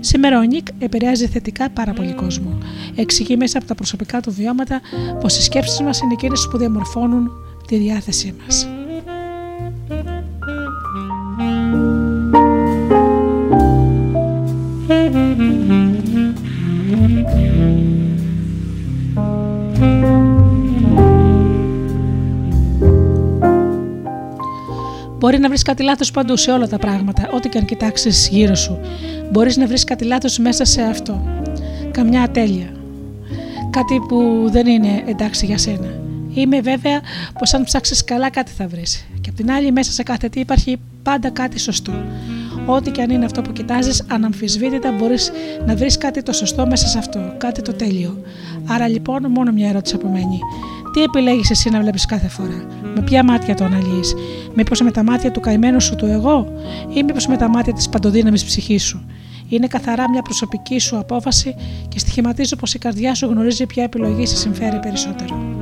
[0.00, 2.58] Σήμερα ο Νίκ επηρεάζει θετικά πάρα πολύ κόσμο.
[2.94, 4.80] Εξηγεί μέσα από τα προσωπικά του βιώματα
[5.20, 7.30] πως οι σκέψεις μας είναι εκείνες που διαμορφώνουν
[7.66, 8.68] τη διάθεσή μας.
[25.22, 28.54] Μπορεί να βρεις κάτι λάθος παντού σε όλα τα πράγματα, ό,τι και αν κοιτάξεις γύρω
[28.54, 28.78] σου.
[29.30, 31.22] Μπορείς να βρεις κάτι λάθος μέσα σε αυτό.
[31.90, 32.72] Καμιά ατέλεια.
[33.70, 36.00] Κάτι που δεν είναι εντάξει για σένα.
[36.34, 37.00] Είμαι βέβαια
[37.38, 39.06] πως αν ψάξεις καλά κάτι θα βρεις.
[39.20, 41.92] Και απ' την άλλη, μέσα σε κάθε τι υπάρχει πάντα κάτι σωστό.
[42.66, 45.32] Ό,τι και αν είναι αυτό που κοιτάζεις, αναμφισβήτητα μπορείς
[45.66, 48.22] να βρεις κάτι το σωστό μέσα σε αυτό, κάτι το τέλειο.
[48.66, 50.38] Άρα λοιπόν, μόνο μια ερώτηση απομένει.
[50.92, 54.14] Τι επιλέγεις εσύ να βλέπεις κάθε φορά, με ποια μάτια το αναλύεις,
[54.54, 56.52] Μήπως με τα μάτια του καημένου σου του εγώ,
[56.94, 59.06] ή μήπως με τα μάτια της παντοδύναμης ψυχής σου;
[59.48, 61.54] Είναι καθαρά μια προσωπική σου απόφαση
[61.88, 65.61] και στοιχηματίζω πως η καρδιά σου γνωρίζει ποια επιλογή σε συμφέρει περισσότερο.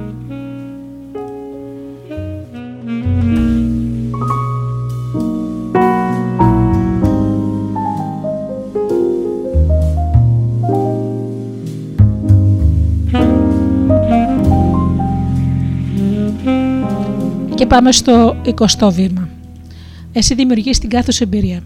[17.70, 19.28] Πάμε στο 20ο βήμα.
[20.12, 21.62] Εσύ δημιουργείς την κάθε σου εμπειρία.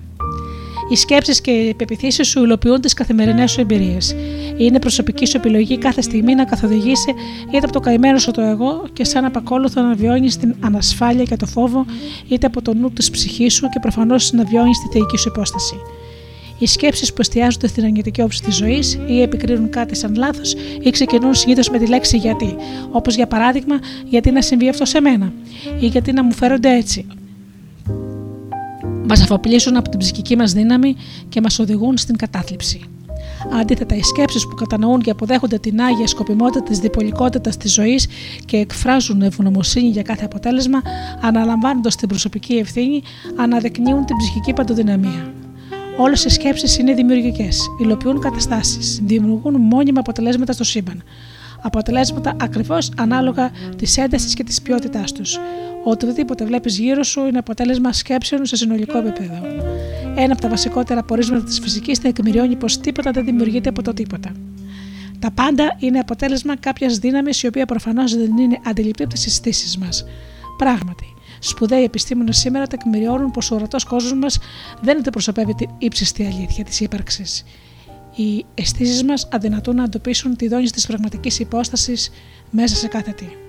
[0.91, 4.15] Οι σκέψεις και οι πεπιθήσεις σου υλοποιούν τις καθημερινές σου εμπειρίες.
[4.57, 7.15] Είναι προσωπική σου επιλογή κάθε στιγμή να καθοδηγήσει
[7.49, 11.37] είτε από το καημένο σου το εγώ και σαν απακόλουθο να βιώνεις την ανασφάλεια και
[11.37, 11.85] το φόβο,
[12.29, 15.75] είτε από το νου της ψυχής σου και προφανώς να βιώνεις τη θεϊκή σου υπόσταση.
[16.59, 20.91] Οι σκέψεις που εστιάζονται στην αρνητική όψη της ζωής ή επικρίνουν κάτι σαν λάθος ή
[20.91, 22.57] ξεκινούν συνήθως με τη λέξη γιατί.
[22.91, 25.33] Όπως για παράδειγμα, γιατί να συμβεί αυτό σε μένα
[25.81, 27.07] ή γιατί να μου φέρονται έτσι.
[29.09, 30.97] Μας αφοπλίσουν από την ψυχική μας δύναμη
[31.29, 32.81] και μας οδηγούν στην κατάθλιψη.
[33.61, 38.07] Αντίθετα, οι σκέψεις που κατανοούν και αποδέχονται την άγια σκοπιμότητα της διπολικότητας της ζωής
[38.45, 40.83] και εκφράζουν ευγνωμοσύνη για κάθε αποτέλεσμα,
[41.21, 43.03] αναλαμβάνοντας την προσωπική ευθύνη,
[43.37, 45.33] αναδεικνύουν την ψυχική παντοδυναμία.
[45.97, 51.03] Όλες οι σκέψεις είναι δημιουργικές, υλοποιούν καταστάσεις, δημιουργούν μόνιμα αποτελέσματα στο σύμπαν.
[51.63, 55.39] Αποτελέσματα ακριβώς ανάλογα της έντασης και της ποιότητάς τους.
[55.85, 59.35] Οτιδήποτε βλέπεις γύρω σου είναι αποτέλεσμα σκέψεων σε συνολικό επίπεδο.
[60.17, 64.33] Ένα από τα βασικότερα πορίσματα της φυσικής τεκμηριώνει πως τίποτα δεν δημιουργείται από το τίποτα.
[65.19, 69.79] Τα πάντα είναι αποτέλεσμα κάποιας δύναμης η οποία προφανώς δεν είναι αντιληπτή από τις αισθήσει
[69.79, 70.05] μας.
[70.57, 71.14] Πράγματι,
[71.47, 74.39] Σπουδαίοι επιστήμονες σήμερα τεκμηριώνουν πως ο ορατός κόσμος μας
[74.81, 77.45] δεν αντιπροσωπεύει την ύψιστη αλήθεια της ύπαρξης.
[78.15, 82.11] Οι αισθήσεις μας αδυνατούν να εντοπίσουν τη δόνηση της πραγματικής υπόστασης
[82.51, 83.44] μέσα σε κάθε τι.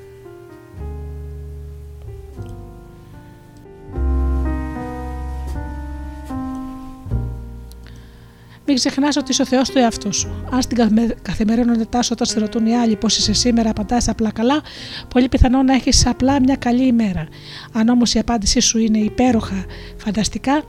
[8.68, 10.48] Μην ξεχνάς ότι είσαι ο Θεός του εαυτού σου.
[10.52, 10.78] Αν στην
[11.22, 14.62] καθημερινότητά σου, όταν σε ρωτούν οι άλλοι πώς είσαι σήμερα, απαντάς απλά καλά,
[15.08, 17.28] πολύ πιθανό να έχεις απλά μια καλή ημέρα.
[17.72, 19.66] Αν όμως η απάντησή σου είναι υπέροχα,
[19.98, 20.64] φανταστικά,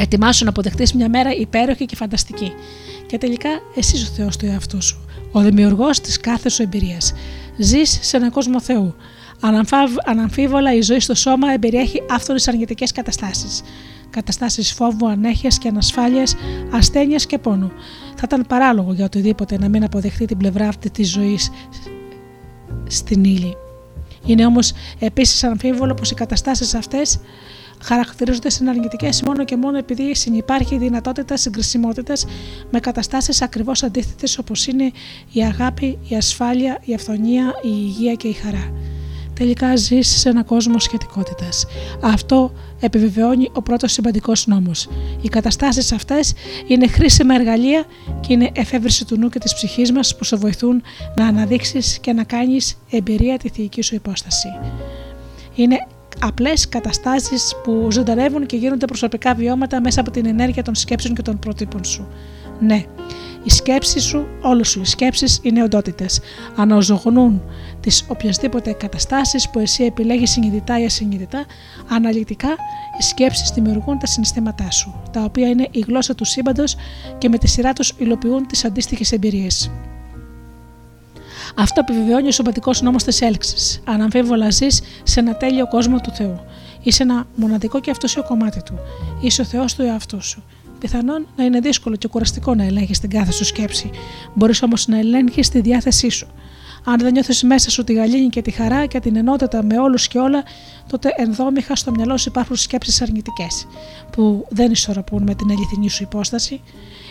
[0.00, 2.52] Ετοιμάσου να αποδεχτείς μια μέρα υπέροχη και φανταστική.
[3.06, 5.04] Και τελικά εσύ ο Θεός του εαυτού σου.
[5.32, 7.12] Ο δημιουργός της κάθε σου εμπειρίας.
[7.58, 8.94] Ζεις σε έναν κόσμο Θεού.
[9.40, 13.62] Αναμφαβ- Αναμφίβολα η ζωή στο σώμα εμπεριέχει άφθονες αρνητικές καταστάσεις.
[14.10, 16.24] Καταστάσεις φόβου, ανέχειας και ανασφάλεια,
[16.70, 17.72] ασθένεια και πόνου.
[18.14, 21.50] Θα ήταν παράλογο για οτιδήποτε να μην αποδεχτεί την πλευρά αυτή της ζωής
[22.86, 23.56] στην ύλη.
[24.26, 27.20] Είναι όμως επίσης αμφίβολο πως οι καταστάσεις αυτές
[27.82, 32.26] χαρακτηρίζονται συναρνητικές μόνο και μόνο επειδή συνεπάρχει η δυνατότητα συγκρισιμότητας
[32.70, 34.92] με καταστάσεις ακριβώς αντίθετες όπως είναι
[35.32, 38.72] η αγάπη, η ασφάλεια, η αυθονία, η υγεία και η χαρά.
[39.34, 41.66] Τελικά ζει σε έναν κόσμο σχετικότητας.
[42.02, 44.88] Αυτό επιβεβαιώνει ο πρώτος σημαντικός νόμος.
[45.20, 46.32] Οι καταστάσεις αυτές
[46.66, 47.84] είναι χρήσιμα εργαλεία
[48.20, 50.82] και είναι εφεύρεση του νου και της ψυχής μας που σε βοηθούν
[51.16, 54.48] να αναδείξεις και να κάνεις εμπειρία τη θεϊκή σου υπόσταση.
[55.54, 55.76] Είναι
[56.20, 61.22] απλές καταστάσεις που ζωντανεύουν και γίνονται προσωπικά βιώματα μέσα από την ενέργεια των σκέψεων και
[61.22, 62.08] των προτύπων σου.
[62.60, 62.84] Ναι,
[63.44, 66.20] οι σκέψεις σου, όλες σου οι σκέψεις είναι οντότητες.
[66.56, 67.42] Αναζωογονούν
[67.80, 71.46] τις οποιασδήποτε καταστάσεις που εσύ επιλέγεις συνειδητά ή ασυνειδητά,
[71.88, 72.48] αναλυτικά
[72.98, 76.76] οι σκέψεις δημιουργούν τα συναισθήματά σου, τα οποία είναι η γλώσσα του σύμπαντος
[77.18, 79.70] και με τη σειρά τους υλοποιούν τις αντίστοιχες εμπειρίες.
[81.56, 83.82] Αυτό επιβεβαιώνει ο σωματικός νόμος της έλξης.
[83.84, 86.40] Αναμφίβολα ζεις σε ένα τέλειο κόσμο του Θεού.
[86.82, 88.78] Είσαι ένα μοναδικό και αυτοσίο κομμάτι του.
[89.20, 90.42] Είσαι ο Θεός του εαυτού σου.
[90.78, 93.90] Πιθανόν να είναι δύσκολο και κουραστικό να ελέγχεις την κάθε σου σκέψη.
[94.34, 96.26] Μπορείς όμως να ελέγχεις τη διάθεσή σου.
[96.84, 100.08] Αν δεν νιώθεις μέσα σου τη γαλήνη και τη χαρά και την ενότητα με όλους
[100.08, 100.42] και όλα,
[100.88, 103.66] τότε ενδόμηχα στο μυαλό σου υπάρχουν σκέψεις αρνητικές,
[104.12, 106.60] που δεν ισορροπούν με την αληθινή σου υπόσταση.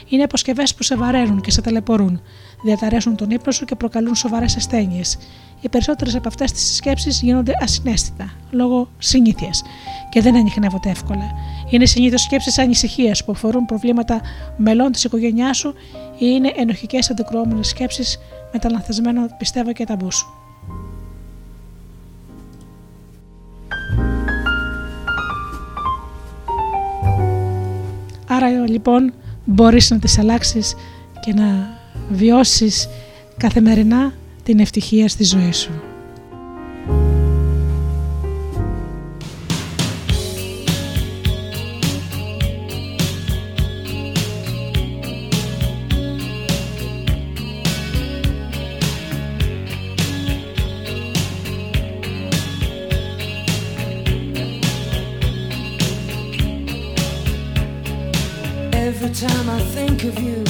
[0.09, 2.21] Είναι αποσκευές που σε βαραίνουν και σε ταλαιπωρούν,
[2.63, 5.17] διαταρέσουν τον ύπνο σου και προκαλούν σοβαρές ασθένειες.
[5.61, 9.63] Οι περισσότερες από αυτές τις σκέψεις γίνονται ασυναίσθητα, λόγω συνήθειας
[10.09, 11.31] και δεν ανοιχνεύονται εύκολα.
[11.69, 14.21] Είναι συνήθως σκέψεις ανησυχίας που αφορούν προβλήματα
[14.57, 15.73] μελών της οικογένειάς σου
[16.13, 18.19] ή είναι ενοχικές αντικρουόμενε σκέψεις
[18.53, 20.27] με τα λανθασμένο πιστεύω και ταμπού σου.
[28.27, 29.13] Άρα λοιπόν
[29.45, 30.75] μπορείς να τις αλλάξεις
[31.19, 31.76] και να
[32.09, 32.89] βιώσεις
[33.37, 34.13] καθημερινά
[34.43, 35.71] την ευτυχία στη ζωή σου.
[58.87, 60.46] Every time I think of you,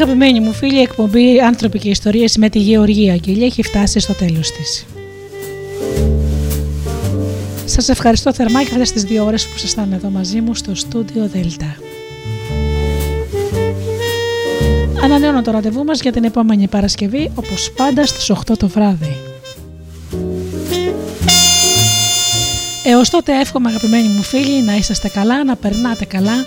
[0.00, 4.14] Αγαπημένοι μου φίλοι, η εκπομπή «Άνθρωποι και Ιστορίες» με τη Γεωργία Αγγελία έχει φτάσει στο
[4.14, 4.86] τέλος της.
[7.64, 11.28] Σας ευχαριστώ θερμά για αυτές τις δύο ώρες που ήσασταν εδώ μαζί μου στο στούντιο
[11.32, 11.76] Δέλτα.
[15.02, 19.16] Ανανεώνω το ραντεβού μας για την επόμενη Παρασκευή, όπως πάντα στις 8 το βράδυ.
[22.84, 26.46] Έως τότε εύχομαι αγαπημένοι μου φίλοι να είσαστε καλά, να περνάτε καλά